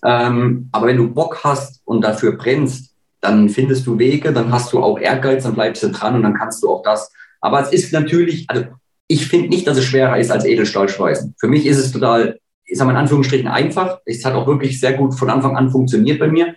Ähm, 0.04 0.70
aber 0.72 0.88
wenn 0.88 0.98
du 0.98 1.12
Bock 1.12 1.44
hast 1.44 1.82
und 1.86 2.02
dafür 2.02 2.38
brennst, 2.38 2.94
dann 3.22 3.50
findest 3.50 3.88
du 3.88 3.98
Wege, 3.98 4.32
dann 4.32 4.52
hast 4.52 4.72
du 4.72 4.80
auch 4.80 5.00
Ehrgeiz, 5.00 5.44
dann 5.44 5.56
bleibst 5.56 5.82
du 5.84 5.90
dran 5.90 6.16
und 6.16 6.24
dann 6.24 6.36
kannst 6.36 6.62
du 6.62 6.70
auch 6.70 6.84
das. 6.84 7.12
Aber 7.42 7.62
es 7.62 7.74
ist 7.74 7.92
natürlich, 7.94 8.46
also 8.48 8.66
ich 9.08 9.28
finde 9.28 9.50
nicht, 9.50 9.66
dass 9.66 9.78
es 9.78 9.86
schwerer 9.86 10.18
ist 10.20 10.32
als 10.32 10.46
Edelstahlschweißen. 10.46 11.36
Für 11.40 11.48
mich 11.48 11.66
ist 11.66 11.78
es 11.78 11.92
total, 11.92 12.40
ich 12.66 12.78
sage 12.78 12.88
mal 12.88 12.94
in 12.94 13.00
Anführungsstrichen 13.00 13.48
einfach. 13.48 14.00
Es 14.06 14.24
hat 14.26 14.34
auch 14.34 14.48
wirklich 14.48 14.80
sehr 14.80 14.94
gut 14.94 15.16
von 15.16 15.30
Anfang 15.30 15.58
an 15.58 15.72
funktioniert 15.72 16.20
bei 16.20 16.28
mir. 16.28 16.56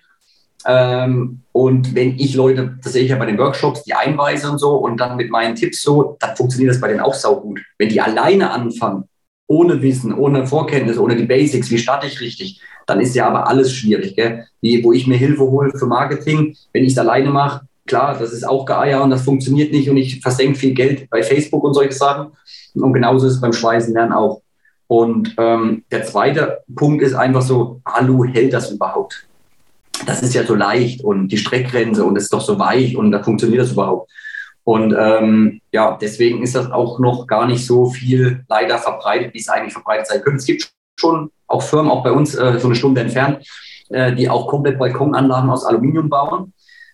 Ähm, 0.67 1.41
und 1.53 1.95
wenn 1.95 2.19
ich 2.19 2.35
Leute, 2.35 2.79
das 2.83 2.93
sehe 2.93 3.05
ich 3.05 3.11
ja 3.11 3.17
bei 3.17 3.27
den 3.27 3.39
Workshops, 3.39 3.85
die 3.85 3.95
einweise 3.95 4.51
und 4.51 4.59
so 4.59 4.77
und 4.77 4.99
dann 4.99 5.17
mit 5.17 5.31
meinen 5.31 5.55
Tipps 5.55 5.83
so, 5.83 6.17
dann 6.21 6.37
funktioniert 6.37 6.71
das 6.71 6.81
bei 6.81 6.89
denen 6.89 7.01
auch 7.01 7.15
saugut. 7.15 7.61
Wenn 7.79 7.89
die 7.89 8.01
alleine 8.01 8.51
anfangen, 8.51 9.05
ohne 9.47 9.83
Wissen, 9.83 10.15
ohne 10.15 10.47
Vorkenntnisse, 10.47 11.03
ohne 11.03 11.17
die 11.17 11.25
Basics, 11.25 11.71
wie 11.71 11.79
starte 11.79 12.07
ich 12.07 12.21
richtig, 12.21 12.61
dann 12.87 13.01
ist 13.01 13.15
ja 13.15 13.27
aber 13.27 13.49
alles 13.49 13.73
schwierig. 13.73 14.17
Gell? 14.17 14.47
Wie, 14.61 14.83
wo 14.85 14.93
ich 14.93 15.07
mir 15.07 15.17
Hilfe 15.17 15.43
hole 15.43 15.73
für 15.77 15.87
Marketing, 15.87 16.57
wenn 16.73 16.85
ich 16.85 16.93
es 16.93 16.99
alleine 16.99 17.31
mache, 17.31 17.67
klar, 17.87 18.17
das 18.19 18.33
ist 18.33 18.47
auch 18.47 18.65
Geier 18.65 19.03
und 19.03 19.11
das 19.11 19.23
funktioniert 19.23 19.73
nicht 19.73 19.91
und 19.91 19.97
ich 19.97 20.21
versenke 20.21 20.59
viel 20.59 20.75
Geld 20.75 21.11
bei 21.11 21.23
Facebook 21.23 21.65
und 21.65 21.75
solche 21.75 21.93
Sachen. 21.93 22.33
Und 22.75 22.93
genauso 22.93 23.27
ist 23.27 23.35
es 23.35 23.41
beim 23.41 23.53
Schweißen 23.53 23.93
lernen 23.93 24.13
auch. 24.13 24.43
Und 24.87 25.35
ähm, 25.39 25.85
der 25.91 26.05
zweite 26.05 26.59
Punkt 26.75 27.03
ist 27.03 27.15
einfach 27.15 27.43
so, 27.43 27.81
Alu 27.85 28.25
hält 28.25 28.53
das 28.53 28.71
überhaupt? 28.71 29.27
Das 30.07 30.23
ist 30.23 30.35
ja 30.35 30.45
so 30.45 30.55
leicht 30.55 31.03
und 31.03 31.29
die 31.29 31.39
Streckgrenze 31.39 32.05
und 32.05 32.17
es 32.17 32.25
ist 32.25 32.33
doch 32.33 32.41
so 32.41 32.59
weich 32.59 32.97
und 32.97 33.13
da 33.13 33.23
funktioniert 33.23 33.63
das 33.63 33.73
überhaupt. 33.73 34.11
Und 34.65 34.95
ähm, 34.97 35.61
ja, 35.73 35.97
deswegen 36.01 36.43
ist 36.43 36.55
das 36.55 36.71
auch 36.71 36.99
noch 36.99 37.27
gar 37.27 37.47
nicht 37.47 37.67
so 37.67 37.91
viel 37.91 38.45
leider 38.49 38.79
verbreitet, 38.79 39.35
wie 39.35 39.39
es 39.39 39.49
eigentlich 39.49 39.73
verbreitet 39.73 40.07
sein 40.07 40.21
könnte. 40.21 40.39
Es 40.39 40.47
gibt 40.47 40.71
schon 40.97 41.31
auch 41.47 41.63
Firmen, 41.63 41.91
auch 41.91 42.05
bei 42.05 42.13
uns 42.13 42.35
äh, 42.35 42.59
so 42.59 42.69
eine 42.69 42.77
Stunde 42.77 43.01
entfernt, 43.01 43.45
äh, 43.89 44.15
die 44.15 44.29
auch 44.29 44.47
komplett 44.47 44.79
Balkonanlagen 44.79 45.51
aus 45.51 45.65
Aluminium 45.65 46.09
bauen. 46.09 46.53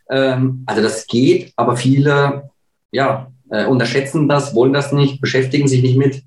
Ähm, 0.09 0.63
also 0.67 0.83
das 0.83 1.07
geht, 1.07 1.53
aber 1.57 1.77
viele 1.77 2.51
ja, 2.93 3.31
äh, 3.51 3.67
unterschätzen 3.67 4.29
das, 4.29 4.55
wollen 4.55 4.73
das 4.73 4.93
nicht, 4.93 5.21
beschäftigen 5.21 5.69
sich 5.69 5.83
nicht 5.83 5.99
mit 5.99 6.23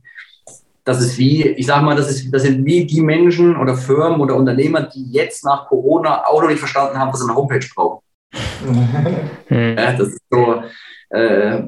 das 0.90 1.02
ist 1.02 1.20
wie, 1.20 1.44
ich 1.44 1.68
sage 1.68 1.86
mal, 1.86 1.96
das, 1.96 2.10
ist, 2.10 2.34
das 2.34 2.42
sind 2.42 2.66
wie 2.66 2.84
die 2.84 3.02
Menschen 3.02 3.56
oder 3.56 3.78
Firmen 3.78 4.20
oder 4.20 4.36
Unternehmer, 4.36 4.82
die 4.82 5.06
jetzt 5.12 5.46
nach 5.46 5.68
Corona 5.68 6.24
auch 6.26 6.42
noch 6.42 6.50
nicht 6.50 6.58
verstanden 6.58 6.98
haben, 6.98 7.12
dass 7.12 7.20
sie 7.20 7.28
eine 7.28 7.36
Homepage 7.36 7.68
brauchen. 7.76 8.04
Hm. 9.48 9.78
ja, 9.78 9.94
das 9.94 10.10
ist 10.10 10.22
so, 10.30 10.62
äh, 11.10 11.62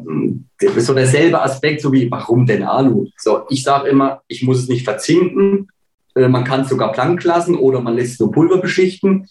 ist 0.59 0.85
so 0.85 0.93
derselbe 0.93 1.41
Aspekt, 1.41 1.81
so 1.81 1.91
wie, 1.91 2.11
warum 2.11 2.45
denn 2.45 2.61
Alu? 2.61 3.07
So, 3.17 3.43
ich 3.49 3.63
sage 3.63 3.89
immer, 3.89 4.21
ich 4.27 4.43
muss 4.43 4.59
es 4.59 4.67
nicht 4.67 4.83
verzinken, 4.83 5.67
äh, 6.15 6.27
man 6.27 6.43
kann 6.43 6.61
es 6.61 6.69
sogar 6.69 6.91
blank 6.91 7.23
lassen 7.23 7.55
oder 7.55 7.81
man 7.81 7.95
lässt 7.95 8.13
es 8.13 8.19
nur 8.19 8.31
Pulver 8.31 8.57
beschichten. 8.57 9.27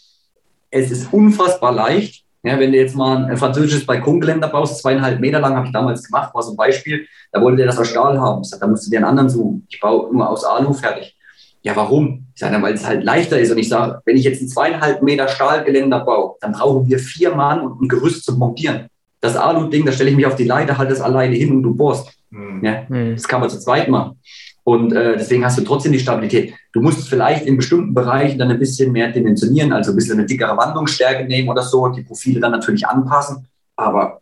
Es 0.71 0.91
ist 0.91 1.13
unfassbar 1.13 1.73
leicht. 1.73 2.25
Ja, 2.43 2.59
wenn 2.59 2.73
du 2.73 2.79
jetzt 2.79 2.97
mal 2.97 3.27
ein 3.27 3.37
französisches 3.37 3.85
Balkongeländer 3.85 4.49
baust, 4.49 4.81
zweieinhalb 4.81 5.21
Meter 5.21 5.41
lang, 5.41 5.57
habe 5.57 5.67
ich 5.67 5.73
damals 5.73 6.03
gemacht, 6.03 6.35
war 6.35 6.43
so 6.43 6.53
ein 6.53 6.57
Beispiel, 6.57 7.07
da 7.33 7.41
wollte 7.41 7.59
der 7.59 7.67
das 7.67 7.79
aus 7.79 7.89
Stahl 7.89 8.19
haben. 8.19 8.41
Ich 8.43 8.49
sage, 8.49 8.61
da 8.61 8.67
musst 8.67 8.87
du 8.87 8.91
dir 8.91 8.97
einen 8.97 9.07
anderen 9.07 9.29
suchen. 9.29 9.67
Ich 9.69 9.79
baue 9.79 10.13
nur 10.13 10.29
aus 10.29 10.45
Alu 10.45 10.73
fertig. 10.73 11.17
Ja, 11.63 11.77
warum? 11.77 12.27
Ich 12.35 12.41
sage, 12.41 12.63
weil 12.63 12.73
es 12.73 12.87
halt 12.87 13.05
leichter 13.05 13.39
ist. 13.39 13.51
Und 13.51 13.59
ich 13.59 13.69
sage, 13.69 14.01
wenn 14.07 14.17
ich 14.17 14.25
jetzt 14.25 14.41
ein 14.41 14.49
zweieinhalb 14.49 15.03
Meter 15.03 15.29
Stahlgeländer 15.29 16.01
baue, 16.01 16.37
dann 16.41 16.53
brauchen 16.53 16.89
wir 16.89 16.99
vier 16.99 17.35
Mann 17.35 17.61
und 17.61 17.83
ein 17.83 17.89
Gerüst 17.89 18.25
zum 18.25 18.39
Montieren. 18.39 18.87
Das 19.21 19.37
Alu-Ding, 19.37 19.85
da 19.85 19.93
stelle 19.93 20.09
ich 20.09 20.17
mich 20.17 20.25
auf 20.25 20.37
die 20.37 20.45
Leiter, 20.45 20.79
halte 20.79 20.95
es 20.95 21.01
alleine 21.03 21.37
hin 21.37 21.51
und 21.53 21.63
du 21.63 21.75
bohrst. 21.75 22.11
Mhm. 22.31 22.65
Ja, 22.65 22.89
hm. 22.89 23.15
das 23.15 23.29
kann 23.29 23.41
man 23.41 23.51
zu 23.51 23.59
zweit 23.59 23.89
machen. 23.89 24.19
Und 24.71 24.93
äh, 24.93 25.17
deswegen 25.17 25.45
hast 25.45 25.59
du 25.59 25.65
trotzdem 25.65 25.91
die 25.91 25.99
Stabilität. 25.99 26.55
Du 26.73 26.81
musst 26.81 27.09
vielleicht 27.09 27.45
in 27.45 27.57
bestimmten 27.57 27.93
Bereichen 27.93 28.39
dann 28.39 28.53
ein 28.53 28.59
bisschen 28.61 28.93
mehr 28.93 29.11
dimensionieren, 29.11 29.73
also 29.73 29.91
ein 29.91 29.97
bisschen 29.97 30.17
eine 30.17 30.27
dickere 30.27 30.57
Wandlungsstärke 30.57 31.25
nehmen 31.25 31.49
oder 31.49 31.63
so, 31.63 31.89
die 31.89 32.03
Profile 32.03 32.39
dann 32.39 32.53
natürlich 32.53 32.87
anpassen. 32.87 33.49
Aber 33.75 34.21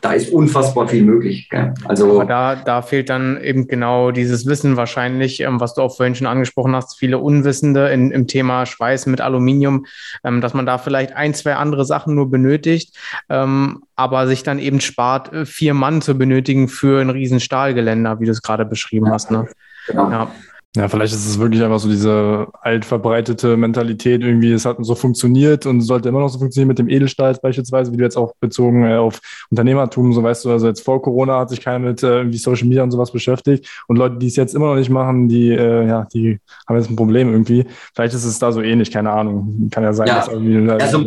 da 0.00 0.12
ist 0.12 0.32
unfassbar 0.32 0.88
viel 0.88 1.02
möglich. 1.02 1.48
Gell? 1.50 1.74
Also 1.84 2.14
Aber 2.14 2.24
da, 2.24 2.56
da 2.56 2.82
fehlt 2.82 3.10
dann 3.10 3.42
eben 3.42 3.66
genau 3.66 4.10
dieses 4.10 4.46
Wissen 4.46 4.76
wahrscheinlich, 4.76 5.40
ähm, 5.40 5.60
was 5.60 5.74
du 5.74 5.82
auch 5.82 5.96
vorhin 5.96 6.14
schon 6.14 6.26
angesprochen 6.26 6.74
hast, 6.74 6.98
viele 6.98 7.18
Unwissende 7.18 7.88
in, 7.88 8.10
im 8.10 8.26
Thema 8.26 8.66
Schweiß 8.66 9.06
mit 9.06 9.20
Aluminium, 9.20 9.86
ähm, 10.24 10.40
dass 10.40 10.54
man 10.54 10.66
da 10.66 10.78
vielleicht 10.78 11.14
ein, 11.14 11.34
zwei 11.34 11.56
andere 11.56 11.84
Sachen 11.84 12.14
nur 12.14 12.30
benötigt, 12.30 12.96
ähm, 13.28 13.82
aber 13.96 14.26
sich 14.26 14.42
dann 14.42 14.58
eben 14.58 14.80
spart, 14.80 15.32
äh, 15.32 15.44
vier 15.44 15.74
Mann 15.74 16.00
zu 16.00 16.16
benötigen 16.16 16.68
für 16.68 17.00
ein 17.00 17.10
riesen 17.10 17.40
Stahlgeländer, 17.40 18.20
wie 18.20 18.26
du 18.26 18.30
es 18.30 18.42
gerade 18.42 18.64
beschrieben 18.64 19.06
ja. 19.06 19.12
hast. 19.12 19.30
Ne? 19.30 19.48
Genau. 19.88 20.10
Ja. 20.10 20.30
Ja, 20.76 20.88
vielleicht 20.88 21.14
ist 21.14 21.26
es 21.26 21.38
wirklich 21.38 21.62
einfach 21.62 21.78
so 21.78 21.88
diese 21.88 22.48
altverbreitete 22.60 23.56
Mentalität, 23.56 24.22
irgendwie, 24.22 24.52
es 24.52 24.66
hat 24.66 24.76
so 24.80 24.94
funktioniert 24.94 25.64
und 25.64 25.80
sollte 25.80 26.10
immer 26.10 26.20
noch 26.20 26.28
so 26.28 26.38
funktionieren 26.38 26.68
mit 26.68 26.78
dem 26.78 26.90
Edelstahl 26.90 27.34
beispielsweise, 27.40 27.92
wie 27.92 27.96
du 27.96 28.04
jetzt 28.04 28.18
auch 28.18 28.34
bezogen 28.40 28.84
äh, 28.84 28.96
auf 28.96 29.20
Unternehmertum, 29.50 30.12
so 30.12 30.22
weißt 30.22 30.44
du, 30.44 30.50
also 30.50 30.66
jetzt 30.66 30.84
vor 30.84 31.00
Corona 31.00 31.40
hat 31.40 31.48
sich 31.48 31.62
keiner 31.62 31.78
mit 31.78 32.02
äh, 32.02 32.18
irgendwie 32.18 32.36
Social 32.36 32.68
Media 32.68 32.82
und 32.82 32.90
sowas 32.90 33.10
beschäftigt 33.10 33.68
und 33.86 33.96
Leute, 33.96 34.18
die 34.18 34.26
es 34.26 34.36
jetzt 34.36 34.54
immer 34.54 34.66
noch 34.66 34.76
nicht 34.76 34.90
machen, 34.90 35.28
die, 35.28 35.50
äh, 35.50 35.86
ja, 35.88 36.06
die 36.12 36.38
haben 36.68 36.76
jetzt 36.76 36.90
ein 36.90 36.96
Problem 36.96 37.32
irgendwie. 37.32 37.64
Vielleicht 37.94 38.14
ist 38.14 38.24
es 38.24 38.38
da 38.38 38.52
so 38.52 38.60
ähnlich, 38.60 38.90
keine 38.90 39.12
Ahnung. 39.12 39.68
Kann 39.70 39.82
ja 39.82 39.94
sein, 39.94 40.08
ja. 40.08 40.16
dass 40.16 40.28
irgendwie. 40.28 40.70
Also, 40.70 41.04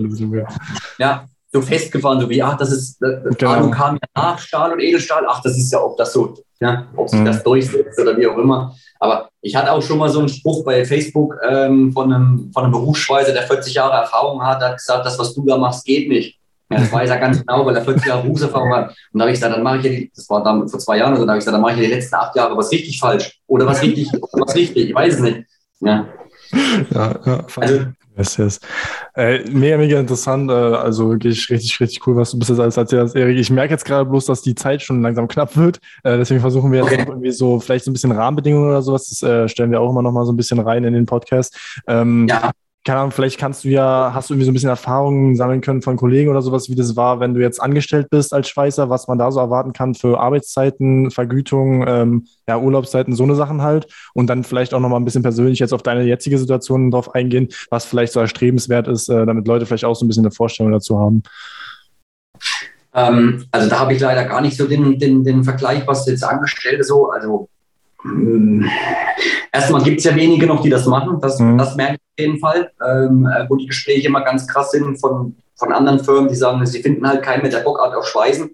ja, 0.98 1.26
so 1.52 1.62
festgefahren, 1.62 2.20
so 2.20 2.30
wie, 2.30 2.42
ach, 2.44 2.58
das 2.58 2.72
ist, 2.72 3.02
das 3.02 3.36
genau. 3.38 3.52
Ahnung 3.52 3.72
kam 3.72 3.96
ja 3.96 4.22
nach 4.22 4.40
Stahl 4.40 4.72
und 4.74 4.80
Edelstahl, 4.80 5.26
ach, 5.28 5.42
das 5.42 5.58
ist 5.58 5.72
ja, 5.72 5.82
ob 5.82 5.98
das 5.98 6.14
so, 6.14 6.36
ja, 6.60 6.88
ob 6.96 7.10
sich 7.10 7.20
mhm. 7.20 7.26
das 7.26 7.44
durchsetzt 7.44 8.00
oder 8.00 8.16
wie 8.18 8.28
auch 8.28 8.38
immer. 8.38 8.76
Aber 9.00 9.30
ich 9.42 9.56
hatte 9.56 9.72
auch 9.72 9.82
schon 9.82 9.98
mal 9.98 10.10
so 10.10 10.20
einen 10.20 10.30
Spruch 10.30 10.64
bei 10.64 10.86
Facebook 10.86 11.36
ähm, 11.48 11.92
von, 11.92 12.14
einem, 12.14 12.52
von 12.54 12.64
einem 12.64 12.74
Berufsschweißer, 12.74 13.32
der 13.32 13.44
40 13.44 13.74
Jahre 13.74 13.94
Erfahrung 13.94 14.44
hat, 14.46 14.62
hat 14.62 14.78
gesagt, 14.78 15.06
das, 15.06 15.18
was 15.18 15.34
du 15.34 15.46
da 15.46 15.58
machst, 15.58 15.86
geht 15.86 16.10
nicht. 16.10 16.38
Ja, 16.72 16.80
das 16.80 16.92
weiß 16.92 17.10
er 17.10 17.18
ganz 17.18 17.40
genau, 17.46 17.66
weil 17.66 17.76
er 17.76 17.84
40 17.84 18.06
Jahre 18.06 18.24
Berufserfahrung 18.24 18.74
hat. 18.74 18.90
Und 19.12 19.20
da 19.20 19.22
habe 19.22 19.32
ich 19.32 19.40
gesagt, 19.40 19.56
dann 19.56 19.64
mache 19.64 19.78
ich 19.78 19.84
ja 19.86 19.90
die, 19.90 20.12
das 20.14 20.30
war 20.30 20.44
dann 20.44 20.68
vor 20.68 20.80
zwei 20.80 20.98
Jahren, 20.98 21.14
oder 21.14 21.26
da 21.26 21.32
habe 21.32 21.40
ich 21.40 21.46
gesagt, 21.46 21.56
dann 21.56 21.62
mache 21.62 21.74
ich 21.74 21.78
ja 21.80 21.86
die 21.86 21.94
letzten 21.94 22.16
acht 22.16 22.36
Jahre 22.36 22.56
was 22.56 22.72
richtig 22.72 23.00
falsch. 23.00 23.40
Oder 23.48 23.66
was 23.66 23.82
richtig, 23.82 24.12
was 24.34 24.56
richtig, 24.56 24.90
ich 24.90 24.96
weiß 24.96 25.16
es 25.16 25.20
nicht. 25.22 25.46
Ja. 25.80 26.08
Ja, 26.92 27.20
ja. 27.26 27.46
Also, 27.56 27.86
Yes, 28.18 28.38
yes. 28.38 28.60
Äh, 29.16 29.50
mega, 29.50 29.78
mega 29.78 30.00
interessant. 30.00 30.50
Äh, 30.52 30.54
also 30.54 31.10
wirklich 31.10 31.50
richtig, 31.50 31.80
richtig 31.80 32.06
cool, 32.06 32.16
was 32.16 32.32
du 32.32 32.40
bis 32.40 32.50
jetzt 32.50 32.60
alles 32.60 32.78
erzählt 32.78 33.04
hast, 33.04 33.16
Erik. 33.16 33.38
Ich 33.38 33.50
merke 33.50 33.74
jetzt 33.74 33.86
gerade 33.86 34.10
bloß, 34.10 34.26
dass 34.26 34.42
die 34.42 34.56
Zeit 34.56 34.82
schon 34.82 35.02
langsam 35.02 35.28
knapp 35.28 35.56
wird. 35.56 35.78
Äh, 36.04 36.18
deswegen 36.18 36.42
versuchen 36.42 36.72
wir 36.72 36.84
jetzt 36.84 36.92
irgendwie 36.92 37.32
so 37.32 37.60
vielleicht 37.60 37.86
so 37.86 37.92
ein 37.92 37.94
bisschen 37.94 38.12
Rahmenbedingungen 38.12 38.70
oder 38.70 38.82
sowas. 38.82 39.08
Das 39.08 39.24
äh, 39.24 39.48
stellen 39.48 39.72
wir 39.72 39.80
auch 39.80 39.90
immer 39.90 40.02
noch 40.02 40.12
mal 40.12 40.26
so 40.26 40.34
ein 40.34 40.38
bisschen 40.38 40.60
rein 40.60 40.84
in 40.84 40.94
den 40.94 41.06
Podcast. 41.06 41.82
Ähm, 41.88 42.28
ja 42.28 42.52
keine 42.86 43.00
Ahnung, 43.00 43.12
vielleicht 43.12 43.38
kannst 43.38 43.66
du 43.66 43.70
ja, 43.70 44.12
hast 44.14 44.30
du 44.30 44.34
irgendwie 44.34 44.46
so 44.46 44.52
ein 44.52 44.54
bisschen 44.54 44.70
Erfahrungen 44.70 45.36
sammeln 45.36 45.60
können 45.60 45.82
von 45.82 45.98
Kollegen 45.98 46.30
oder 46.30 46.42
sowas, 46.42 46.70
wie 46.70 46.76
das 46.76 46.96
war, 46.96 47.20
wenn 47.20 47.34
du 47.34 47.42
jetzt 47.42 47.62
angestellt 47.62 48.10
bist 48.10 48.34
als 48.34 48.48
Schweißer, 48.48 48.90
was 48.90 49.08
man 49.08 49.18
da 49.18 49.32
so 49.32 49.40
erwarten 49.40 49.74
kann 49.74 49.96
für 49.96 50.20
Arbeitszeiten, 50.20 51.12
Vergütung, 51.12 51.86
ähm, 51.88 52.26
ja, 52.48 52.58
Urlaubszeiten, 52.58 53.14
so 53.14 53.24
eine 53.24 53.36
Sachen 53.36 53.62
halt. 53.62 53.88
Und 54.14 54.28
dann 54.28 54.46
vielleicht 54.46 54.74
auch 54.74 54.80
nochmal 54.80 55.00
ein 55.00 55.06
bisschen 55.06 55.24
persönlich 55.24 55.60
jetzt 55.60 55.74
auf 55.74 55.84
deine 55.84 56.04
jetzige 56.04 56.38
Situation 56.38 56.90
drauf 56.90 57.14
eingehen, 57.14 57.50
was 57.70 57.86
vielleicht 57.86 58.14
so 58.14 58.22
erstrebenswert 58.22 58.88
ist, 58.88 59.10
äh, 59.10 59.26
damit 59.26 59.48
Leute 59.48 59.66
vielleicht 59.66 59.86
auch 59.86 59.96
so 59.96 60.06
ein 60.06 60.08
bisschen 60.08 60.26
eine 60.26 60.32
Vorstellung 60.32 60.72
dazu 60.72 60.98
haben. 61.00 61.24
Ähm, 62.94 63.46
also 63.52 63.70
da 63.70 63.80
habe 63.80 63.94
ich 63.94 64.00
leider 64.00 64.24
gar 64.24 64.42
nicht 64.42 64.56
so 64.56 64.68
den, 64.68 64.98
den, 64.98 65.24
den 65.24 65.44
Vergleich, 65.44 65.86
was 65.86 66.08
jetzt 66.08 66.24
Angestellte 66.24 66.84
so, 66.84 67.10
also 67.10 67.50
erstmal 69.52 69.84
gibt 69.84 70.00
es 70.00 70.06
ja 70.06 70.16
wenige 70.16 70.46
noch, 70.46 70.62
die 70.62 70.70
das 70.70 70.86
machen. 70.86 71.20
Das, 71.22 71.40
mhm. 71.40 71.58
das 71.58 71.76
merke 71.76 71.96
ich 71.96 72.00
auf 72.00 72.20
jeden 72.20 72.40
Fall. 72.40 72.72
Ähm, 72.86 73.26
äh, 73.26 73.46
wo 73.50 73.56
die 73.56 73.66
Gespräche 73.66 74.08
immer 74.08 74.22
ganz 74.22 74.48
krass 74.48 74.72
sind 74.72 75.00
von, 75.00 75.36
von 75.56 75.72
anderen 75.72 76.00
Firmen, 76.00 76.30
die 76.30 76.36
sagen, 76.36 76.66
sie 76.66 76.82
finden 76.82 77.08
halt 77.08 77.24
keinen 77.24 77.44
mit 77.44 77.54
der 77.54 77.60
Bockart 77.60 77.96
auf 77.96 78.08
Schweißen. 78.08 78.50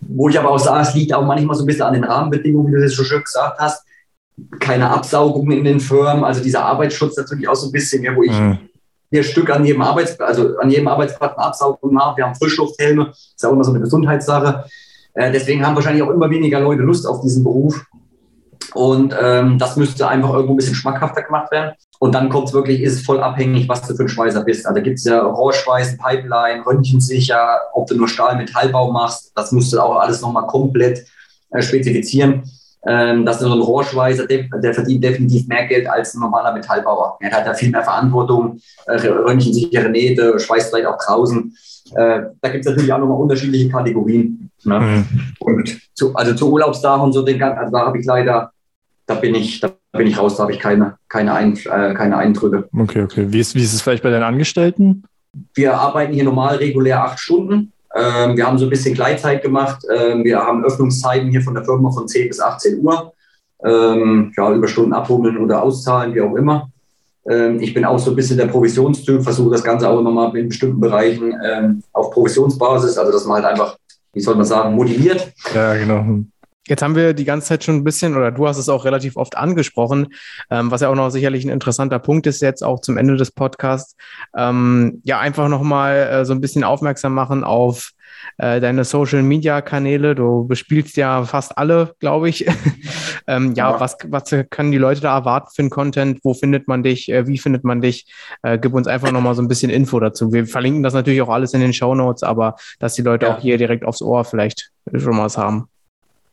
Wo 0.00 0.28
ich 0.28 0.38
aber 0.38 0.50
auch 0.50 0.58
sage, 0.58 0.82
es 0.82 0.94
liegt 0.94 1.12
auch 1.14 1.24
manchmal 1.24 1.56
so 1.56 1.64
ein 1.64 1.66
bisschen 1.66 1.82
an 1.82 1.94
den 1.94 2.04
Rahmenbedingungen, 2.04 2.68
wie 2.68 2.76
du 2.76 2.82
das 2.82 2.94
schon 2.94 3.04
schön 3.04 3.22
gesagt 3.22 3.58
hast. 3.58 3.84
Keine 4.60 4.88
Absaugung 4.90 5.50
in 5.50 5.64
den 5.64 5.80
Firmen, 5.80 6.24
also 6.24 6.42
dieser 6.42 6.64
Arbeitsschutz 6.64 7.16
natürlich 7.16 7.48
auch 7.48 7.54
so 7.54 7.68
ein 7.68 7.72
bisschen, 7.72 8.02
ja, 8.02 8.14
wo 8.16 8.22
ich 8.22 8.32
mhm. 8.32 8.58
vier 9.10 9.22
Stück 9.22 9.50
an 9.50 9.64
jedem 9.64 9.82
Arbeits 9.82 10.18
also 10.20 10.56
an 10.58 10.70
jedem 10.70 10.88
Arbeitsplatz 10.88 11.36
eine 11.36 11.46
Absaugung 11.46 11.98
habe. 12.00 12.16
Wir 12.16 12.24
haben 12.24 12.34
Frischlufthelme, 12.34 13.12
ist 13.12 13.44
auch 13.44 13.52
immer 13.52 13.64
so 13.64 13.72
eine 13.72 13.80
Gesundheitssache. 13.80 14.64
Äh, 15.14 15.32
deswegen 15.32 15.64
haben 15.66 15.74
wahrscheinlich 15.74 16.02
auch 16.02 16.10
immer 16.10 16.30
weniger 16.30 16.60
Leute 16.60 16.82
Lust 16.82 17.06
auf 17.06 17.20
diesen 17.20 17.44
Beruf. 17.44 17.84
Und 18.74 19.14
ähm, 19.20 19.58
das 19.58 19.76
müsste 19.76 20.08
einfach 20.08 20.32
irgendwo 20.32 20.54
ein 20.54 20.56
bisschen 20.56 20.74
schmackhafter 20.74 21.22
gemacht 21.22 21.50
werden. 21.52 21.72
Und 21.98 22.14
dann 22.14 22.28
kommt 22.30 22.48
es 22.48 22.54
wirklich, 22.54 22.80
ist 22.80 22.94
es 22.94 23.06
voll 23.06 23.20
abhängig, 23.20 23.68
was 23.68 23.86
du 23.86 23.94
für 23.94 24.02
ein 24.02 24.08
Schweißer 24.08 24.42
bist. 24.42 24.66
Also 24.66 24.82
gibt 24.82 24.98
es 24.98 25.04
ja 25.04 25.20
Rohrschweißen, 25.20 25.98
Pipeline, 25.98 26.64
Röntgensicher, 26.66 27.60
ob 27.74 27.86
du 27.86 27.96
nur 27.96 28.08
Stahl-Metallbau 28.08 28.90
machst, 28.90 29.32
das 29.36 29.52
musst 29.52 29.72
du 29.72 29.80
auch 29.80 29.96
alles 29.96 30.20
nochmal 30.20 30.46
komplett 30.46 31.06
äh, 31.50 31.62
spezifizieren. 31.62 32.42
Ähm, 32.84 33.24
dass 33.24 33.38
so 33.38 33.46
ein 33.46 33.60
Rohrschweißer, 33.60 34.26
der, 34.26 34.74
verdient 34.74 35.04
definitiv 35.04 35.46
mehr 35.46 35.66
Geld 35.66 35.88
als 35.88 36.14
ein 36.14 36.20
normaler 36.20 36.52
Metallbauer. 36.52 37.16
Er 37.20 37.30
hat 37.30 37.46
da 37.46 37.54
viel 37.54 37.70
mehr 37.70 37.84
Verantwortung, 37.84 38.58
äh, 38.86 38.96
röntgensichere 39.06 39.88
Nähte, 39.88 40.36
schweißt 40.40 40.70
vielleicht 40.70 40.88
auch 40.88 40.98
draußen. 40.98 41.56
Äh, 41.94 42.22
da 42.40 42.48
gibt 42.48 42.64
es 42.64 42.70
natürlich 42.70 42.92
auch 42.92 42.98
nochmal 42.98 43.18
unterschiedliche 43.18 43.68
Kategorien. 43.68 44.50
Ne? 44.64 44.80
Mhm. 44.80 45.06
Und 45.38 45.80
zu, 45.94 46.14
also 46.14 46.34
zu 46.34 46.50
Urlaubsdagen 46.50 47.04
und 47.04 47.12
so, 47.12 47.22
den, 47.22 47.40
also 47.40 47.70
da 47.70 47.86
habe 47.86 47.98
ich 47.98 48.06
leider, 48.06 48.50
da 49.12 49.20
bin 49.20 49.34
ich, 49.34 49.60
da 49.60 49.70
bin 49.92 50.06
ich 50.06 50.18
raus, 50.18 50.36
da 50.36 50.44
habe 50.44 50.52
ich 50.52 50.58
keine, 50.58 50.96
keine, 51.08 51.34
Ein, 51.34 51.56
äh, 51.56 51.94
keine 51.94 52.16
Eindrücke. 52.16 52.68
Okay, 52.76 53.02
okay. 53.02 53.26
Wie 53.28 53.40
ist, 53.40 53.54
wie 53.54 53.62
ist 53.62 53.74
es 53.74 53.82
vielleicht 53.82 54.02
bei 54.02 54.10
den 54.10 54.22
Angestellten? 54.22 55.04
Wir 55.54 55.74
arbeiten 55.78 56.12
hier 56.12 56.24
normal 56.24 56.56
regulär 56.56 57.02
acht 57.04 57.18
Stunden. 57.18 57.72
Ähm, 57.94 58.36
wir 58.36 58.46
haben 58.46 58.58
so 58.58 58.66
ein 58.66 58.70
bisschen 58.70 58.94
Gleitzeit 58.94 59.42
gemacht. 59.42 59.84
Ähm, 59.94 60.24
wir 60.24 60.38
haben 60.38 60.64
Öffnungszeiten 60.64 61.30
hier 61.30 61.42
von 61.42 61.54
der 61.54 61.64
Firma 61.64 61.90
von 61.90 62.08
10 62.08 62.28
bis 62.28 62.40
18 62.40 62.80
Uhr. 62.80 63.12
Ähm, 63.64 64.32
ja, 64.36 64.52
Überstunden 64.52 64.92
abhummeln 64.92 65.38
oder 65.38 65.62
auszahlen, 65.62 66.14
wie 66.14 66.20
auch 66.20 66.34
immer. 66.34 66.70
Ähm, 67.28 67.60
ich 67.60 67.72
bin 67.72 67.84
auch 67.84 67.98
so 67.98 68.10
ein 68.10 68.16
bisschen 68.16 68.36
der 68.36 68.46
Provisionstyp, 68.46 69.22
versuche 69.22 69.52
das 69.52 69.62
Ganze 69.62 69.88
auch 69.88 70.00
immer 70.00 70.10
mal 70.10 70.36
in 70.36 70.48
bestimmten 70.48 70.80
Bereichen 70.80 71.34
ähm, 71.44 71.82
auf 71.92 72.10
Provisionsbasis, 72.10 72.98
also 72.98 73.12
dass 73.12 73.24
man 73.26 73.36
halt 73.36 73.52
einfach, 73.52 73.76
wie 74.12 74.20
soll 74.20 74.34
man 74.34 74.44
sagen, 74.44 74.74
motiviert. 74.74 75.32
Ja, 75.54 75.74
genau. 75.74 76.24
Jetzt 76.72 76.80
haben 76.80 76.96
wir 76.96 77.12
die 77.12 77.26
ganze 77.26 77.48
Zeit 77.48 77.64
schon 77.64 77.76
ein 77.76 77.84
bisschen, 77.84 78.16
oder 78.16 78.30
du 78.30 78.48
hast 78.48 78.56
es 78.56 78.70
auch 78.70 78.86
relativ 78.86 79.18
oft 79.18 79.36
angesprochen, 79.36 80.08
ähm, 80.50 80.70
was 80.70 80.80
ja 80.80 80.88
auch 80.88 80.94
noch 80.94 81.10
sicherlich 81.10 81.44
ein 81.44 81.50
interessanter 81.50 81.98
Punkt 81.98 82.26
ist 82.26 82.40
jetzt 82.40 82.64
auch 82.64 82.80
zum 82.80 82.96
Ende 82.96 83.18
des 83.18 83.30
Podcasts. 83.30 83.94
Ähm, 84.34 85.02
ja, 85.04 85.20
einfach 85.20 85.50
nochmal 85.50 85.96
äh, 85.96 86.24
so 86.24 86.32
ein 86.32 86.40
bisschen 86.40 86.64
aufmerksam 86.64 87.12
machen 87.12 87.44
auf 87.44 87.90
äh, 88.38 88.58
deine 88.58 88.84
Social 88.84 89.22
Media 89.22 89.60
Kanäle. 89.60 90.14
Du 90.14 90.46
bespielst 90.46 90.96
ja 90.96 91.24
fast 91.24 91.58
alle, 91.58 91.94
glaube 92.00 92.30
ich. 92.30 92.46
ähm, 93.26 93.52
ja, 93.52 93.72
ja, 93.72 93.78
Was, 93.78 93.98
was 94.06 94.34
können 94.48 94.72
die 94.72 94.78
Leute 94.78 95.02
da 95.02 95.14
erwarten 95.14 95.50
für 95.54 95.60
einen 95.60 95.70
Content? 95.70 96.20
Wo 96.22 96.32
findet 96.32 96.68
man 96.68 96.82
dich? 96.82 97.10
Äh, 97.10 97.26
wie 97.26 97.36
findet 97.36 97.64
man 97.64 97.82
dich? 97.82 98.10
Äh, 98.42 98.58
gib 98.58 98.72
uns 98.72 98.86
einfach 98.86 99.12
nochmal 99.12 99.34
so 99.34 99.42
ein 99.42 99.48
bisschen 99.48 99.70
Info 99.70 100.00
dazu. 100.00 100.32
Wir 100.32 100.46
verlinken 100.46 100.82
das 100.82 100.94
natürlich 100.94 101.20
auch 101.20 101.28
alles 101.28 101.52
in 101.52 101.60
den 101.60 101.74
Show 101.74 101.94
Notes, 101.94 102.22
aber 102.22 102.56
dass 102.78 102.94
die 102.94 103.02
Leute 103.02 103.26
ja. 103.26 103.36
auch 103.36 103.40
hier 103.40 103.58
direkt 103.58 103.84
aufs 103.84 104.00
Ohr 104.00 104.24
vielleicht 104.24 104.70
schon 104.90 105.14
mal 105.14 105.24
was 105.24 105.36
haben. 105.36 105.68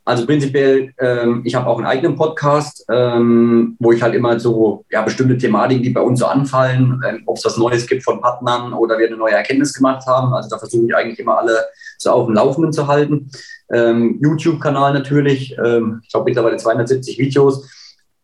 Also 0.05 0.25
prinzipiell, 0.25 0.93
ähm, 0.97 1.41
ich 1.45 1.53
habe 1.53 1.67
auch 1.67 1.77
einen 1.77 1.85
eigenen 1.85 2.15
Podcast, 2.15 2.85
ähm, 2.89 3.75
wo 3.79 3.91
ich 3.91 4.01
halt 4.01 4.15
immer 4.15 4.39
so 4.39 4.85
ja, 4.89 5.03
bestimmte 5.03 5.37
Thematiken, 5.37 5.83
die 5.83 5.91
bei 5.91 6.01
uns 6.01 6.19
so 6.19 6.25
anfallen, 6.25 7.01
ähm, 7.07 7.23
ob 7.25 7.37
es 7.37 7.45
was 7.45 7.57
Neues 7.57 7.85
gibt 7.85 8.03
von 8.03 8.19
Partnern 8.19 8.73
oder 8.73 8.97
wir 8.97 9.07
eine 9.07 9.17
neue 9.17 9.33
Erkenntnis 9.33 9.73
gemacht 9.73 10.07
haben. 10.07 10.33
Also 10.33 10.49
da 10.49 10.57
versuche 10.57 10.85
ich 10.87 10.95
eigentlich 10.95 11.19
immer 11.19 11.37
alle 11.37 11.63
so 11.97 12.11
auf 12.11 12.25
dem 12.25 12.35
Laufenden 12.35 12.73
zu 12.73 12.87
halten. 12.87 13.29
Ähm, 13.71 14.19
YouTube-Kanal 14.21 14.93
natürlich, 14.93 15.55
ähm, 15.63 15.99
ich 16.03 16.09
glaube 16.09 16.25
mittlerweile 16.25 16.57
270 16.57 17.19
Videos, 17.19 17.69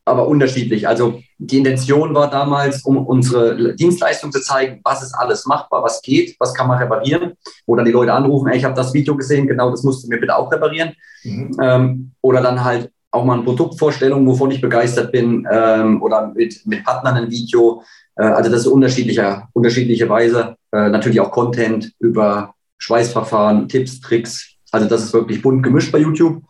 aber 0.06 0.28
unterschiedlich. 0.28 0.88
Also 0.88 1.20
die 1.40 1.58
Intention 1.58 2.14
war 2.14 2.30
damals, 2.30 2.84
um 2.84 2.98
unsere 2.98 3.76
Dienstleistung 3.76 4.32
zu 4.32 4.40
zeigen, 4.42 4.80
was 4.84 5.02
ist 5.02 5.14
alles 5.14 5.46
machbar, 5.48 5.84
was 5.84 6.02
geht, 6.02 6.36
was 6.40 6.54
kann 6.54 6.68
man 6.68 6.78
reparieren, 6.78 7.34
wo 7.66 7.76
dann 7.76 7.86
die 7.86 7.92
Leute 7.92 8.14
anrufen, 8.14 8.48
ey, 8.50 8.58
ich 8.58 8.64
habe 8.64 8.76
das 8.76 8.94
Video 8.94 9.18
gesehen, 9.18 9.48
genau 9.48 9.72
das 9.72 9.84
musst 9.84 10.04
du 10.04 10.08
mir 10.08 10.20
bitte 10.20 10.36
auch 10.36 10.52
reparieren. 10.52 10.94
Mhm. 11.24 11.58
Ähm, 11.60 12.12
oder 12.22 12.42
dann 12.42 12.64
halt 12.64 12.92
auch 13.12 13.26
mal 13.26 13.34
eine 13.34 13.44
Produktvorstellung, 13.44 14.28
wovon 14.28 14.52
ich 14.52 14.62
begeistert 14.62 15.12
bin, 15.12 15.48
ähm, 15.50 16.02
oder 16.02 16.32
mit, 16.36 16.66
mit 16.66 16.84
Partnern 16.84 17.16
ein 17.16 17.32
Video. 17.32 17.82
Äh, 18.16 18.26
also 18.26 18.52
das 18.52 18.62
ist 18.62 18.68
unterschiedlicher, 18.68 19.48
unterschiedliche 19.54 20.08
Weise. 20.08 20.56
Äh, 20.72 20.90
natürlich 20.90 21.20
auch 21.20 21.32
Content 21.32 21.94
über 22.00 22.54
Schweißverfahren, 22.78 23.68
Tipps, 23.70 24.02
Tricks. 24.02 24.56
Also 24.72 24.88
das 24.88 25.04
ist 25.04 25.14
wirklich 25.14 25.42
bunt 25.42 25.64
gemischt 25.64 25.92
bei 25.92 26.00
YouTube. 26.00 26.44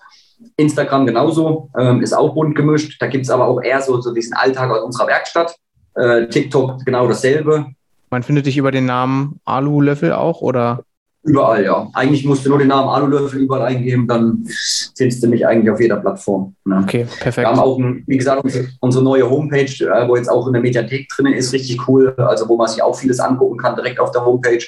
Instagram 0.58 1.06
genauso, 1.06 1.70
ähm, 1.78 2.02
ist 2.02 2.14
auch 2.14 2.34
bunt 2.34 2.56
gemischt. 2.56 3.02
Da 3.02 3.08
gibt 3.08 3.26
es 3.26 3.32
aber 3.32 3.48
auch 3.48 3.62
eher 3.62 3.82
so, 3.82 4.00
so 4.02 4.14
diesen 4.14 4.34
Alltag 4.34 4.72
aus 4.72 4.84
unserer 4.84 5.08
Werkstatt. 5.08 5.56
Äh, 5.96 6.28
TikTok 6.28 6.84
genau 6.86 7.08
dasselbe. 7.08 7.68
Man 8.10 8.24
findet 8.24 8.46
dich 8.46 8.58
über 8.58 8.72
den 8.72 8.86
Namen 8.86 9.40
Alu-Löffel 9.46 10.14
auch, 10.14 10.42
oder? 10.42 10.84
Überall, 11.26 11.64
ja. 11.64 11.90
Eigentlich 11.94 12.24
musst 12.24 12.46
du 12.46 12.50
nur 12.50 12.60
den 12.60 12.68
Namen 12.68 12.88
Alulöffel 12.88 13.42
überall 13.42 13.64
eingeben, 13.64 14.08
dann 14.08 14.46
findest 14.96 15.24
du 15.24 15.28
mich 15.28 15.46
eigentlich 15.46 15.72
auf 15.72 15.82
jeder 15.82 15.96
Plattform. 15.96 16.56
Ne? 16.66 16.82
Okay, 16.84 17.08
perfekt. 17.20 17.38
Wir 17.38 17.48
haben 17.48 17.60
auch, 17.60 17.80
ein, 17.80 18.04
wie 18.06 18.18
gesagt, 18.18 18.44
unsere, 18.44 18.68
unsere 18.80 19.04
neue 19.04 19.28
Homepage, 19.28 19.64
äh, 19.64 20.08
wo 20.08 20.16
jetzt 20.16 20.30
auch 20.30 20.46
in 20.46 20.54
der 20.54 20.62
Mediathek 20.62 21.10
drin 21.10 21.34
ist, 21.34 21.52
richtig 21.52 21.88
cool. 21.88 22.14
Also, 22.18 22.48
wo 22.48 22.58
man 22.58 22.68
sich 22.68 22.84
auch 22.84 22.96
vieles 22.96 23.20
angucken 23.20 23.58
kann, 23.58 23.76
direkt 23.76 24.00
auf 24.00 24.12
der 24.12 24.24
Homepage, 24.24 24.64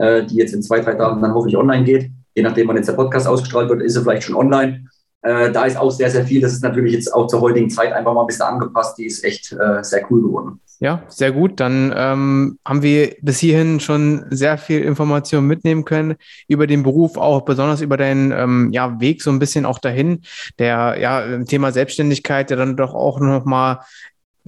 äh, 0.00 0.24
die 0.26 0.34
jetzt 0.34 0.52
in 0.52 0.62
zwei, 0.62 0.80
drei 0.80 0.94
Tagen 0.94 1.22
dann 1.22 1.32
hoffentlich 1.32 1.56
online 1.56 1.84
geht. 1.84 2.10
Je 2.34 2.42
nachdem, 2.42 2.66
wann 2.66 2.76
jetzt 2.76 2.88
der 2.88 2.94
Podcast 2.94 3.28
ausgestrahlt 3.28 3.68
wird, 3.68 3.80
ist 3.80 3.94
er 3.94 4.02
vielleicht 4.02 4.24
schon 4.24 4.34
online. 4.34 4.86
Äh, 5.22 5.52
da 5.52 5.64
ist 5.64 5.76
auch 5.76 5.90
sehr, 5.90 6.10
sehr 6.10 6.24
viel. 6.24 6.40
Das 6.40 6.52
ist 6.52 6.62
natürlich 6.62 6.94
jetzt 6.94 7.12
auch 7.12 7.26
zur 7.26 7.40
heutigen 7.40 7.68
Zeit 7.68 7.92
einfach 7.92 8.14
mal 8.14 8.22
ein 8.22 8.26
bisschen 8.26 8.46
angepasst. 8.46 8.96
Die 8.98 9.06
ist 9.06 9.24
echt 9.24 9.52
äh, 9.52 9.82
sehr 9.82 10.10
cool 10.10 10.22
geworden. 10.22 10.60
Ja, 10.82 11.02
sehr 11.08 11.30
gut. 11.30 11.60
Dann 11.60 11.92
ähm, 11.94 12.58
haben 12.64 12.82
wir 12.82 13.14
bis 13.20 13.38
hierhin 13.38 13.80
schon 13.80 14.24
sehr 14.30 14.56
viel 14.56 14.80
Information 14.80 15.46
mitnehmen 15.46 15.84
können 15.84 16.16
über 16.48 16.66
den 16.66 16.82
Beruf, 16.82 17.18
auch 17.18 17.42
besonders 17.42 17.82
über 17.82 17.98
deinen 17.98 18.32
ähm, 18.32 18.70
ja, 18.72 18.98
Weg 18.98 19.22
so 19.22 19.30
ein 19.30 19.38
bisschen 19.38 19.66
auch 19.66 19.78
dahin. 19.78 20.22
Der 20.58 20.96
ja, 20.98 21.44
Thema 21.44 21.70
Selbstständigkeit, 21.72 22.48
der 22.48 22.56
dann 22.56 22.78
doch 22.78 22.94
auch 22.94 23.20
nochmal 23.20 23.80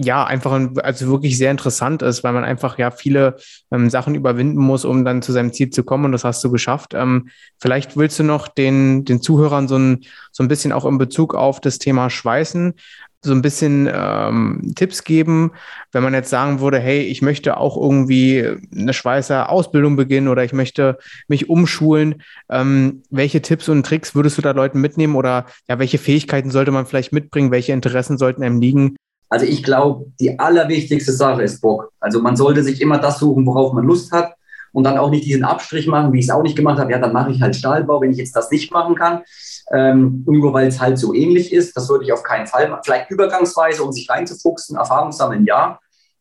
ja, 0.03 0.23
einfach 0.23 0.51
ein, 0.51 0.77
also 0.79 1.07
wirklich 1.07 1.37
sehr 1.37 1.51
interessant 1.51 2.01
ist, 2.01 2.23
weil 2.23 2.33
man 2.33 2.43
einfach 2.43 2.77
ja 2.77 2.91
viele 2.91 3.37
ähm, 3.71 3.89
Sachen 3.89 4.15
überwinden 4.15 4.59
muss, 4.59 4.85
um 4.85 5.05
dann 5.05 5.21
zu 5.21 5.31
seinem 5.31 5.53
Ziel 5.53 5.69
zu 5.69 5.83
kommen 5.83 6.05
und 6.05 6.11
das 6.11 6.23
hast 6.23 6.43
du 6.43 6.51
geschafft. 6.51 6.93
Ähm, 6.93 7.29
vielleicht 7.59 7.97
willst 7.97 8.19
du 8.19 8.23
noch 8.23 8.47
den, 8.47 9.05
den 9.05 9.21
Zuhörern 9.21 9.67
so 9.67 9.77
ein, 9.77 10.01
so 10.31 10.43
ein 10.43 10.47
bisschen 10.47 10.71
auch 10.71 10.85
in 10.85 10.97
Bezug 10.97 11.35
auf 11.35 11.59
das 11.59 11.79
Thema 11.79 12.09
Schweißen 12.09 12.73
so 13.23 13.31
ein 13.31 13.41
bisschen 13.41 13.89
ähm, 13.91 14.73
Tipps 14.75 15.03
geben, 15.03 15.51
wenn 15.91 16.03
man 16.03 16.13
jetzt 16.13 16.29
sagen 16.29 16.59
würde, 16.59 16.79
hey, 16.79 17.01
ich 17.01 17.21
möchte 17.21 17.57
auch 17.57 17.77
irgendwie 17.77 18.57
eine 18.75 18.93
Schweißer 18.93 19.49
Ausbildung 19.49 19.95
beginnen 19.95 20.27
oder 20.27 20.43
ich 20.43 20.53
möchte 20.53 20.97
mich 21.27 21.49
umschulen. 21.49 22.21
Ähm, 22.49 23.03
welche 23.09 23.41
Tipps 23.41 23.69
und 23.69 23.85
Tricks 23.85 24.13
würdest 24.13 24.37
du 24.37 24.41
da 24.41 24.51
Leuten 24.51 24.81
mitnehmen 24.81 25.15
oder 25.15 25.45
ja, 25.69 25.79
welche 25.79 25.97
Fähigkeiten 25.97 26.51
sollte 26.51 26.71
man 26.71 26.85
vielleicht 26.85 27.13
mitbringen? 27.13 27.51
Welche 27.51 27.71
Interessen 27.71 28.17
sollten 28.17 28.43
einem 28.43 28.59
liegen? 28.59 28.97
Also 29.33 29.47
ich 29.47 29.63
glaube, 29.63 30.05
die 30.19 30.37
allerwichtigste 30.37 31.11
Sache 31.11 31.41
ist 31.41 31.59
Bock. 31.59 31.91
Also 31.99 32.21
man 32.21 32.35
sollte 32.35 32.61
sich 32.61 32.79
immer 32.79 32.99
das 32.99 33.17
suchen, 33.17 33.47
worauf 33.47 33.73
man 33.73 33.83
Lust 33.83 34.11
hat 34.11 34.35
und 34.73 34.83
dann 34.83 34.99
auch 34.99 35.09
nicht 35.09 35.25
diesen 35.25 35.43
Abstrich 35.43 35.87
machen, 35.87 36.13
wie 36.13 36.19
ich 36.19 36.25
es 36.25 36.29
auch 36.29 36.43
nicht 36.43 36.55
gemacht 36.55 36.77
habe. 36.77 36.91
Ja, 36.91 36.99
dann 36.99 37.13
mache 37.13 37.31
ich 37.31 37.41
halt 37.41 37.55
Stahlbau, 37.55 37.99
wenn 37.99 38.11
ich 38.11 38.19
jetzt 38.19 38.35
das 38.35 38.51
nicht 38.51 38.71
machen 38.71 38.93
kann. 38.93 39.23
Ähm, 39.71 40.23
nur 40.27 40.53
weil 40.53 40.67
es 40.67 40.79
halt 40.79 40.99
so 40.99 41.15
ähnlich 41.15 41.51
ist. 41.51 41.75
Das 41.75 41.89
würde 41.89 42.05
ich 42.05 42.13
auf 42.13 42.21
keinen 42.21 42.45
Fall 42.45 42.69
machen. 42.69 42.81
Vielleicht 42.85 43.09
übergangsweise, 43.09 43.83
um 43.83 43.91
sich 43.91 44.07
reinzufuchsen, 44.07 44.77
Erfahrung 44.77 45.11
sammeln, 45.11 45.45
ja. 45.45 45.79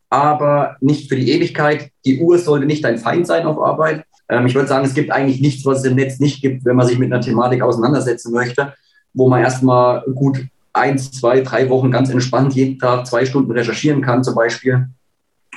Aber 0.09 0.77
nicht 0.81 1.11
für 1.11 1.17
die 1.17 1.33
Ewigkeit. 1.33 1.91
Die 2.07 2.19
Uhr 2.19 2.39
sollte 2.39 2.65
nicht 2.65 2.83
dein 2.83 2.97
Feind 2.97 3.27
sein 3.27 3.45
auf 3.45 3.63
Arbeit. 3.63 4.07
Ähm, 4.31 4.47
ich 4.47 4.55
würde 4.55 4.69
sagen, 4.69 4.87
es 4.87 4.95
gibt 4.95 5.11
eigentlich 5.11 5.43
nichts, 5.43 5.67
was 5.67 5.81
es 5.81 5.85
im 5.85 5.97
Netz 5.97 6.19
nicht 6.19 6.41
gibt, 6.41 6.65
wenn 6.65 6.77
man 6.77 6.87
sich 6.87 6.99
mit 6.99 7.13
einer 7.13 7.21
Thematik 7.21 7.61
auseinandersetzen 7.61 8.33
möchte, 8.33 8.73
wo 9.13 9.29
man 9.29 9.43
erstmal 9.43 10.03
gut 10.15 10.47
eins, 10.73 11.11
zwei, 11.13 11.41
drei 11.41 11.69
Wochen 11.69 11.91
ganz 11.91 12.11
entspannt 12.11 12.55
jeden 12.55 12.79
Tag 12.79 13.07
zwei 13.07 13.25
Stunden 13.27 13.53
recherchieren 13.53 14.03
kann 14.03 14.25
zum 14.25 14.35
Beispiel. 14.35 14.89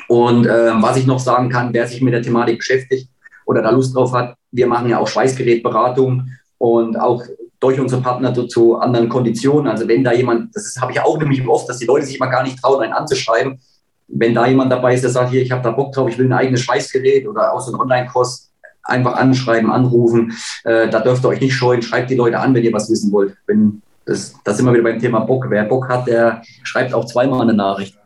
Und 0.08 0.46
äh, 0.46 0.72
was 0.82 0.98
ich 0.98 1.08
noch 1.08 1.20
sagen 1.20 1.50
kann, 1.50 1.74
wer 1.74 1.88
sich 1.88 2.02
mit 2.02 2.14
der 2.14 2.22
Thematik 2.22 2.60
beschäftigt 2.60 3.10
oder 3.46 3.62
da 3.62 3.72
Lust 3.72 3.96
drauf 3.96 4.14
hat, 4.14 4.36
wir 4.52 4.68
machen 4.68 4.90
ja 4.90 5.00
auch 5.00 5.08
Schweißgerätberatung 5.08 6.30
und 6.58 7.00
auch 7.00 7.24
durch 7.60 7.80
unsere 7.80 8.02
Partner 8.02 8.34
zu, 8.34 8.48
zu 8.48 8.78
anderen 8.78 9.10
Konditionen. 9.10 9.68
Also 9.68 9.88
wenn 9.88 10.04
da 10.04 10.14
jemand, 10.14 10.56
das 10.56 10.76
habe 10.80 10.92
ich 10.92 11.00
auch 11.00 11.18
nämlich 11.18 11.48
oft, 11.48 11.68
dass 11.68 11.80
die 11.80 11.86
Leute 11.86 12.06
sich 12.06 12.20
mal 12.20 12.28
gar 12.28 12.44
nicht 12.44 12.60
trauen, 12.62 12.84
einen 12.84 12.94
anzuschreiben. 12.94 13.60
Wenn 14.08 14.36
da 14.36 14.46
jemand 14.46 14.72
dabei 14.72 14.94
ist, 14.94 15.02
der 15.02 15.10
sagt, 15.10 15.32
hier, 15.32 15.42
ich 15.42 15.52
habe 15.52 15.64
da 15.64 15.72
Bock 15.72 15.92
drauf, 15.94 16.10
ich 16.10 16.18
will 16.18 16.28
ein 16.28 16.34
eigenes 16.34 16.62
Schweißgerät 16.62 17.28
oder 17.28 17.54
auch 17.54 17.62
so 17.62 17.72
einen 17.72 17.82
Online-Kurs, 17.82 18.52
einfach 18.84 19.16
anschreiben, 19.16 19.72
anrufen. 19.72 20.34
Äh, 20.64 20.90
da 20.90 21.00
dürft 21.00 21.26
ihr 21.26 21.30
euch 21.30 21.42
nicht 21.42 21.56
scheuen, 21.56 21.82
schreibt 21.82 22.12
die 22.12 22.16
Leute 22.16 22.40
an, 22.40 22.54
wenn 22.54 22.64
ihr 22.64 22.74
was 22.74 22.90
wissen 22.90 23.12
wollt. 23.12 23.36
Wenn 23.48 23.82
das, 24.06 24.36
das 24.44 24.58
sind 24.58 24.66
wir 24.66 24.74
wieder 24.74 24.84
beim 24.84 25.00
Thema 25.00 25.20
Bock. 25.20 25.46
Wer 25.50 25.64
Bock 25.64 25.90
hat, 25.90 26.08
der 26.08 26.42
schreibt 26.64 26.94
auch 26.94 27.06
zweimal 27.06 27.42
eine 27.42 27.54
Nachricht. 27.54 27.98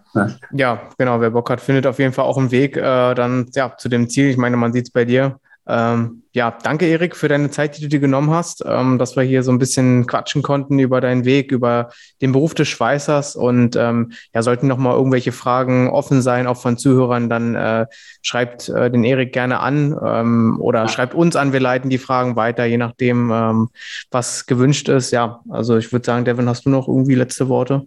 Ja, 0.52 0.82
genau. 0.98 1.22
Wer 1.22 1.32
Bock 1.32 1.50
hat, 1.50 1.62
findet 1.62 1.86
auf 1.86 2.00
jeden 2.00 2.14
Fall 2.14 2.26
auch 2.26 2.38
einen 2.38 2.52
Weg 2.52 2.78
äh, 2.78 3.14
dann 3.14 3.50
ja, 3.54 3.76
zu 3.78 3.90
dem 3.90 4.10
Ziel. 4.10 4.30
Ich 4.30 4.38
meine, 4.38 4.58
man 4.58 4.74
sieht 4.74 4.86
es 4.86 4.92
bei 4.92 5.06
dir. 5.06 5.40
Ähm, 5.70 6.24
ja, 6.32 6.58
danke 6.64 6.88
Erik 6.88 7.16
für 7.16 7.28
deine 7.28 7.52
Zeit, 7.52 7.78
die 7.78 7.82
du 7.82 7.90
dir 7.90 8.00
genommen 8.00 8.32
hast, 8.32 8.64
ähm, 8.66 8.98
dass 8.98 9.16
wir 9.16 9.22
hier 9.22 9.44
so 9.44 9.52
ein 9.52 9.60
bisschen 9.60 10.08
quatschen 10.08 10.42
konnten 10.42 10.80
über 10.80 11.00
deinen 11.00 11.26
Weg, 11.26 11.52
über 11.52 11.92
den 12.22 12.32
Beruf 12.32 12.56
des 12.56 12.68
Schweißers 12.70 13.36
und 13.36 13.76
ähm, 13.76 14.12
ja, 14.34 14.42
sollten 14.42 14.66
noch 14.66 14.80
mal 14.80 14.96
irgendwelche 14.96 15.32
Fragen 15.32 15.88
offen 15.88 16.24
sein, 16.24 16.48
auch 16.48 16.58
von 16.58 16.80
Zuhörern, 16.80 17.30
dann 17.30 17.54
äh, 17.54 17.86
schreibt 18.24 18.68
äh, 18.70 18.90
den 18.90 19.04
Erik 19.04 19.32
gerne 19.32 19.60
an 19.60 19.96
ähm, 20.04 20.58
oder 20.60 20.88
schreibt 20.88 21.14
uns 21.14 21.36
an, 21.36 21.54
wir 21.54 21.60
leiten 21.60 21.92
die 21.92 22.00
Fragen 22.00 22.36
weiter, 22.36 22.66
je 22.66 22.78
nachdem, 22.78 23.30
ähm, 23.32 23.70
was 24.10 24.48
gewünscht 24.48 24.90
ist. 24.90 25.12
Ja, 25.12 25.42
also 25.50 25.78
ich 25.78 25.92
würde 25.92 26.06
sagen, 26.06 26.26
Devin, 26.26 26.50
hast 26.50 26.66
du 26.66 26.72
noch 26.72 26.88
irgendwie 26.88 27.16
letzte 27.16 27.48
Worte? 27.48 27.86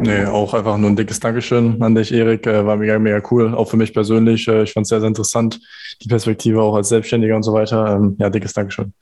Nee, 0.00 0.24
auch 0.24 0.54
einfach 0.54 0.76
nur 0.78 0.90
ein 0.90 0.96
dickes 0.96 1.20
Dankeschön 1.20 1.82
an 1.82 1.94
dich, 1.94 2.12
Erik. 2.12 2.46
Äh, 2.46 2.64
war 2.64 2.76
mega, 2.76 2.98
mega 2.98 3.20
cool. 3.30 3.54
Auch 3.54 3.68
für 3.68 3.76
mich 3.76 3.92
persönlich. 3.92 4.46
Äh, 4.48 4.62
ich 4.62 4.72
fand 4.72 4.84
es 4.84 4.90
sehr, 4.90 5.00
sehr 5.00 5.08
interessant, 5.08 5.60
die 6.02 6.08
Perspektive 6.08 6.62
auch 6.62 6.74
als 6.74 6.88
Selbstständiger 6.88 7.36
und 7.36 7.42
so 7.42 7.52
weiter. 7.52 7.96
Ähm, 7.96 8.16
ja, 8.18 8.30
dickes 8.30 8.52
Dankeschön. 8.52 8.92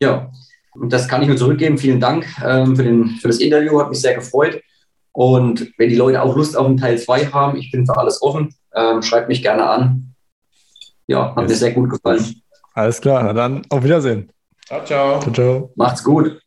Ja, 0.00 0.30
und 0.74 0.92
das 0.92 1.08
kann 1.08 1.22
ich 1.22 1.28
nur 1.28 1.36
zurückgeben. 1.36 1.78
Vielen 1.78 2.00
Dank 2.00 2.26
ähm, 2.44 2.76
für, 2.76 2.84
den, 2.84 3.08
für 3.20 3.28
das 3.28 3.38
Interview. 3.38 3.80
Hat 3.80 3.90
mich 3.90 4.00
sehr 4.00 4.14
gefreut. 4.14 4.60
Und 5.12 5.72
wenn 5.78 5.88
die 5.88 5.96
Leute 5.96 6.22
auch 6.22 6.36
Lust 6.36 6.56
auf 6.56 6.66
einen 6.66 6.76
Teil 6.76 6.98
2 6.98 7.26
haben, 7.26 7.58
ich 7.58 7.70
bin 7.70 7.86
für 7.86 7.96
alles 7.96 8.22
offen. 8.22 8.54
Ähm, 8.74 9.02
schreibt 9.02 9.28
mich 9.28 9.42
gerne 9.42 9.68
an. 9.68 10.14
Ja, 11.06 11.34
hat 11.34 11.42
yes. 11.42 11.50
mir 11.50 11.56
sehr 11.56 11.72
gut 11.72 11.90
gefallen. 11.90 12.42
Alles 12.74 13.00
klar, 13.00 13.24
na 13.24 13.32
dann 13.32 13.62
auf 13.70 13.82
Wiedersehen. 13.82 14.30
Ciao, 14.66 14.84
ciao. 14.84 15.20
Ciao, 15.20 15.32
ciao. 15.32 15.72
Macht's 15.74 16.04
gut. 16.04 16.38